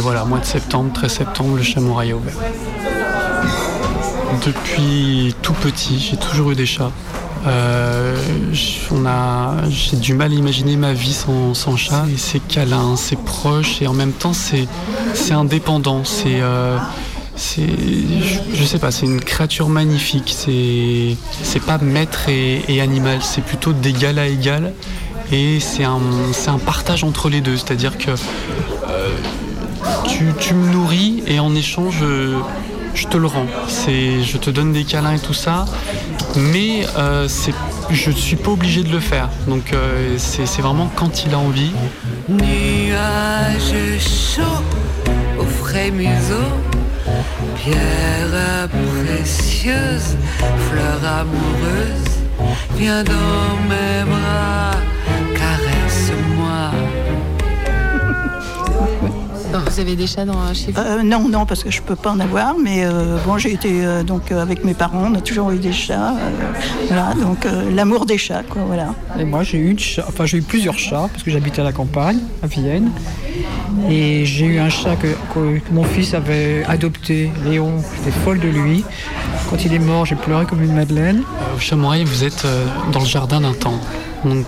voilà, 0.00 0.24
mois 0.24 0.40
de 0.40 0.44
septembre, 0.44 0.92
13 0.92 1.12
septembre, 1.12 1.56
le 1.56 1.62
Chamouraï 1.62 2.10
a 2.10 2.16
ouvert. 2.16 2.34
Depuis 4.44 5.34
tout 5.42 5.54
petit, 5.54 5.98
j'ai 5.98 6.16
toujours 6.16 6.50
eu 6.50 6.54
des 6.54 6.66
chats. 6.66 6.92
Euh, 7.46 8.16
j'ai 8.52 9.96
du 9.96 10.14
mal 10.14 10.32
à 10.32 10.34
imaginer 10.34 10.76
ma 10.76 10.92
vie 10.92 11.12
sans, 11.12 11.76
chat. 11.76 12.06
Et 12.12 12.18
c'est 12.18 12.40
câlin, 12.40 12.96
c'est 12.96 13.18
proche 13.18 13.80
et 13.80 13.86
en 13.86 13.94
même 13.94 14.12
temps 14.12 14.32
c'est, 14.32 14.66
indépendant. 15.32 16.04
C'est, 16.04 16.40
euh, 16.40 16.78
je, 17.36 18.64
sais 18.64 18.78
pas, 18.78 18.90
c'est 18.90 19.06
une 19.06 19.20
créature 19.20 19.68
magnifique. 19.68 20.34
C'est, 20.36 21.60
pas 21.66 21.78
maître 21.78 22.28
et, 22.28 22.80
animal, 22.80 23.18
c'est 23.22 23.42
plutôt 23.42 23.72
d'égal 23.72 24.18
à 24.18 24.26
égal. 24.26 24.72
Et 25.30 25.60
c'est 25.60 25.84
un, 25.84 26.00
un 26.46 26.58
partage 26.58 27.04
entre 27.04 27.28
les 27.28 27.40
deux. 27.40 27.56
C'est-à-dire 27.56 27.98
que 27.98 28.10
euh, 28.10 29.08
tu, 30.06 30.32
tu 30.40 30.54
me 30.54 30.72
nourris 30.72 31.22
et 31.26 31.38
en 31.38 31.54
échange, 31.54 32.02
je 32.98 33.06
te 33.06 33.16
le 33.16 33.28
rends. 33.28 33.46
C'est, 33.68 34.22
je 34.22 34.36
te 34.38 34.50
donne 34.50 34.72
des 34.72 34.84
câlins 34.84 35.14
et 35.14 35.20
tout 35.20 35.34
ça, 35.34 35.66
mais 36.34 36.84
euh, 36.96 37.28
c'est, 37.28 37.54
je 37.90 38.10
suis 38.10 38.36
pas 38.36 38.50
obligé 38.50 38.82
de 38.82 38.90
le 38.90 38.98
faire. 38.98 39.28
Donc 39.46 39.72
euh, 39.72 40.16
c'est, 40.18 40.46
c'est 40.46 40.62
vraiment 40.62 40.90
quand 40.96 41.24
il 41.24 41.32
a 41.32 41.38
envie. 41.38 41.70
Nuages 42.28 44.00
chauds 44.00 44.64
au 45.38 45.44
frais 45.44 45.92
museau, 45.92 46.48
pierre 47.56 48.68
précieuse, 49.06 50.16
fleur 50.68 51.00
amoureuse, 51.20 52.14
viens 52.76 53.04
dans 53.04 53.54
mes 53.68 54.10
bras, 54.10 54.76
Vous 59.66 59.80
avez 59.80 59.96
des 59.96 60.06
chats 60.06 60.24
dans, 60.24 60.52
chez 60.54 60.72
vous 60.72 60.80
Euh, 60.80 61.02
non, 61.02 61.28
non, 61.28 61.46
parce 61.46 61.62
que 61.64 61.70
je 61.70 61.82
peux 61.82 61.96
pas 61.96 62.10
en 62.10 62.20
avoir, 62.20 62.54
mais 62.62 62.84
euh, 62.84 63.16
bon, 63.26 63.38
j'ai 63.38 63.52
été 63.52 63.84
euh, 63.84 64.02
donc 64.02 64.30
euh, 64.32 64.40
avec 64.42 64.64
mes 64.64 64.74
parents, 64.74 65.08
on 65.10 65.14
a 65.14 65.20
toujours 65.20 65.50
eu 65.50 65.58
des 65.58 65.72
chats, 65.72 66.10
euh, 66.12 66.30
voilà, 66.88 67.14
donc 67.14 67.44
euh, 67.46 67.70
l'amour 67.74 68.06
des 68.06 68.18
chats, 68.18 68.42
quoi, 68.48 68.62
voilà. 68.66 68.94
Et 69.18 69.24
moi, 69.24 69.42
j'ai 69.42 69.58
eu, 69.58 69.70
une 69.70 69.78
chat- 69.78 70.04
enfin, 70.08 70.26
j'ai 70.26 70.38
eu 70.38 70.42
plusieurs 70.42 70.78
chats 70.78 71.08
parce 71.12 71.22
que 71.22 71.30
j'habitais 71.30 71.60
à 71.60 71.64
la 71.64 71.72
campagne, 71.72 72.18
à 72.42 72.46
Vienne. 72.46 72.90
Et 73.90 74.24
j'ai 74.24 74.46
eu 74.46 74.58
un 74.58 74.68
chat 74.70 74.96
que, 74.96 75.08
mon 75.72 75.84
fils 75.84 76.14
avait 76.14 76.64
adopté, 76.68 77.30
Léon. 77.46 77.74
J'étais 77.98 78.16
folle 78.24 78.40
de 78.40 78.48
lui. 78.48 78.84
Quand 79.50 79.64
il 79.64 79.72
est 79.72 79.78
mort, 79.78 80.04
j'ai 80.06 80.16
pleuré 80.16 80.44
comme 80.46 80.62
une 80.62 80.74
madeleine. 80.74 81.18
Euh, 81.18 81.56
Au 81.56 81.58
Chamouraï, 81.60 82.04
vous 82.04 82.24
êtes 82.24 82.44
euh, 82.44 82.66
dans 82.92 83.00
le 83.00 83.06
jardin 83.06 83.40
d'un 83.40 83.52
temple. 83.52 83.84
Donc, 84.24 84.46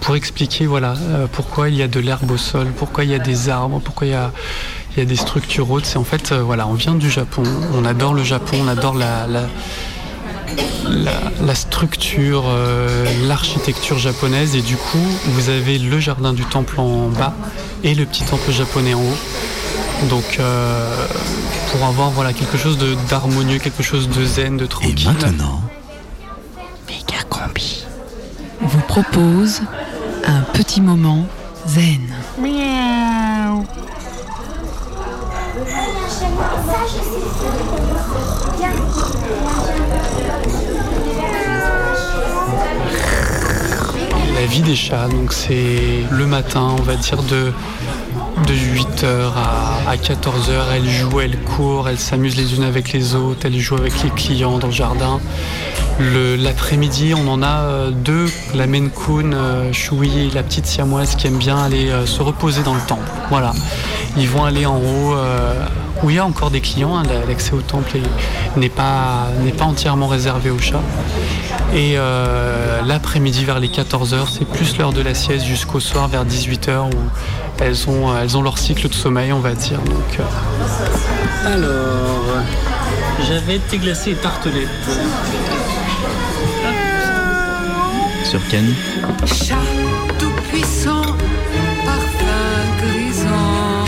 pour 0.00 0.16
expliquer 0.16 0.66
voilà, 0.66 0.94
euh, 1.10 1.26
pourquoi 1.30 1.68
il 1.68 1.76
y 1.76 1.82
a 1.82 1.88
de 1.88 2.00
l'herbe 2.00 2.30
au 2.30 2.36
sol, 2.36 2.68
pourquoi 2.76 3.04
il 3.04 3.10
y 3.10 3.14
a 3.14 3.18
des 3.18 3.48
arbres, 3.48 3.80
pourquoi 3.84 4.06
il 4.06 4.10
y 4.10 4.14
a, 4.16 4.30
il 4.96 5.00
y 5.00 5.02
a 5.02 5.04
des 5.04 5.16
structures 5.16 5.70
hautes, 5.70 5.86
c'est 5.86 5.98
en 5.98 6.04
fait, 6.04 6.32
euh, 6.32 6.42
voilà, 6.42 6.66
on 6.66 6.74
vient 6.74 6.94
du 6.94 7.10
Japon, 7.10 7.42
on 7.74 7.84
adore 7.84 8.14
le 8.14 8.24
Japon, 8.24 8.58
on 8.64 8.68
adore 8.68 8.94
la, 8.94 9.26
la, 9.26 9.42
la- 10.88 11.10
la 11.44 11.54
structure, 11.54 12.44
euh, 12.46 13.04
l'architecture 13.26 13.98
japonaise, 13.98 14.56
et 14.56 14.62
du 14.62 14.76
coup, 14.76 15.06
vous 15.26 15.50
avez 15.50 15.78
le 15.78 16.00
jardin 16.00 16.32
du 16.32 16.44
temple 16.44 16.80
en 16.80 17.08
bas 17.08 17.34
et 17.84 17.94
le 17.94 18.06
petit 18.06 18.24
temple 18.24 18.50
japonais 18.50 18.94
en 18.94 19.00
haut. 19.00 20.08
Donc, 20.08 20.38
euh, 20.40 21.06
pour 21.70 21.84
avoir 21.86 22.10
voilà, 22.10 22.32
quelque 22.32 22.56
chose 22.56 22.78
de- 22.78 22.96
d'harmonieux, 23.10 23.58
quelque 23.58 23.82
chose 23.82 24.08
de 24.08 24.24
zen, 24.24 24.56
de 24.56 24.64
tranquille. 24.66 25.06
maintenant 25.06 25.60
Combi 27.28 27.84
vous 28.60 28.80
propose 28.80 29.60
un 30.28 30.42
petit 30.52 30.82
moment 30.82 31.26
zen. 31.66 32.02
Miaou. 32.38 33.64
La 44.34 44.46
vie 44.46 44.60
des 44.60 44.76
chats, 44.76 45.08
donc 45.08 45.32
c'est 45.32 46.04
le 46.10 46.26
matin, 46.26 46.74
on 46.78 46.82
va 46.82 46.94
dire 46.96 47.22
de, 47.22 47.52
de 48.46 48.52
8h 48.52 49.06
à, 49.86 49.96
14h, 49.96 50.50
elles 50.74 50.88
jouent, 50.88 51.20
elles 51.20 51.38
courent, 51.38 51.88
elles 51.88 51.98
s'amusent 51.98 52.36
les 52.36 52.54
unes 52.54 52.64
avec 52.64 52.92
les 52.92 53.14
autres, 53.14 53.46
elles 53.46 53.58
jouent 53.58 53.76
avec 53.76 54.02
les 54.02 54.10
clients 54.10 54.58
dans 54.58 54.66
le 54.68 54.72
jardin. 54.72 55.20
L'après-midi, 56.00 57.12
on 57.16 57.26
en 57.28 57.42
a 57.42 57.62
euh, 57.62 57.90
deux, 57.90 58.26
la 58.54 58.66
Maine 58.66 58.90
Coon, 58.90 59.32
euh, 59.32 59.72
Choui 59.72 60.26
et 60.26 60.30
la 60.30 60.42
petite 60.44 60.66
siamoise 60.66 61.16
qui 61.16 61.26
aiment 61.26 61.38
bien 61.38 61.58
aller 61.58 61.90
euh, 61.90 62.06
se 62.06 62.22
reposer 62.22 62.62
dans 62.62 62.74
le 62.74 62.80
temple. 62.80 63.08
Voilà, 63.30 63.52
ils 64.16 64.28
vont 64.28 64.44
aller 64.44 64.64
en 64.64 64.76
haut 64.76 65.14
euh, 65.14 65.54
où 66.02 66.10
il 66.10 66.16
y 66.16 66.18
a 66.20 66.24
encore 66.24 66.50
des 66.52 66.60
clients, 66.60 66.96
hein, 66.96 67.02
l'accès 67.26 67.52
au 67.52 67.60
temple 67.62 67.96
est- 67.96 68.58
n'est 68.60 68.68
pas, 68.68 69.26
entièrement 69.60 70.06
réservé 70.06 70.50
aux 70.50 70.58
chats. 70.60 70.82
Et 71.74 71.94
euh, 71.96 72.80
l'après-midi 72.86 73.44
vers 73.44 73.58
les 73.58 73.68
14h, 73.68 74.28
c'est 74.32 74.46
plus 74.46 74.78
l'heure 74.78 74.92
de 74.92 75.02
la 75.02 75.14
sieste 75.14 75.44
jusqu'au 75.44 75.80
soir 75.80 76.06
vers 76.06 76.24
18h 76.24 76.86
où 76.90 76.94
elles 77.60 77.88
ont, 77.88 78.42
leur 78.42 78.56
cycle 78.58 78.88
de 78.88 78.94
sommeil, 78.94 79.32
on 79.32 79.40
va 79.40 79.52
dire. 79.54 79.78
Donc, 79.80 80.20
euh, 80.20 81.54
Alors, 81.54 82.44
j'avais 83.28 83.56
été 83.56 83.78
glacé 83.78 84.12
et 84.12 84.14
tartelette. 84.14 84.68
Sur 88.30 88.40
Chat 89.24 89.56
tout 90.18 90.30
puissant, 90.50 91.16
parfum 91.86 92.60
grisant, 92.82 93.86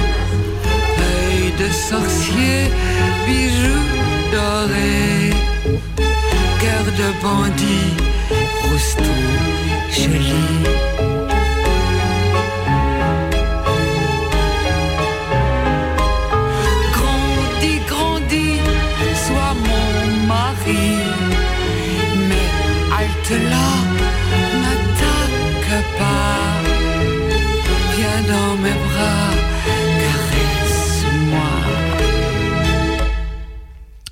œil 0.99 1.53
de 1.59 1.71
sorcier, 1.71 2.73
bijoux 3.27 3.87
dorés, 4.33 5.35
cœur 6.59 6.85
de 6.97 7.23
bandit, 7.23 7.93
rouston 8.63 9.05
joli. 9.91 11.20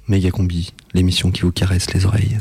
Méga 0.08 0.30
Combi, 0.30 0.72
l'émission 0.94 1.30
qui 1.30 1.42
vous 1.42 1.52
caresse 1.52 1.92
les 1.92 2.06
oreilles. 2.06 2.38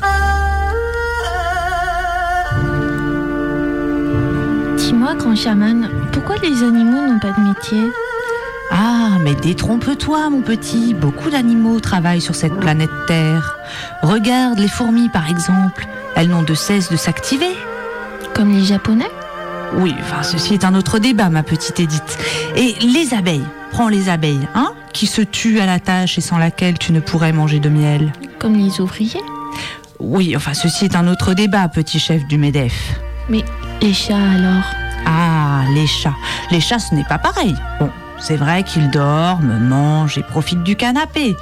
Dis-moi, 4.77 5.15
grand 5.15 5.35
chaman, 5.35 5.89
pourquoi 6.13 6.37
les 6.37 6.63
animaux 6.63 7.05
n'ont 7.05 7.19
pas 7.19 7.33
de 7.33 7.41
métier? 7.41 7.91
Ah, 8.71 9.17
mais 9.21 9.35
détrompe-toi, 9.35 10.29
mon 10.29 10.41
petit. 10.41 10.93
Beaucoup 10.93 11.29
d'animaux 11.29 11.81
travaillent 11.81 12.21
sur 12.21 12.35
cette 12.35 12.57
planète 12.57 12.89
Terre. 13.05 13.57
Regarde 14.01 14.59
les 14.59 14.69
fourmis, 14.69 15.09
par 15.09 15.29
exemple. 15.29 15.87
Elles 16.15 16.29
n'ont 16.29 16.43
de 16.43 16.53
cesse 16.53 16.89
de 16.89 16.95
s'activer. 16.95 17.51
Comme 18.33 18.53
les 18.53 18.63
Japonais? 18.63 19.11
Oui, 19.75 19.93
enfin, 19.99 20.23
ceci 20.23 20.53
est 20.53 20.63
un 20.63 20.73
autre 20.73 20.99
débat, 20.99 21.29
ma 21.29 21.43
petite 21.43 21.81
Édith. 21.81 22.17
Et 22.55 22.75
les 22.79 23.13
abeilles? 23.13 23.43
Prends 23.71 23.89
les 23.89 24.07
abeilles, 24.07 24.47
hein? 24.55 24.71
Qui 24.97 25.05
se 25.05 25.21
tuent 25.21 25.59
à 25.59 25.67
la 25.67 25.79
tâche 25.79 26.17
et 26.17 26.21
sans 26.21 26.39
laquelle 26.39 26.79
tu 26.79 26.91
ne 26.91 26.99
pourrais 26.99 27.31
manger 27.31 27.59
de 27.59 27.69
miel. 27.69 28.11
Comme 28.39 28.55
les 28.55 28.81
ouvriers 28.81 29.21
Oui, 29.99 30.35
enfin, 30.35 30.55
ceci 30.55 30.85
est 30.85 30.95
un 30.95 31.07
autre 31.07 31.35
débat, 31.35 31.67
petit 31.67 31.99
chef 31.99 32.25
du 32.25 32.39
MEDEF. 32.39 32.99
Mais 33.29 33.45
les 33.79 33.93
chats 33.93 34.15
alors? 34.15 34.63
Ah, 35.05 35.61
les 35.75 35.85
chats. 35.85 36.15
Les 36.49 36.59
chats, 36.59 36.79
ce 36.79 36.95
n'est 36.95 37.03
pas 37.03 37.19
pareil. 37.19 37.53
Bon, 37.79 37.91
c'est 38.17 38.37
vrai 38.37 38.63
qu'ils 38.63 38.89
dorment, 38.89 39.59
mangent 39.59 40.17
et 40.17 40.23
profitent 40.23 40.63
du 40.63 40.75
canapé. 40.75 41.35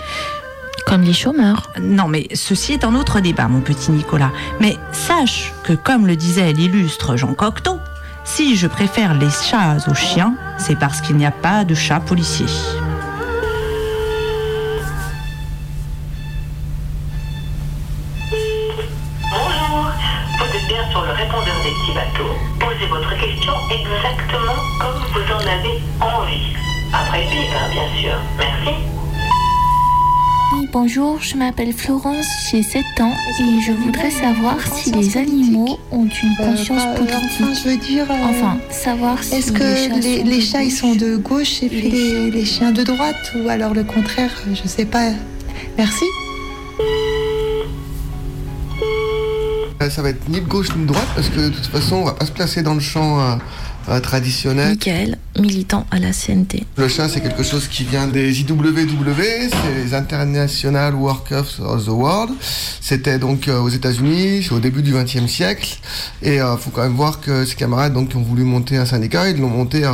Comme 0.86 1.03
les 1.03 1.14
chômeurs. 1.14 1.72
Non, 1.82 2.10
mais 2.10 2.28
ceci 2.34 2.74
est 2.74 2.84
un 2.84 2.93
autre 2.93 3.22
débat, 3.22 3.47
mon 3.47 3.62
petit 3.62 3.91
Nicolas. 3.91 4.32
Mais 4.60 4.76
sache 4.91 5.53
que, 5.64 5.72
comme 5.72 6.08
le 6.08 6.18
disait 6.18 6.51
l'illustre 6.51 7.16
Jean 7.16 7.34
Cocteau, 7.34 7.80
si 8.26 8.58
je 8.58 8.68
préfère 8.68 9.14
les 9.14 9.30
chats 9.30 9.78
aux 9.88 9.93
chiens, 9.93 10.36
c'est 10.58 10.78
parce 10.78 10.99
qu'il 10.99 11.16
n'y 11.16 11.26
a 11.26 11.32
pas 11.32 11.64
de 11.64 11.74
chat 11.74 12.01
policier. 12.01 12.47
Bonjour, 30.76 31.21
je 31.21 31.38
m'appelle 31.38 31.71
Florence, 31.71 32.26
j'ai 32.51 32.61
7 32.61 32.84
ans 32.99 33.13
et 33.39 33.61
je 33.65 33.71
voudrais 33.71 34.11
savoir 34.11 34.57
si 34.76 34.91
les 34.91 35.15
animaux 35.15 35.80
ont 35.89 36.03
une 36.03 36.36
conscience 36.36 36.84
bah, 36.84 36.95
politique. 36.97 37.15
enfin, 37.39 37.53
je 37.53 37.69
veux 37.69 37.78
dire, 37.78 38.05
euh, 38.11 38.30
Enfin, 38.30 38.57
savoir 38.69 39.23
si 39.23 39.36
Est-ce 39.36 39.53
les 39.53 39.59
que 39.59 39.76
chats 39.76 39.95
les, 39.95 40.17
sont 40.19 40.26
les 40.26 40.36
de 40.36 40.41
chats 40.41 40.63
ils 40.63 40.69
gauche 40.71 40.80
sont 40.80 40.95
de 40.95 41.15
gauche 41.15 41.63
et 41.63 41.69
puis 41.69 42.30
les 42.30 42.43
chiens 42.43 42.73
de 42.73 42.84
droite 42.84 43.15
ou 43.38 43.47
alors 43.47 43.73
le 43.73 43.86
contraire 43.86 44.32
Je 44.53 44.67
sais 44.67 44.84
pas. 44.84 45.11
Merci. 45.78 46.03
Euh, 49.82 49.89
Ça 49.89 50.01
va 50.01 50.09
être 50.09 50.28
ni 50.28 50.41
de 50.41 50.45
gauche 50.45 50.76
ni 50.76 50.82
de 50.82 50.88
droite 50.88 51.07
parce 51.15 51.30
que 51.30 51.39
de 51.39 51.49
toute 51.55 51.67
façon 51.67 51.95
on 51.97 52.03
va 52.03 52.15
pas 52.15 52.26
se 52.26 52.34
placer 52.34 52.63
dans 52.63 52.73
le 52.73 52.82
champ 52.82 53.21
euh, 53.21 53.36
euh, 53.90 54.00
traditionnel. 54.00 54.70
Michael, 54.70 55.18
militant 55.40 55.86
à 55.92 56.00
la 56.00 56.12
CNT. 56.12 56.64
Le 56.78 56.88
chat 56.88 57.10
c'est 57.10 57.22
quelque 57.22 57.44
chose 57.44 57.68
qui 57.68 57.84
vient 57.84 58.08
des 58.08 58.42
IWW, 58.42 59.50
c'est 59.50 59.84
les 59.84 59.94
International 59.94 60.96
Workers 60.96 61.60
of 61.60 61.86
the 61.86 61.90
World. 61.90 62.32
C'était 62.82 63.20
donc 63.20 63.48
euh, 63.48 63.60
aux 63.60 63.70
États-Unis, 63.70 64.44
c'est 64.44 64.54
au 64.54 64.60
début 64.60 64.82
du 64.82 64.94
XXe 64.94 65.28
siècle. 65.28 65.80
Et 66.22 66.42
euh, 66.42 66.56
faut 66.58 66.70
quand 66.70 66.84
même 66.84 66.94
voir 66.94 67.20
que 67.20 67.46
ces 67.46 67.56
camarades 67.56 67.94
donc 67.94 68.10
qui 68.10 68.18
ont 68.18 68.22
voulu 68.22 68.44
monter 68.44 68.78
un 68.78 68.86
syndicat, 68.86 69.30
ils 69.30 69.40
l'ont 69.40 69.50
monté 69.50 69.86
euh, 69.86 69.94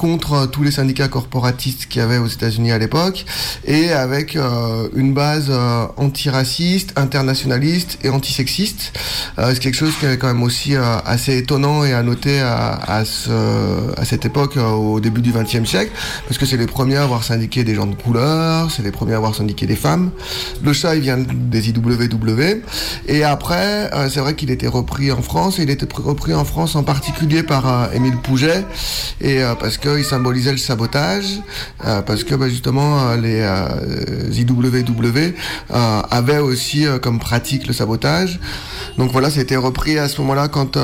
contre 0.00 0.32
euh, 0.32 0.46
tous 0.46 0.62
les 0.62 0.70
syndicats 0.70 1.08
corporatistes 1.08 1.84
qu'il 1.86 2.00
y 2.00 2.02
avait 2.02 2.16
aux 2.16 2.26
États-Unis 2.26 2.72
à 2.72 2.78
l'époque 2.78 3.26
et 3.66 3.90
avec 3.92 4.34
euh, 4.34 4.88
une 4.96 5.12
base 5.12 5.48
euh, 5.50 5.84
antiraciste, 5.98 6.94
internationaliste 6.96 7.98
et 8.02 8.08
antisexiste. 8.08 8.92
Euh, 9.38 9.50
c'est 9.52 9.60
quelque 9.60 9.76
chose 9.76 9.92
qui 10.00 10.06
est 10.06 10.16
quand 10.16 10.28
même 10.28 10.42
aussi 10.42 10.74
assez 11.04 11.36
étonnant 11.36 11.84
et 11.84 11.92
à 11.92 12.02
noter 12.02 12.40
à, 12.40 12.80
à, 12.98 13.04
ce, 13.04 13.30
à 14.00 14.04
cette 14.06 14.24
époque 14.24 14.56
au 14.56 15.00
début 15.00 15.20
du 15.20 15.32
XXe 15.32 15.68
siècle 15.68 15.92
parce 16.26 16.38
que 16.38 16.46
c'est 16.46 16.56
les 16.56 16.66
premiers 16.66 16.96
à 16.96 17.02
avoir 17.02 17.22
syndiqué 17.22 17.62
des 17.62 17.74
gens 17.74 17.86
de 17.86 17.94
couleur, 17.94 18.70
c'est 18.70 18.82
les 18.82 18.92
premiers 18.92 19.12
à 19.12 19.16
avoir 19.16 19.34
syndiqué 19.34 19.66
des 19.66 19.76
femmes. 19.76 20.10
Le 20.62 20.72
chat 20.72 20.94
il 20.94 21.02
vient 21.02 21.18
des 21.18 21.68
IWW 21.68 22.62
et 23.06 23.22
après 23.24 23.90
c'est 24.08 24.20
vrai 24.20 24.34
qu'il 24.34 24.50
était 24.50 24.66
repris 24.66 25.12
en 25.12 25.20
France 25.20 25.58
et 25.58 25.64
il 25.64 25.70
était 25.70 25.84
pr- 25.86 26.02
repris 26.02 26.32
en 26.32 26.46
France 26.46 26.74
en 26.74 26.84
particulier 26.84 27.42
par 27.42 27.92
Émile 27.92 28.16
Pouget 28.16 28.64
et 29.20 29.42
parce 29.60 29.76
qu'il 29.96 30.04
symbolisait 30.04 30.52
le 30.52 30.58
sabotage 30.58 31.40
euh, 31.84 32.02
parce 32.02 32.24
que 32.24 32.34
bah, 32.34 32.48
justement 32.48 33.00
euh, 33.00 33.16
les 33.16 33.40
euh, 33.40 34.30
IWW 34.32 35.34
avaient 36.10 36.38
aussi 36.38 36.86
comme 37.02 37.18
pratique 37.18 37.66
le 37.66 37.72
sabotage 37.72 38.40
donc 38.98 39.12
voilà 39.12 39.30
c'était 39.30 39.56
repris 39.56 39.98
à 39.98 40.08
ce 40.08 40.20
moment-là 40.20 40.48
quand 40.48 40.78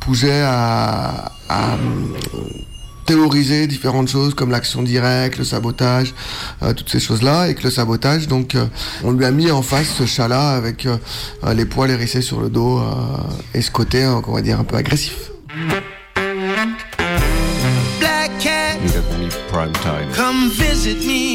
Pouget 0.00 0.42
a, 0.42 1.32
a, 1.48 1.76
théoriser 3.06 3.66
différentes 3.66 4.08
choses 4.08 4.34
comme 4.34 4.50
l'action 4.50 4.82
directe, 4.82 5.38
le 5.38 5.44
sabotage, 5.44 6.12
toutes 6.60 6.90
ces 6.90 6.98
choses-là, 6.98 7.48
et 7.48 7.54
que 7.54 7.62
le 7.62 7.70
sabotage, 7.70 8.26
donc, 8.26 8.56
on 9.04 9.12
lui 9.12 9.24
a 9.24 9.30
mis 9.30 9.50
en 9.52 9.62
face 9.62 9.88
ce 9.96 10.06
chat-là 10.06 10.50
avec 10.50 10.88
les 11.54 11.64
poils 11.64 11.90
hérissés 11.90 12.22
sur 12.22 12.40
le 12.40 12.48
dos 12.48 12.82
et 13.54 13.62
ce 13.62 13.70
côté, 13.70 14.04
on 14.06 14.32
va 14.32 14.42
dire, 14.42 14.58
un 14.58 14.64
peu 14.64 14.76
agressif. 14.76 15.30
Prime 19.56 19.72
time. 19.72 20.12
come 20.12 20.50
visit 20.50 20.98
me. 21.06 21.25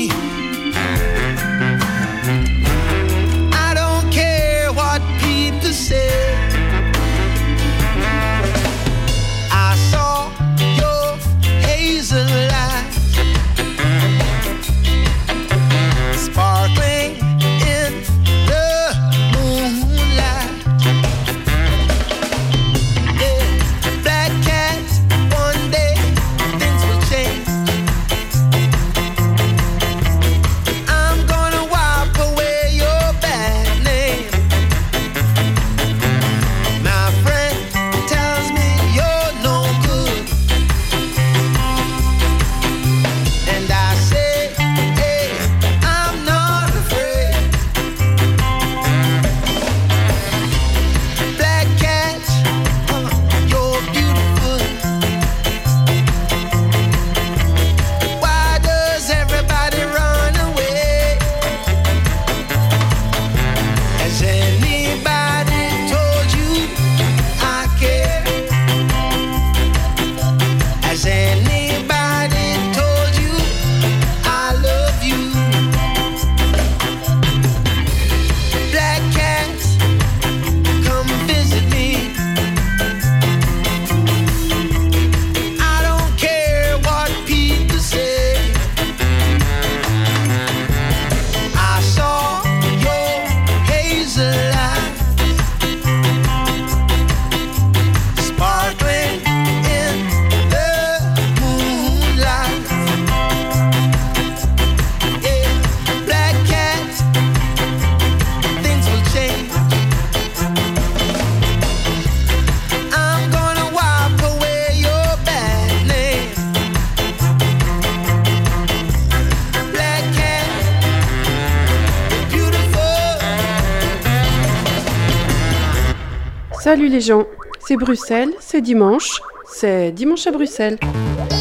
Les 126.92 127.00
gens, 127.00 127.24
c'est 127.62 127.78
Bruxelles, 127.78 128.34
c'est 128.42 128.60
dimanche, 128.60 129.22
c'est 129.46 129.94
dimanche 129.94 130.28
à 130.28 130.32
Bruxelles. 130.32 130.78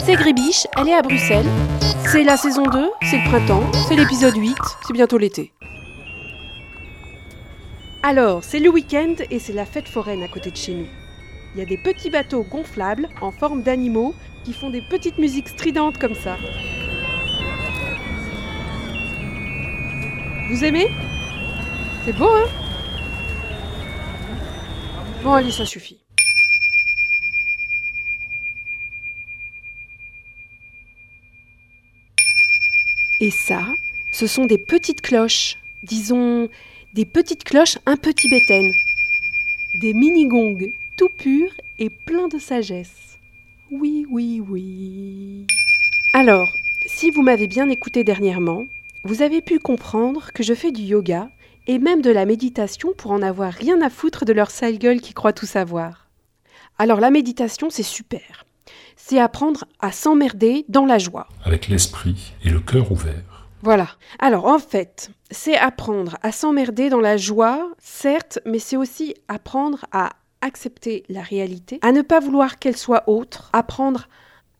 C'est 0.05 0.14
Grébiche, 0.14 0.68
elle 0.78 0.88
est 0.88 0.94
à 0.94 1.03
Bruxelles. 1.03 1.46
C'est 2.07 2.22
la 2.22 2.36
saison 2.36 2.62
2, 2.62 2.88
c'est 3.03 3.18
le 3.18 3.28
printemps, 3.28 3.64
c'est 3.88 3.96
l'épisode 3.96 4.36
8, 4.36 4.57
c'est 4.86 4.92
bientôt 4.92 5.18
l'été. 5.18 5.53
Alors, 8.05 8.44
c'est 8.44 8.61
le 8.61 8.70
week-end 8.70 9.14
et 9.28 9.40
c'est 9.40 9.53
la 9.53 9.66
fête 9.66 9.88
foraine 9.88 10.22
à 10.22 10.28
côté 10.28 10.53
de 10.53 10.57
chez 10.57 10.72
nous. 10.72 10.86
Il 11.55 11.59
y 11.59 11.62
a 11.62 11.66
des 11.66 11.78
petits 11.78 12.11
bateaux 12.11 12.44
gonflables 12.44 13.09
en 13.20 13.32
forme 13.32 13.62
d'animaux 13.62 14.14
qui 14.44 14.53
font 14.53 14.70
des 14.70 14.82
petites 14.82 15.18
musiques 15.18 15.48
stridentes 15.48 15.98
comme 15.98 16.14
ça. 16.14 16.36
Vous 20.48 20.64
aimez? 20.64 20.88
C'est 22.05 22.16
beau, 22.16 22.28
hein? 22.28 22.60
Bon, 25.23 25.35
allez, 25.35 25.51
ça 25.51 25.66
suffit. 25.66 25.99
Et 33.21 33.31
ça, 33.31 33.75
ce 34.12 34.27
sont 34.27 34.47
des 34.47 34.57
petites 34.57 35.03
cloches, 35.03 35.59
disons 35.83 36.49
des 36.95 37.05
petites 37.05 37.45
cloches 37.45 37.77
un 37.85 37.97
peu 37.97 38.14
tibétaines. 38.14 38.73
Des 39.75 39.93
mini-gongs 39.93 40.73
tout 40.97 41.11
purs 41.11 41.53
et 41.79 41.91
pleins 41.91 42.29
de 42.29 42.39
sagesse. 42.39 43.18
Oui, 43.71 44.07
oui, 44.11 44.41
oui. 44.41 45.47
Alors, 46.14 46.57
si 46.87 47.11
vous 47.11 47.23
m'avez 47.23 47.47
bien 47.47 47.68
écouté 47.68 48.05
dernièrement, 48.05 48.66
vous 49.05 49.21
avez 49.21 49.43
pu 49.43 49.59
comprendre 49.59 50.33
que 50.33 50.43
je 50.43 50.55
fais 50.55 50.73
du 50.73 50.83
yoga 50.83 51.31
et 51.67 51.79
même 51.79 52.03
de 52.03 52.11
la 52.11 52.27
méditation 52.27 52.93
pour 52.97 53.11
en 53.11 53.23
avoir 53.23 53.53
rien 53.53 53.81
à 53.81 53.91
foutre 53.91 54.25
de 54.25 54.33
leur 54.33 54.51
sale 54.51 54.79
gueule 54.79 55.01
qui 55.01 55.15
croient 55.15 55.33
tout 55.33 55.47
savoir. 55.47 56.09
Alors 56.79 57.01
la 57.01 57.11
méditation, 57.11 57.71
c'est 57.71 57.83
super. 57.83 58.45
C'est 58.97 59.19
apprendre 59.19 59.65
à 59.81 59.93
s'emmerder 59.93 60.65
dans 60.69 60.87
la 60.87 60.99
joie. 60.99 61.29
avec 61.45 61.69
l'esprit 61.69 62.33
et 62.45 62.51
le 62.51 62.61
cœur 62.61 62.91
ouvert. 62.93 63.49
Voilà. 63.63 63.89
Alors 64.19 64.47
en 64.47 64.59
fait, 64.59 65.11
c'est 65.31 65.57
apprendre 65.57 66.17
à 66.23 66.33
s'emmerder 66.33 66.89
dans 66.89 67.01
la 67.01 67.17
joie, 67.17 67.71
certes, 67.79 68.39
mais 68.47 68.59
c'est 68.59 68.77
aussi 68.77 69.15
apprendre 69.29 69.85
à 69.93 70.11
accepter 70.41 71.05
la 71.09 71.21
réalité, 71.23 71.79
à 71.83 71.93
ne 71.93 72.01
pas 72.03 72.21
vouloir 72.21 72.59
qu'elle 72.59 72.77
soit 72.77 73.05
autre, 73.09 73.51
apprendre 73.53 74.01
à 74.01 74.07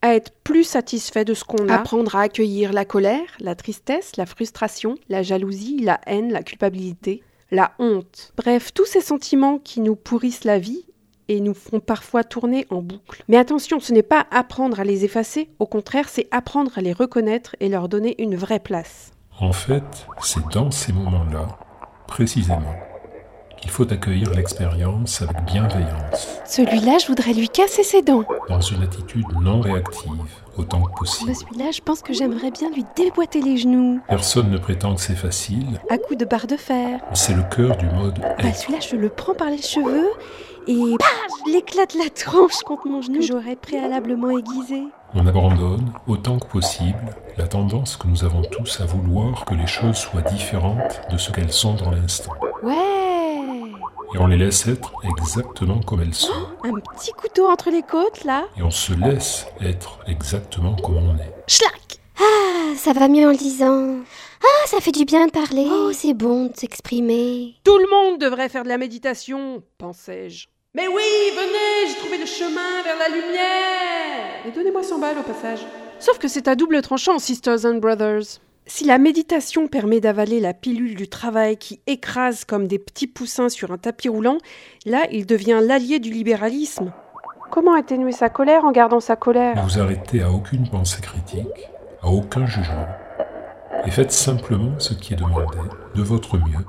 être 0.09 0.33
plus 0.45 0.65
satisfait 0.65 1.25
de 1.25 1.35
ce 1.35 1.45
qu'on 1.45 1.69
a, 1.69 1.75
apprendre 1.75 2.17
à 2.17 2.23
accueillir 2.23 2.73
la 2.73 2.85
colère, 2.85 3.37
la 3.39 3.55
tristesse, 3.55 4.17
la 4.17 4.27
frustration, 4.27 4.97
la 5.09 5.23
jalousie, 5.23 5.81
la 5.81 6.01
haine, 6.07 6.33
la 6.33 6.43
culpabilité, 6.43 7.23
la 7.51 7.73
honte. 7.79 8.33
Bref, 8.37 8.73
tous 8.73 8.87
ces 8.87 9.01
sentiments 9.01 9.59
qui 9.59 9.81
nous 9.81 9.97
pourrissent 9.97 10.45
la 10.45 10.59
vie 10.59 10.87
et 11.29 11.41
nous 11.41 11.55
font 11.55 11.81
parfois 11.81 12.25
tourner 12.25 12.67
en 12.71 12.83
boucle. 12.83 13.25
Mais 13.29 13.37
attention, 13.37 13.79
ce 13.79 13.93
n'est 13.93 14.03
pas 14.03 14.27
apprendre 14.31 14.81
à 14.81 14.85
les 14.85 15.05
effacer, 15.05 15.51
au 15.59 15.67
contraire, 15.67 16.09
c'est 16.09 16.27
apprendre 16.31 16.77
à 16.77 16.81
les 16.81 16.93
reconnaître 16.93 17.55
et 17.61 17.69
leur 17.69 17.89
donner 17.89 18.21
une 18.21 18.35
vraie 18.35 18.59
place. 18.59 19.13
En 19.39 19.53
fait, 19.53 20.07
c'est 20.23 20.47
dans 20.53 20.71
ces 20.71 20.93
moments-là, 20.93 21.59
précisément, 22.07 22.75
qu'il 23.61 23.71
faut 23.71 23.91
accueillir 23.93 24.31
l'expérience 24.35 25.23
avec 25.23 25.45
bienveillance, 25.45 26.29
Celui-là, 26.47 26.99
je 26.99 27.07
voudrais 27.07 27.33
lui 27.33 27.49
casser 27.49 27.83
ses 27.83 28.03
dents. 28.03 28.25
dans 28.49 28.61
une 28.61 28.83
attitude 28.83 29.27
non 29.41 29.61
réactive, 29.61 30.11
autant 30.57 30.83
que 30.83 30.93
possible. 30.99 31.35
Celui-là, 31.35 31.71
je 31.71 31.81
pense 31.81 32.01
que 32.03 32.13
j'aimerais 32.13 32.51
bien 32.51 32.71
lui 32.71 32.85
déboîter 32.97 33.41
les 33.43 33.57
genoux 33.59 34.01
Personne 34.09 34.51
ne 34.51 34.59
prétend 34.59 34.95
que 34.95 35.01
c'est 35.01 35.15
facile, 35.15 35.81
à 35.91 35.99
coups 35.99 36.19
de 36.19 36.25
barre 36.25 36.47
de 36.47 36.57
fer. 36.57 37.01
c'est 37.15 37.35
le 37.35 37.43
cœur 37.55 37.77
du 37.77 37.87
mode 37.87 38.19
Bah, 38.19 38.53
celui-là, 38.53 38.81
je 38.81 38.97
le 38.97 39.09
prends 39.09 39.35
par 39.35 39.51
les 39.51 39.63
cheveux 39.63 40.11
et 40.67 40.97
bah, 40.99 41.07
je 41.47 41.53
l'éclate 41.53 41.95
la 41.95 42.11
tronche 42.11 42.59
contre 42.67 42.87
mon 42.89 43.03
genou 43.03 43.21
que 43.21 43.27
j'aurais 43.27 43.57
préalablement 43.57 44.31
aiguisé. 44.31 44.85
On 45.15 45.27
abandonne 45.27 45.91
autant 46.07 46.39
que 46.39 46.47
possible 46.47 46.99
la 47.37 47.47
tendance 47.49 47.97
que 47.97 48.07
nous 48.07 48.25
avons 48.25 48.43
tous 48.43 48.81
à 48.81 48.85
vouloir 48.87 49.45
que 49.45 49.55
les 49.55 49.67
choses 49.67 49.97
soient 49.97 50.23
différentes 50.23 51.01
de 51.11 51.17
ce 51.19 51.33
qu'elles 51.33 51.53
sont 51.53 51.75
dans 51.75 51.91
l'instant. 51.91 52.33
Ouais 52.63 52.75
Et 54.15 54.19
on 54.19 54.27
les 54.27 54.37
laisse 54.37 54.67
être 54.67 54.93
exactement 55.05 55.81
comme 55.81 56.01
elles 56.03 56.15
sont. 56.15 56.33
Un 56.65 56.75
petit 56.81 57.13
couteau 57.13 57.47
entre 57.49 57.71
les 57.71 57.83
côtes, 57.83 58.25
là. 58.25 58.45
Et 58.59 58.63
on 58.63 58.71
se 58.71 58.93
laisse 58.93 59.47
être 59.61 60.01
exactement 60.09 60.75
comme 60.77 60.97
on 60.97 61.17
est. 61.17 61.33
Schlac 61.47 62.01
Ah, 62.19 62.75
ça 62.77 62.93
va 62.93 63.07
mieux 63.09 63.27
en 63.27 63.31
le 63.31 63.37
disant. 63.37 63.99
Ah, 64.43 64.67
ça 64.67 64.81
fait 64.81 64.91
du 64.93 65.05
bien 65.05 65.27
de 65.27 65.31
parler. 65.31 65.67
Oh, 65.71 65.93
c'est 65.93 66.15
bon 66.15 66.47
de 66.47 66.57
s'exprimer. 66.57 67.55
Tout 67.63 67.79
le 67.79 67.87
monde 67.89 68.19
devrait 68.21 68.49
faire 68.49 68.65
de 68.65 68.69
la 68.69 68.79
méditation, 68.79 69.63
pensais-je. 69.79 70.47
Mais 70.75 70.89
oui, 70.89 71.03
venez, 71.37 71.89
j'ai 71.89 71.97
trouvé 71.97 72.19
le 72.19 72.27
chemin 72.27 72.83
vers 72.85 72.99
la 72.99 73.09
lumière. 73.09 74.47
Et 74.47 74.51
donnez-moi 74.51 74.83
100 74.83 74.99
balles 74.99 75.19
au 75.19 75.23
passage. 75.23 75.61
Sauf 76.01 76.19
que 76.19 76.29
c'est 76.29 76.49
à 76.49 76.55
double 76.57 76.81
tranchant, 76.83 77.19
Sisters 77.19 77.65
and 77.65 77.77
Brothers. 77.79 78.41
Si 78.73 78.85
la 78.85 78.99
méditation 78.99 79.66
permet 79.66 80.01
d'avaler 80.01 80.39
la 80.39 80.55
pilule 80.55 80.95
du 80.95 81.09
travail 81.09 81.57
qui 81.57 81.81
écrase 81.89 82.45
comme 82.45 82.68
des 82.68 82.79
petits 82.79 83.09
poussins 83.09 83.49
sur 83.49 83.73
un 83.73 83.79
tapis 83.79 84.09
roulant, 84.09 84.39
là, 84.87 85.09
il 85.11 85.27
devient 85.27 85.59
l'allié 85.61 85.99
du 85.99 86.12
libéralisme. 86.12 86.93
Comment 87.51 87.75
atténuer 87.75 88.12
sa 88.12 88.29
colère 88.29 88.64
en 88.64 88.71
gardant 88.71 89.01
sa 89.01 89.14
Ne 89.14 89.18
colère? 89.18 89.66
Vous 89.66 89.81
arrêtez 89.81 90.23
à 90.23 90.31
aucune 90.31 90.71
pensée 90.71 91.03
critique, 91.03 91.68
à 92.01 92.11
aucun 92.11 92.47
jugement, 92.47 92.87
et 93.85 93.91
faites 93.91 94.12
simplement 94.12 94.79
ce 94.79 94.95
qui 94.95 95.14
est 95.14 95.16
demandé, 95.16 95.59
de 95.97 96.03
votre 96.03 96.39
mieux, 96.39 96.64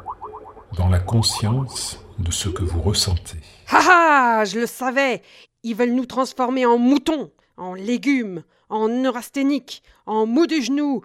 dans 0.78 0.90
la 0.90 1.00
conscience 1.00 2.04
de 2.18 2.32
ce 2.32 2.50
que 2.50 2.64
vous 2.64 2.82
ressentez. 2.82 3.38
Ha 3.70 4.40
ha, 4.40 4.46
je 4.46 4.60
le 4.60 4.66
savais. 4.66 5.22
Ils 5.62 5.76
veulent 5.76 5.94
nous 5.94 6.08
transformer 6.08 6.66
en 6.66 6.80
moutons, 6.80 7.30
en 7.58 7.76
légumes, 7.76 8.42
en 8.70 8.88
neurasthéniques, 8.88 9.84
en 10.08 10.26
mou 10.26 10.48
du 10.48 10.64
genou. 10.64 11.04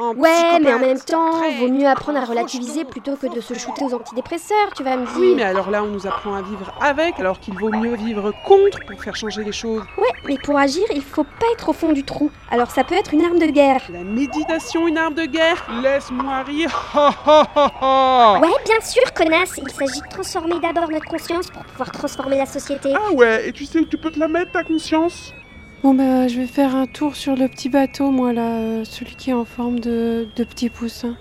En 0.00 0.14
Ouais, 0.14 0.58
mais 0.62 0.72
en 0.72 0.78
même 0.78 0.98
temps, 0.98 1.30
vaut 1.58 1.68
mieux 1.68 1.86
apprendre 1.86 2.18
à 2.18 2.24
relativiser 2.24 2.84
plutôt 2.84 3.16
que 3.16 3.26
de 3.26 3.38
se 3.42 3.52
shooter 3.52 3.84
aux 3.84 3.92
antidépresseurs, 3.92 4.72
tu 4.74 4.82
vas 4.82 4.96
me 4.96 5.04
dire. 5.04 5.14
Oui, 5.18 5.34
mais 5.36 5.42
alors 5.42 5.70
là, 5.70 5.84
on 5.84 5.88
nous 5.88 6.06
apprend 6.06 6.34
à 6.34 6.40
vivre 6.40 6.72
avec, 6.80 7.20
alors 7.20 7.38
qu'il 7.38 7.52
vaut 7.52 7.70
mieux 7.70 7.96
vivre 7.96 8.32
contre 8.46 8.78
pour 8.86 8.98
faire 8.98 9.14
changer 9.14 9.44
les 9.44 9.52
choses. 9.52 9.82
Ouais, 9.98 10.08
mais 10.24 10.38
pour 10.42 10.56
agir, 10.56 10.84
il 10.94 11.02
faut 11.02 11.24
pas 11.24 11.46
être 11.52 11.68
au 11.68 11.72
fond 11.74 11.92
du 11.92 12.02
trou. 12.02 12.30
Alors 12.50 12.70
ça 12.70 12.82
peut 12.82 12.94
être 12.94 13.12
une 13.12 13.22
arme 13.22 13.38
de 13.38 13.46
guerre. 13.46 13.82
La 13.90 14.02
méditation, 14.02 14.88
une 14.88 14.96
arme 14.96 15.12
de 15.14 15.26
guerre? 15.26 15.66
Laisse-moi 15.82 16.44
rire. 16.44 16.70
Ouais, 18.40 18.48
bien 18.64 18.80
sûr, 18.80 19.12
connasse. 19.14 19.58
Il 19.58 19.70
s'agit 19.70 20.00
de 20.00 20.08
transformer 20.08 20.58
d'abord 20.60 20.90
notre 20.90 21.04
conscience 21.06 21.48
pour 21.50 21.62
pouvoir 21.64 21.90
transformer 21.90 22.38
la 22.38 22.46
société. 22.46 22.94
Ah 22.96 23.12
ouais, 23.12 23.48
et 23.48 23.52
tu 23.52 23.66
sais 23.66 23.80
où 23.80 23.84
tu 23.84 23.98
peux 23.98 24.10
te 24.10 24.18
la 24.18 24.28
mettre, 24.28 24.52
ta 24.52 24.64
conscience? 24.64 25.34
Bon 25.82 25.94
bah, 25.94 26.28
je 26.28 26.36
vais 26.36 26.46
faire 26.46 26.76
un 26.76 26.86
tour 26.86 27.16
sur 27.16 27.36
le 27.36 27.48
petit 27.48 27.70
bateau, 27.70 28.10
moi 28.10 28.34
là, 28.34 28.84
celui 28.84 29.14
qui 29.14 29.30
est 29.30 29.32
en 29.32 29.46
forme 29.46 29.80
de, 29.80 30.28
de 30.36 30.44
petit 30.44 30.68
poussin. 30.68 31.16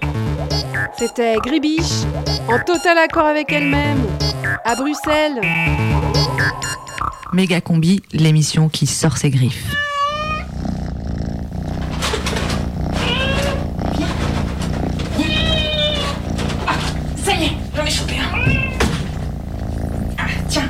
C'était 0.98 1.38
Gribiche, 1.38 2.04
en 2.50 2.60
total 2.60 2.98
accord 2.98 3.26
avec 3.26 3.54
elle-même, 3.54 4.02
à 4.66 4.76
Bruxelles. 4.76 5.40
Méga 7.32 7.62
Combi, 7.62 8.02
l'émission 8.12 8.68
qui 8.68 8.86
sort 8.86 9.16
ses 9.16 9.30
griffes. 9.30 9.74
Ça 17.16 17.32
y 17.32 17.46
est, 17.46 17.52
j'en 17.78 17.86
ai 17.86 17.90
chopé 17.92 18.16
un. 18.20 18.40
Ah, 20.18 20.24
tiens. 20.50 20.70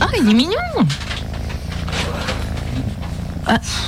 Ah, 0.00 0.06
il 0.18 0.30
est 0.30 0.34
mignon 0.34 0.56
ah, 0.78 0.82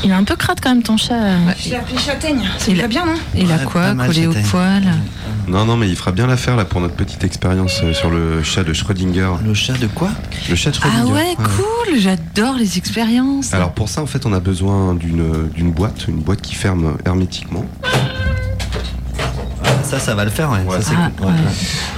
Il 0.05 0.11
est 0.11 0.15
un 0.15 0.25
peu 0.25 0.37
crade 0.37 0.59
quand 0.63 0.71
même 0.71 0.83
ton 0.83 0.97
chat. 0.97 1.15
Je 1.59 1.71
l'ai 1.71 1.77
appelé 1.77 1.99
châtaigne. 1.99 2.43
Ça 2.59 2.71
Il 2.71 2.87
bien, 2.87 3.07
non? 3.07 3.15
Il 3.35 3.51
a 3.51 3.57
Ouais, 3.57 3.65
quoi 3.65 3.95
collé 3.95 4.27
au 4.27 4.33
poil? 4.51 4.83
Non, 5.49 5.65
non, 5.65 5.77
mais 5.77 5.89
il 5.89 5.97
fera 5.97 6.13
bien 6.13 6.27
l'affaire 6.27 6.57
là 6.57 6.65
pour 6.65 6.81
notre 6.81 6.95
petite 6.95 7.23
expérience 7.25 7.81
euh, 7.83 7.93
sur 7.93 8.11
le 8.11 8.43
chat 8.43 8.65
de 8.65 8.73
Schrödinger. 8.73 9.29
Le 9.45 9.53
chat 9.53 9.75
de 9.75 9.87
quoi? 9.87 10.11
Le 10.49 10.55
chat 10.57 10.71
de 10.71 10.77
Ah 10.83 10.89
Schrödinger. 10.89 11.13
ouais, 11.13 11.35
cool, 11.37 11.99
j'adore 11.99 12.55
les 12.57 12.79
expériences. 12.79 13.53
Alors 13.53 13.73
pour 13.73 13.89
ça, 13.89 14.03
en 14.03 14.07
fait, 14.07 14.25
on 14.27 14.33
a 14.33 14.41
besoin 14.41 14.95
d'une 14.95 15.49
d'une 15.55 15.71
boîte, 15.73 16.07
une 16.09 16.21
boîte 16.21 16.41
qui 16.41 16.55
ferme 16.55 16.97
hermétiquement. 17.05 17.65
Ça, 19.95 20.01
ça 20.01 20.15
va 20.15 20.25
le 20.25 20.31
faire, 20.31 20.51
ouais. 20.51 20.59
Ça, 20.71 20.83
c'est 20.83 20.95
Ah, 20.97 21.11
cool. 21.17 21.27
Ouais. 21.27 21.33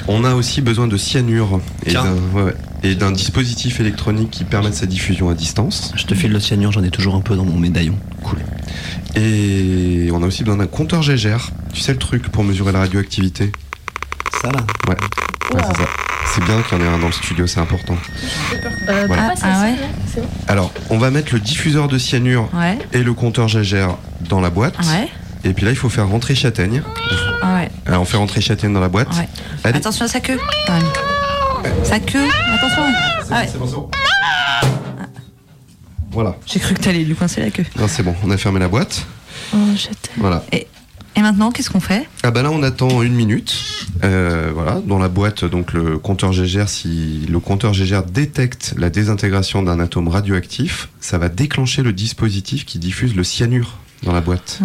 On 0.09 0.25
a 0.25 0.35
aussi 0.35 0.61
besoin 0.61 0.87
de 0.87 0.97
cyanure 0.97 1.61
et 2.83 2.95
d'un 2.95 3.11
dispositif 3.13 3.81
électronique 3.81 4.31
qui 4.31 4.45
permette 4.45 4.75
sa 4.75 4.87
diffusion 4.87 5.29
à 5.31 5.35
distance. 5.35 5.93
Je 5.97 6.05
te 6.05 6.15
file 6.15 6.33
le 6.33 6.41
cyanure, 6.41 6.73
j'en 6.73 6.83
ai 6.85 6.91
toujours 6.91 7.15
un 7.15 7.21
peu 7.21 7.37
dans 7.37 7.45
mon 7.45 7.57
médaillon. 7.59 7.99
Cool. 8.23 8.39
Et 9.15 10.11
on 10.13 10.23
a 10.23 10.27
aussi 10.27 10.45
besoin 10.45 10.59
d'un 10.59 10.67
compteur 10.67 11.03
Gégère. 11.03 11.51
Tu 11.73 11.81
sais 11.81 11.93
le 11.93 11.99
truc 11.99 12.29
pour 12.29 12.45
mesurer 12.45 12.73
la 12.73 12.81
radioactivité? 12.81 13.51
Ça 14.43 14.49
là 14.53 14.61
Ouais. 14.89 14.97
Ouais, 15.55 15.63
c'est 15.69 15.77
ça. 15.83 15.89
C'est 16.35 16.45
bien 16.45 16.61
qu'il 16.63 16.77
y 16.79 16.83
en 16.83 16.85
ait 16.85 16.89
un 16.89 16.99
dans 16.99 17.07
le 17.07 17.13
studio, 17.13 17.47
c'est 17.47 17.61
important. 17.61 17.97
Euh, 18.89 19.05
Voilà. 19.07 19.33
Ah 19.43 19.63
ouais 19.63 20.23
Alors, 20.49 20.73
on 20.91 20.99
va 20.99 21.11
mettre 21.11 21.33
le 21.33 21.41
diffuseur 21.41 21.89
de 21.89 21.97
cyanure 21.99 22.51
Ouais, 22.53 22.79
et 22.93 23.03
le 23.03 23.15
compteur 23.15 23.49
Gégère 23.49 23.97
dans 24.29 24.41
la 24.41 24.51
boîte. 24.51 24.77
ouais, 24.81 25.09
Et 25.49 25.53
puis 25.53 25.65
là, 25.65 25.71
il 25.71 25.77
faut 25.77 25.89
faire 25.89 26.09
rentrer 26.09 26.35
châtaigne. 26.35 26.83
ah 27.41 27.55
ouais, 27.55 27.71
Alors, 27.87 28.03
on 28.03 28.05
fait 28.05 28.17
rentrer 28.17 28.41
châtaigne 28.41 28.73
dans 28.73 28.81
la 28.81 28.89
boîte. 28.89 29.09
ouais. 29.17 29.29
Allez. 29.65 29.79
Attention 29.79 30.05
à 30.05 30.09
sa 30.09 30.21
queue. 30.21 30.39
Sa 31.85 32.01
queue, 32.01 32.27
attention. 32.55 32.83
Ah 33.31 33.41
ouais. 33.43 33.49
Voilà. 36.11 36.37
J'ai 36.47 36.59
cru 36.61 36.75
que 36.75 36.81
t'allais 36.81 37.05
lui 37.05 37.15
coincer 37.15 37.41
la 37.41 37.51
queue. 37.51 37.65
Non, 37.79 37.87
c'est 37.89 38.03
bon, 38.03 38.15
on 38.25 38.31
a 38.31 38.37
fermé 38.37 38.59
la 38.59 38.69
boîte. 38.69 39.07
Oh, 39.55 39.57
t'aime. 39.77 40.15
Voilà. 40.17 40.43
Et, 40.51 40.67
et 41.15 41.21
maintenant, 41.21 41.51
qu'est-ce 41.53 41.69
qu'on 41.71 41.81
fait? 41.81 42.09
Ah 42.23 42.31
bah 42.31 42.43
là, 42.43 42.51
on 42.51 42.63
attend 42.63 43.03
une 43.03 43.15
minute. 43.15 43.55
Euh, 44.03 44.51
voilà, 44.55 44.81
dans 44.87 44.99
la 44.99 45.09
boîte, 45.09 45.45
donc 45.45 45.73
le 45.73 45.99
compteur 45.99 46.33
Gégère, 46.33 46.69
si 46.69 47.27
le 47.31 47.39
compteur 47.39 47.73
Gégère 47.75 48.03
détecte 48.03 48.75
la 48.79 48.89
désintégration 48.91 49.63
d'un 49.63 49.79
atome 49.79 50.09
radioactif, 50.09 50.89
ça 51.01 51.19
va 51.19 51.29
déclencher 51.29 51.83
le 51.83 51.93
dispositif 51.93 52.65
qui 52.65 52.79
diffuse 52.79 53.15
le 53.15 53.23
cyanure 53.25 53.77
dans 54.03 54.13
la 54.13 54.21
boîte. 54.21 54.61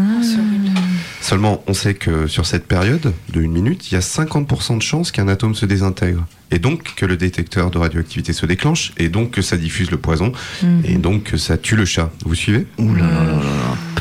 Seulement, 1.22 1.64
on 1.68 1.74
sait 1.74 1.94
que 1.94 2.28
sur 2.28 2.46
cette 2.46 2.68
période 2.68 3.14
de 3.32 3.42
une 3.42 3.52
minute, 3.52 3.92
il 3.92 3.96
y 3.96 3.98
a 3.98 4.02
50% 4.02 4.78
de 4.78 4.82
chances 4.82 5.12
qu'un 5.12 5.28
atome 5.28 5.56
se 5.56 5.66
désintègre. 5.66 6.26
Et 6.50 6.60
donc 6.60 6.96
que 6.96 7.06
le 7.06 7.16
détecteur 7.16 7.72
de 7.72 7.78
radioactivité 7.78 8.34
se 8.34 8.46
déclenche, 8.46 8.92
et 8.98 9.08
donc 9.10 9.32
que 9.32 9.42
ça 9.42 9.56
diffuse 9.58 9.90
le 9.92 9.98
poison, 9.98 10.32
Mhm. 10.64 10.82
et 10.86 10.96
donc 10.98 11.24
que 11.24 11.38
ça 11.38 11.58
tue 11.58 11.76
le 11.76 11.86
chat. 11.86 12.10
Vous 12.26 12.36
suivez? 12.36 12.68
Ouh 12.78 12.94
là 12.96 13.06
là 13.06 13.24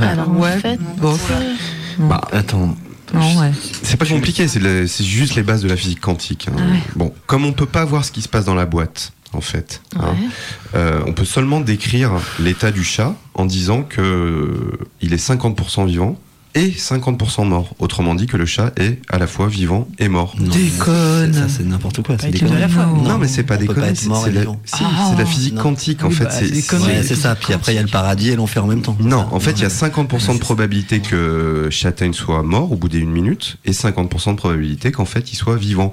là. 0.00 0.08
Alors, 0.10 0.30
Ouais, 0.36 0.54
en 0.54 0.58
fait, 0.58 0.80
bof. 0.98 1.30
euh, 1.30 1.54
Bah, 2.08 2.20
Attends. 2.32 2.76
Non, 3.12 3.40
ouais. 3.40 3.50
C'est 3.82 3.96
pas 3.96 4.06
compliqué, 4.06 4.46
c'est 4.46 5.04
juste 5.04 5.34
les 5.34 5.42
bases 5.42 5.62
de 5.62 5.68
la 5.68 5.76
physique 5.76 6.00
quantique. 6.00 6.48
hein. 6.48 6.56
Ouais. 6.56 6.78
Bon, 6.96 7.12
comme 7.26 7.44
on 7.44 7.52
peut 7.52 7.66
pas 7.66 7.84
voir 7.84 8.04
ce 8.04 8.12
qui 8.12 8.22
se 8.22 8.28
passe 8.28 8.44
dans 8.44 8.54
la 8.54 8.66
boîte, 8.66 9.12
en 9.32 9.40
fait, 9.40 9.80
hein, 9.96 10.14
euh, 10.74 11.00
on 11.06 11.12
peut 11.12 11.24
seulement 11.24 11.60
décrire 11.60 12.12
l'état 12.40 12.70
du 12.70 12.82
chat 12.84 13.14
en 13.34 13.44
disant 13.46 13.82
que 13.82 14.00
euh, 14.00 14.78
il 15.00 15.12
est 15.12 15.24
50% 15.24 15.86
vivant 15.86 16.18
et 16.56 16.70
50% 16.70 17.46
mort. 17.46 17.76
Autrement 17.78 18.16
dit 18.16 18.26
que 18.26 18.36
le 18.36 18.44
chat 18.44 18.72
est 18.76 18.98
à 19.08 19.18
la 19.20 19.28
fois 19.28 19.46
vivant 19.46 19.86
et 20.00 20.08
mort. 20.08 20.34
Déconne 20.36 21.32
Ça, 21.32 21.48
c'est 21.48 21.64
n'importe 21.64 22.02
quoi. 22.04 22.16
C'est 22.18 22.32
la 22.42 22.68
fois. 22.68 22.86
Non, 22.86 23.18
mais 23.18 23.28
c'est 23.28 23.44
pas 23.44 23.54
être 23.54 23.72
c'est- 23.72 23.80
la- 23.80 23.94
si, 23.94 24.08
c'est 24.74 25.16
la 25.18 25.26
physique 25.26 25.54
Non. 25.54 25.62
quantique, 25.62 26.02
en 26.02 26.08
Oui, 26.08 26.14
fait, 26.14 26.24
bah, 26.24 26.30
c'est 27.04 27.14
ça. 27.14 27.36
Puis 27.36 27.52
après, 27.52 27.72
il 27.72 27.76
y 27.76 27.78
a 27.78 27.82
le 27.82 27.88
paradis 27.88 28.30
et 28.30 28.36
l'enfer 28.36 28.64
en 28.64 28.66
même 28.66 28.82
temps. 28.82 28.96
Non, 28.98 29.28
en 29.30 29.38
fait, 29.38 29.52
il 29.52 29.62
y 29.62 29.64
a 29.64 29.68
50% 29.70 30.34
de 30.34 30.40
probabilité 30.40 30.98
que 30.98 31.68
Châtaigne 31.70 32.14
soit 32.14 32.42
mort 32.42 32.72
au 32.72 32.76
bout 32.76 32.88
d'une 32.88 33.10
minute 33.12 33.58
et 33.64 33.72
50% 33.72 34.32
de 34.32 34.36
probabilité 34.36 34.90
qu'en 34.90 35.04
fait 35.04 35.32
il 35.32 35.36
soit 35.36 35.54
vivant. 35.56 35.92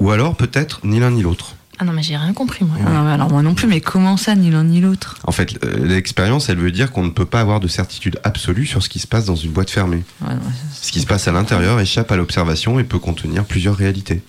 Ou 0.00 0.10
alors 0.10 0.34
peut-être 0.36 0.80
ni 0.84 1.00
l'un 1.00 1.12
ni 1.12 1.22
l'autre. 1.22 1.54
Ah 1.78 1.84
non, 1.84 1.92
mais 1.92 2.02
j'ai 2.02 2.16
rien 2.16 2.32
compris, 2.32 2.64
moi. 2.64 2.76
Ah 2.86 3.12
alors 3.12 3.30
moi 3.30 3.42
non 3.42 3.54
plus, 3.54 3.66
mais 3.66 3.80
comment 3.80 4.16
ça, 4.16 4.34
ni 4.34 4.50
l'un 4.50 4.64
ni 4.64 4.80
l'autre? 4.80 5.16
En 5.24 5.32
fait, 5.32 5.58
euh, 5.64 5.84
l'expérience, 5.86 6.48
elle 6.48 6.58
veut 6.58 6.70
dire 6.70 6.92
qu'on 6.92 7.02
ne 7.04 7.10
peut 7.10 7.24
pas 7.24 7.40
avoir 7.40 7.60
de 7.60 7.68
certitude 7.68 8.18
absolue 8.22 8.66
sur 8.66 8.82
ce 8.82 8.88
qui 8.88 8.98
se 8.98 9.06
passe 9.06 9.24
dans 9.24 9.36
une 9.36 9.50
boîte 9.50 9.70
fermée. 9.70 10.04
Ouais, 10.22 10.34
Ce 10.72 10.92
qui 10.92 11.00
se 11.00 11.06
passe 11.06 11.26
à 11.28 11.32
l'intérieur 11.32 11.80
échappe 11.80 12.12
à 12.12 12.16
l'observation 12.16 12.78
et 12.78 12.84
peut 12.84 12.98
contenir 12.98 13.44
plusieurs 13.44 13.76
réalités. 13.76 14.22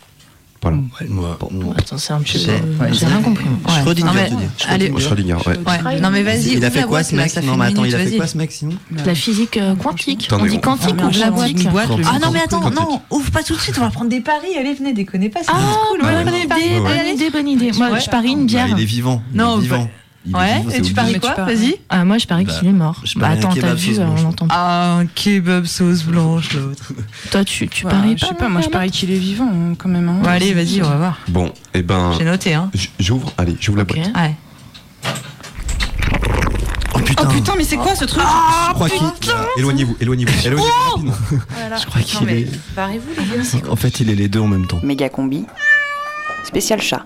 Voilà. 0.61 1.37
Attends, 1.77 1.97
c'est 1.97 2.13
un 2.13 2.19
petit 2.21 2.43
peu. 2.43 2.51
ouais, 2.83 2.91
j'ai 2.91 3.05
rien 3.05 3.21
compris. 3.21 3.45
moi. 3.45 3.73
Ouais. 3.75 3.81
Schrödinger, 3.81 4.07
Non, 4.07 4.13
mais- 4.13 4.29
tu 4.29 4.35
dis. 4.35 4.73
Allez. 4.73 4.91
Schrödinger, 4.99 5.33
ouais. 5.45 5.57
Ouais. 5.85 5.99
Non, 5.99 6.09
mais 6.09 6.23
vas-y. 6.23 6.53
Il 6.53 6.65
a 6.65 6.71
fait 6.71 6.83
quoi 6.83 7.03
ce 7.03 7.15
mec 7.15 7.35
Non, 7.43 7.55
mais 7.57 7.65
attends, 7.67 7.81
minute, 7.83 7.93
il 7.93 7.95
a 7.95 8.05
fait 8.09 8.17
quoi 8.17 8.27
ce 8.27 8.37
mec 8.37 8.51
sinon 8.51 8.73
La 9.05 9.13
physique 9.15 9.57
euh, 9.57 9.75
quantique. 9.75 10.27
On 10.31 10.43
dit 10.45 10.59
quantique 10.59 10.95
on- 10.99 11.07
ou 11.07 11.11
quantique. 11.11 11.67
Ah 12.07 12.19
non 12.19 12.31
mais 12.31 12.41
attends, 12.41 12.69
non, 12.71 13.01
ouvre 13.11 13.31
pas 13.31 13.43
tout 13.43 13.53
de 13.55 13.59
suite, 13.59 13.75
on 13.77 13.81
va 13.81 13.89
prendre 13.91 14.09
des 14.09 14.21
paris. 14.21 14.57
Allez, 14.59 14.73
venez, 14.73 14.93
déconnez 14.93 15.29
pas. 15.29 15.41
c'est 15.43 15.51
Ah, 15.51 15.75
cool. 15.91 16.01
bonne 16.01 16.27
idée, 16.35 16.47
bonne 16.79 17.07
idée, 17.13 17.29
bonne 17.29 17.47
idée. 17.47 17.71
Moi, 17.77 17.99
je 17.99 18.09
parie 18.09 18.31
une 18.31 18.45
bière. 18.45 18.67
Bah, 18.67 18.73
il 18.77 18.81
est 18.81 18.85
vivant. 18.85 19.21
Il 19.33 19.37
Non, 19.37 19.57
est 19.59 19.61
vivant. 19.61 19.87
Il 20.28 20.36
Ouais, 20.36 20.57
vivant, 20.61 20.69
et 20.71 20.82
tu 20.82 20.93
paries 20.93 21.19
quoi 21.19 21.34
Vas-y. 21.36 21.76
Ah, 21.89 22.03
moi, 22.03 22.17
je 22.17 22.26
parie 22.26 22.45
Bah, 22.45 22.53
qu'il 22.53 22.67
est 22.67 22.71
mort. 22.73 22.99
je 23.03 23.19
Bah, 23.19 23.30
attends, 23.30 23.53
t'as 23.53 23.73
vu, 23.76 23.97
on 23.99 24.26
entend. 24.26 24.47
Ah, 24.49 24.97
un 24.99 25.05
kebab 25.05 25.65
sauce 25.65 26.03
blanche, 26.03 26.53
l'autre. 26.53 26.93
Toi, 27.32 27.43
tu, 27.45 27.67
tu 27.67 27.86
Ouais, 27.86 27.91
paries 27.91 28.15
je 28.17 28.26
sais 28.26 28.34
pas 28.34 28.49
moi 28.49 28.61
je 28.61 28.69
parie 28.69 28.89
qu'il 28.91 29.11
est 29.11 29.17
vivant 29.19 29.49
hein, 29.53 29.76
quand 29.78 29.89
même. 29.89 30.09
hein. 30.09 30.19
Bon, 30.23 30.30
allez, 30.30 30.53
vas-y, 30.53 30.82
on 30.82 30.89
va 30.89 30.97
voir. 30.97 31.17
Bon, 31.28 31.51
et 31.73 31.84
ben. 31.84 32.13
J'ai 32.17 32.23
noté, 32.26 32.53
hein. 32.55 32.71
J'ouvre, 32.99 33.32
allez, 33.38 33.55
j'ouvre 33.59 33.78
la 33.78 33.84
boîte. 33.84 34.07
Ouais. 34.15 34.36
Oh 36.95 36.99
putain. 36.99 37.23
Oh 37.28 37.32
putain, 37.32 37.53
mais 37.57 37.63
c'est 37.63 37.78
quoi 37.78 37.93
ce 37.95 38.05
truc? 38.05 38.23
Je 38.23 38.73
crois 38.73 38.89
qu'il. 38.89 39.01
Éloignez-vous, 39.57 39.97
éloignez-vous, 39.99 40.47
éloignez-vous. 40.47 41.11
Je 41.80 41.86
crois 41.86 42.01
qu'il 42.01 42.30
est. 42.30 42.47
Barrez-vous, 42.76 43.09
les 43.17 43.59
gars. 43.61 43.69
En 43.71 43.76
fait, 43.76 43.99
il 43.99 44.09
est 44.09 44.15
les 44.15 44.28
deux 44.28 44.39
en 44.39 44.47
même 44.47 44.65
temps. 44.65 44.80
Méga 44.82 45.09
combi. 45.09 45.45
Spécial 46.43 46.82
chat. 46.82 47.05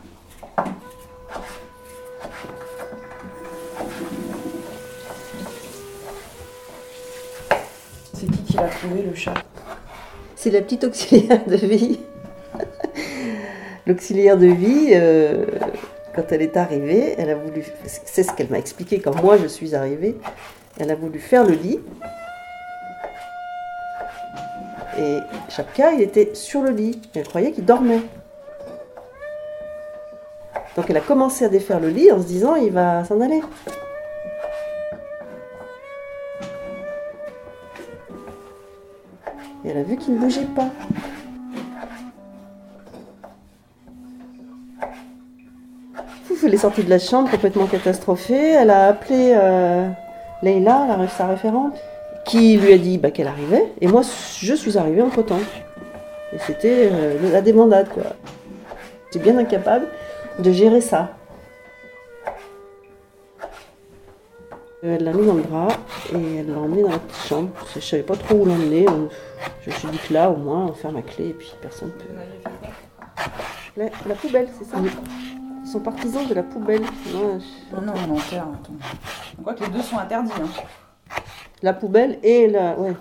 C'est 10.35 10.51
la 10.51 10.61
petite 10.61 10.83
auxiliaire 10.83 11.45
de 11.45 11.55
vie. 11.55 11.99
L'auxiliaire 13.87 14.37
de 14.37 14.47
vie, 14.47 14.89
euh, 14.93 15.45
quand 16.15 16.31
elle 16.31 16.41
est 16.41 16.57
arrivée, 16.57 17.15
elle 17.17 17.29
a 17.29 17.35
voulu. 17.35 17.63
C'est 17.85 18.23
ce 18.23 18.33
qu'elle 18.33 18.49
m'a 18.49 18.59
expliqué 18.59 18.99
quand 18.99 19.15
moi 19.21 19.37
je 19.37 19.47
suis 19.47 19.75
arrivée. 19.75 20.15
Elle 20.79 20.91
a 20.91 20.95
voulu 20.95 21.19
faire 21.19 21.45
le 21.45 21.53
lit. 21.53 21.79
Et 24.97 25.17
Chapka, 25.49 25.93
il 25.93 26.01
était 26.01 26.31
sur 26.33 26.61
le 26.61 26.71
lit. 26.71 27.01
Elle 27.15 27.27
croyait 27.27 27.51
qu'il 27.51 27.65
dormait. 27.65 28.01
Donc 30.75 30.89
elle 30.89 30.97
a 30.97 31.01
commencé 31.01 31.45
à 31.45 31.49
défaire 31.49 31.79
le 31.79 31.89
lit 31.89 32.11
en 32.11 32.21
se 32.21 32.27
disant 32.27 32.55
il 32.55 32.71
va 32.71 33.03
s'en 33.03 33.19
aller. 33.21 33.41
A 39.79 39.83
vu 39.83 39.97
qu'il 39.97 40.13
ne 40.15 40.19
bougeait 40.19 40.47
pas. 40.55 40.69
Elle 46.45 46.53
est 46.53 46.57
sortie 46.57 46.83
de 46.83 46.89
la 46.89 46.99
chambre 46.99 47.29
complètement 47.29 47.65
catastrophée. 47.65 48.53
Elle 48.53 48.69
a 48.69 48.87
appelé 48.87 49.33
euh, 49.35 49.87
Leïla, 50.41 50.85
la- 50.97 51.07
sa 51.07 51.27
référente, 51.27 51.75
qui 52.25 52.57
lui 52.57 52.73
a 52.73 52.77
dit 52.77 52.97
bah, 52.97 53.11
qu'elle 53.11 53.27
arrivait. 53.27 53.65
Et 53.81 53.87
moi, 53.87 54.01
je 54.39 54.53
suis 54.53 54.77
arrivée 54.77 55.01
entre 55.01 55.21
temps. 55.21 55.39
Et 56.33 56.37
c'était 56.39 56.89
euh, 56.91 57.31
la 57.31 57.41
débandade, 57.41 57.89
quoi. 57.89 58.03
J'étais 59.11 59.23
bien 59.31 59.37
incapable 59.37 59.85
de 60.39 60.51
gérer 60.51 60.81
ça. 60.81 61.09
Elle 64.81 65.03
l'a 65.03 65.11
mis 65.13 65.25
dans 65.25 65.33
le 65.33 65.41
drap 65.43 65.67
et 66.13 66.35
elle 66.37 66.51
l'a 66.51 66.57
emmené 66.59 66.83
dans 66.83 66.89
la 66.89 66.99
petite 66.99 67.27
chambre. 67.27 67.49
Je 67.75 67.79
savais 67.81 68.03
pas 68.03 68.15
trop 68.15 68.35
où 68.35 68.45
l'emmener. 68.45 68.85
On- 68.87 69.09
Je 69.61 69.69
me 69.69 69.75
suis 69.75 69.87
dit 69.89 69.97
que 70.07 70.13
là, 70.13 70.29
au 70.29 70.37
moins, 70.37 70.67
on 70.67 70.73
ferme 70.73 70.95
la 70.95 71.01
clé 71.01 71.29
et 71.29 71.33
puis 71.33 71.51
personne 71.61 71.91
peut. 71.91 72.05
La, 73.75 73.85
la 74.07 74.15
poubelle, 74.15 74.47
c'est 74.57 74.65
ça 74.65 74.77
Ils 74.81 75.69
sont 75.69 75.79
partisans 75.81 76.25
de 76.27 76.33
la 76.33 76.43
poubelle. 76.43 76.81
Non, 77.13 77.39
je- 77.39 77.75
Non, 77.75 77.81
non, 77.81 77.93
on 78.09 78.15
attends. 78.17 78.55
Je 79.37 79.41
crois 79.41 79.53
que 79.53 79.63
les 79.65 79.69
deux 79.69 79.81
sont 79.81 79.97
interdits. 79.97 80.31
Hein. 80.41 81.17
La 81.61 81.73
poubelle 81.73 82.19
et 82.23 82.47
la. 82.47 82.79
Ouais. 82.79 82.95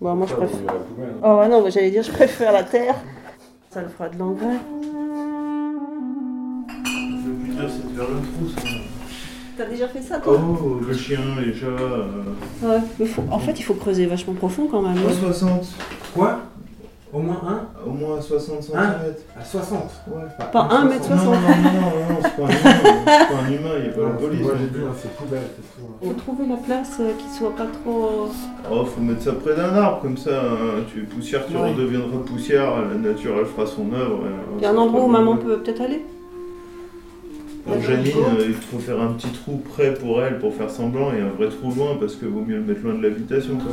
Bon, 0.00 0.14
moi 0.14 0.26
je 0.26 0.34
préfère. 0.34 0.74
Oh 1.22 1.42
non, 1.50 1.62
mais 1.62 1.70
j'allais 1.70 1.90
dire, 1.90 2.02
je 2.02 2.10
préfère 2.12 2.52
la 2.52 2.62
terre. 2.64 2.94
Ça 3.70 3.82
le 3.82 3.88
fera 3.88 4.08
de 4.08 4.16
l'engrais. 4.18 4.56
Le 6.68 7.34
plus 7.34 7.52
dur, 7.54 7.68
c'est 7.68 7.92
de 7.92 7.96
faire 7.98 8.08
le 8.08 8.16
trou, 8.16 8.48
ça. 8.56 8.77
T'as 9.58 9.64
déjà 9.64 9.88
fait 9.88 10.00
ça, 10.00 10.18
toi 10.18 10.38
Oh, 10.40 10.78
le 10.88 10.94
chien, 10.96 11.18
les 11.44 11.52
chats. 11.52 11.66
euh, 11.66 12.04
Ouais, 12.62 12.78
mais 13.00 13.06
faut- 13.06 13.24
en 13.30 13.40
fait, 13.40 13.58
il 13.58 13.62
faut 13.64 13.74
creuser 13.74 14.06
vachement 14.06 14.34
profond 14.34 14.68
quand 14.70 14.80
même. 14.82 14.94
Pas 15.02 15.12
60. 15.12 15.66
Quoi? 16.14 16.38
Au 17.12 17.18
moins 17.20 17.40
un? 17.44 17.60
Au 17.84 17.90
moins 17.90 18.20
60 18.20 18.62
cm. 18.62 18.78
À 18.78 19.44
60 19.44 19.90
Ouais. 20.08 20.22
Pas 20.52 20.68
1 20.70 20.84
mètre 20.84 21.08
Non, 21.10 21.16
non, 21.16 21.22
60. 21.24 21.34
non, 21.34 21.40
non, 21.40 21.80
non, 21.80 22.14
non, 22.14 22.20
c'est 22.22 22.36
pas 22.36 22.42
un 22.44 22.48
humain. 22.50 22.78
C'est 23.04 23.34
pas 23.34 23.42
un 23.42 23.50
humain, 23.50 23.74
il 23.78 23.82
n'y 23.82 23.88
a 23.88 23.92
pas 23.92 24.02
la 24.02 24.08
police. 24.10 24.40
Moi, 24.42 24.52
j'ai 24.58 24.78
hein, 24.80 24.92
c'est 25.02 25.16
poubelle, 25.16 25.42
c'est 25.56 25.80
tout. 25.82 26.06
Faut 26.06 26.12
trouver 26.20 26.46
la 26.46 26.56
place 26.56 26.96
euh, 27.00 27.10
qui 27.18 27.36
soit 27.36 27.56
pas 27.56 27.66
trop. 27.82 28.28
Oh, 28.70 28.84
faut 28.84 29.00
mettre 29.00 29.22
ça 29.22 29.32
près 29.32 29.56
d'un 29.56 29.74
arbre, 29.74 30.02
comme 30.02 30.16
ça, 30.18 30.40
hein, 30.40 30.84
tu 30.92 31.00
es 31.00 31.02
poussière, 31.02 31.46
tu 31.46 31.56
Ouais. 31.56 31.70
redeviendras 31.72 32.18
poussière, 32.26 32.74
la 32.76 32.94
nature 33.10 33.34
elle 33.40 33.46
fera 33.46 33.66
son 33.66 33.92
œuvre. 33.92 34.20
euh, 34.24 34.30
Il 34.58 34.62
y 34.62 34.66
a 34.66 34.70
un 34.70 34.76
endroit 34.76 35.02
où 35.04 35.08
maman 35.08 35.36
peut 35.36 35.58
peut-être 35.60 35.80
aller 35.80 36.04
Pour 37.68 37.82
Janine, 37.82 38.12
euh, 38.16 38.46
il 38.46 38.54
faut 38.54 38.78
faire 38.78 38.98
un 38.98 39.12
petit 39.12 39.28
trou 39.28 39.58
près 39.58 39.92
pour 39.92 40.22
elle 40.22 40.38
pour 40.38 40.54
faire 40.54 40.70
semblant 40.70 41.12
et 41.12 41.20
un 41.20 41.28
vrai 41.28 41.50
trou 41.50 41.70
loin 41.74 41.98
parce 42.00 42.16
que 42.16 42.24
vaut 42.24 42.40
mieux 42.40 42.56
le 42.56 42.62
mettre 42.62 42.80
loin 42.82 42.94
de 42.94 43.02
l'habitation. 43.02 43.58
quoi. 43.58 43.72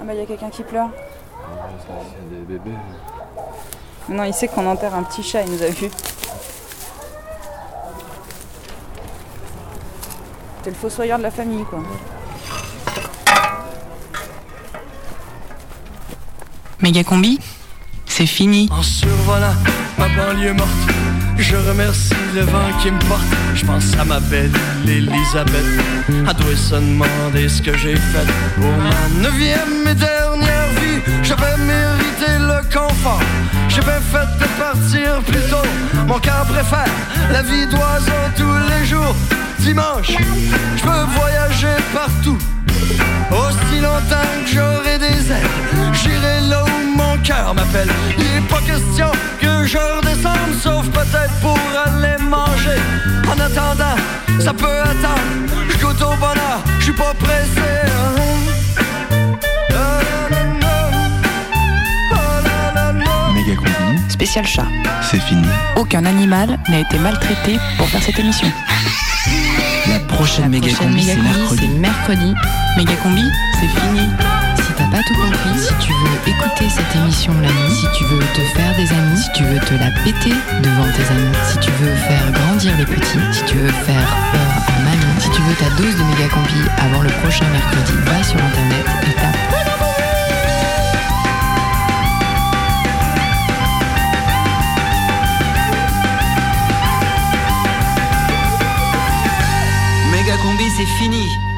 Ah 0.00 0.04
bah 0.04 0.14
il 0.14 0.20
y 0.20 0.22
a 0.22 0.26
quelqu'un 0.26 0.48
qui 0.48 0.62
pleure. 0.62 0.88
C'est 1.86 2.30
des 2.36 2.54
bébés. 2.58 2.76
Non, 4.08 4.24
il 4.24 4.32
sait 4.32 4.48
qu'on 4.48 4.66
enterre 4.66 4.94
un 4.94 5.02
petit 5.02 5.22
chat, 5.22 5.42
il 5.42 5.52
nous 5.52 5.62
a 5.62 5.68
vus. 5.68 5.90
T'es 10.70 10.76
le 10.76 10.88
fossoyeur 10.88 11.18
de 11.18 11.24
la 11.24 11.32
famille, 11.32 11.64
quoi. 11.64 11.80
Méga 16.80 17.02
combi, 17.02 17.40
c'est 18.06 18.24
fini. 18.24 18.68
En 18.70 18.80
survolant 18.80 19.56
ma 19.98 20.06
banlieue 20.10 20.52
morte, 20.52 20.70
je 21.38 21.56
remercie 21.56 22.14
le 22.36 22.42
vent 22.42 22.70
qui 22.80 22.92
me 22.92 23.00
porte. 23.08 23.20
Je 23.56 23.66
pense 23.66 23.96
à 23.98 24.04
ma 24.04 24.20
belle 24.20 24.52
Elisabeth. 24.86 25.64
Elle 26.08 26.24
doit 26.24 26.54
se 26.54 26.76
demander 26.76 27.48
ce 27.48 27.60
que 27.62 27.76
j'ai 27.76 27.96
fait 27.96 28.26
pour 28.54 28.70
ma 28.70 29.22
neuvième 29.28 29.88
et 29.88 29.94
dernière 29.96 30.68
vie. 30.78 31.02
J'avais 31.24 31.56
mérité 31.56 32.38
le 32.38 32.62
confort. 32.72 33.20
J'ai 33.68 33.80
bien 33.80 34.00
fait 34.00 34.38
de 34.38 34.46
partir 34.56 35.20
plus 35.26 35.50
tôt. 35.50 36.06
Mon 36.06 36.20
cœur 36.20 36.44
préfère 36.44 36.92
la 37.32 37.42
vie 37.42 37.66
d'oiseau 37.66 38.12
tous 38.36 38.72
les 38.72 38.86
jours. 38.86 39.16
Dimanche, 39.60 40.16
je 40.76 40.82
peux 40.82 41.04
voyager 41.18 41.76
partout. 41.92 42.38
Aussi 43.30 43.80
longtemps 43.80 44.30
que 44.44 44.50
j'aurai 44.54 44.98
des 44.98 45.30
ailes, 45.30 45.50
j'irai 45.92 46.40
là 46.48 46.64
où 46.64 46.96
mon 46.96 47.16
cœur 47.18 47.54
m'appelle. 47.54 47.88
Il 48.18 48.24
est 48.24 48.48
pas 48.48 48.60
question 48.60 49.10
que 49.40 49.66
je 49.66 49.78
redescende, 49.78 50.54
sauf 50.62 50.86
peut-être 50.88 51.34
pour 51.42 51.58
aller 51.86 52.16
manger. 52.22 52.80
En 53.28 53.38
attendant, 53.38 53.96
ça 54.40 54.52
peut 54.52 54.80
attendre. 54.80 55.28
Je 55.68 55.76
goûte 55.84 56.02
au 56.02 56.16
bonheur, 56.16 56.64
je 56.78 56.84
suis 56.84 56.92
pas 56.92 57.14
pressé. 57.14 57.70
Méga 63.34 63.56
combi. 63.56 64.10
Spécial 64.10 64.46
chat. 64.46 64.66
C'est 65.02 65.20
fini. 65.20 65.46
Aucun 65.76 66.04
animal 66.06 66.58
n'a 66.68 66.80
été 66.80 66.98
maltraité 66.98 67.58
pour 67.78 67.88
faire 67.88 68.02
cette 68.02 68.18
émission. 68.18 68.50
La 70.20 70.26
prochaine 70.26 70.50
méga 70.50 70.68
Prochaine 70.68 70.88
combi, 70.90 71.06
méga 71.06 71.14
c'est 71.14 71.16
combi, 71.16 71.32
mercredi. 71.32 71.60
c'est 71.62 71.80
mercredi. 71.80 72.34
Méga 72.76 72.92
combi, 73.02 73.24
c'est 73.54 73.80
fini. 73.80 74.04
Si 74.54 74.62
si 74.64 74.72
t'as 74.76 74.84
pas 74.92 75.02
tout 75.02 75.14
compris, 75.14 75.58
si 75.58 75.72
tu 75.80 75.92
veux 75.94 76.30
écouter 76.30 76.68
cette 76.68 76.94
émission 76.94 77.32
la 77.40 77.48
nuit, 77.48 77.72
si 77.72 77.86
tu 77.96 78.04
veux 78.04 78.18
te 78.18 78.42
faire 78.54 78.76
des 78.76 78.92
amis, 78.92 79.16
si 79.16 79.32
tu 79.32 79.44
veux 79.44 79.58
te 79.60 79.72
la 79.80 79.90
péter 80.04 80.36
devant 80.60 80.84
tes 80.92 81.08
amis, 81.08 81.36
si 81.48 81.58
tu 81.60 81.70
veux 81.80 81.96
faire 81.96 82.32
grandir 82.32 82.76
les 82.76 82.84
petits, 82.84 83.18
si 83.32 83.44
tu 83.46 83.56
veux 83.56 83.72
faire 83.88 84.08
peur 84.32 84.52
à 84.68 84.78
mamie, 84.84 85.20
si 85.20 85.30
tu 85.30 85.40
veux 85.40 85.54
ta 85.54 85.70
dose 85.80 85.96
de 85.96 86.04
méga 86.04 86.28
combi 86.28 86.68
avant 86.76 87.00
le 87.00 87.08
prochain 87.24 87.46
mercredi, 87.48 87.92
va 88.04 88.22
sur 88.22 88.36
internet 88.36 88.84
et 89.08 89.14
tape 89.14 89.69
c'est 100.80 100.86
fini. 100.86 101.49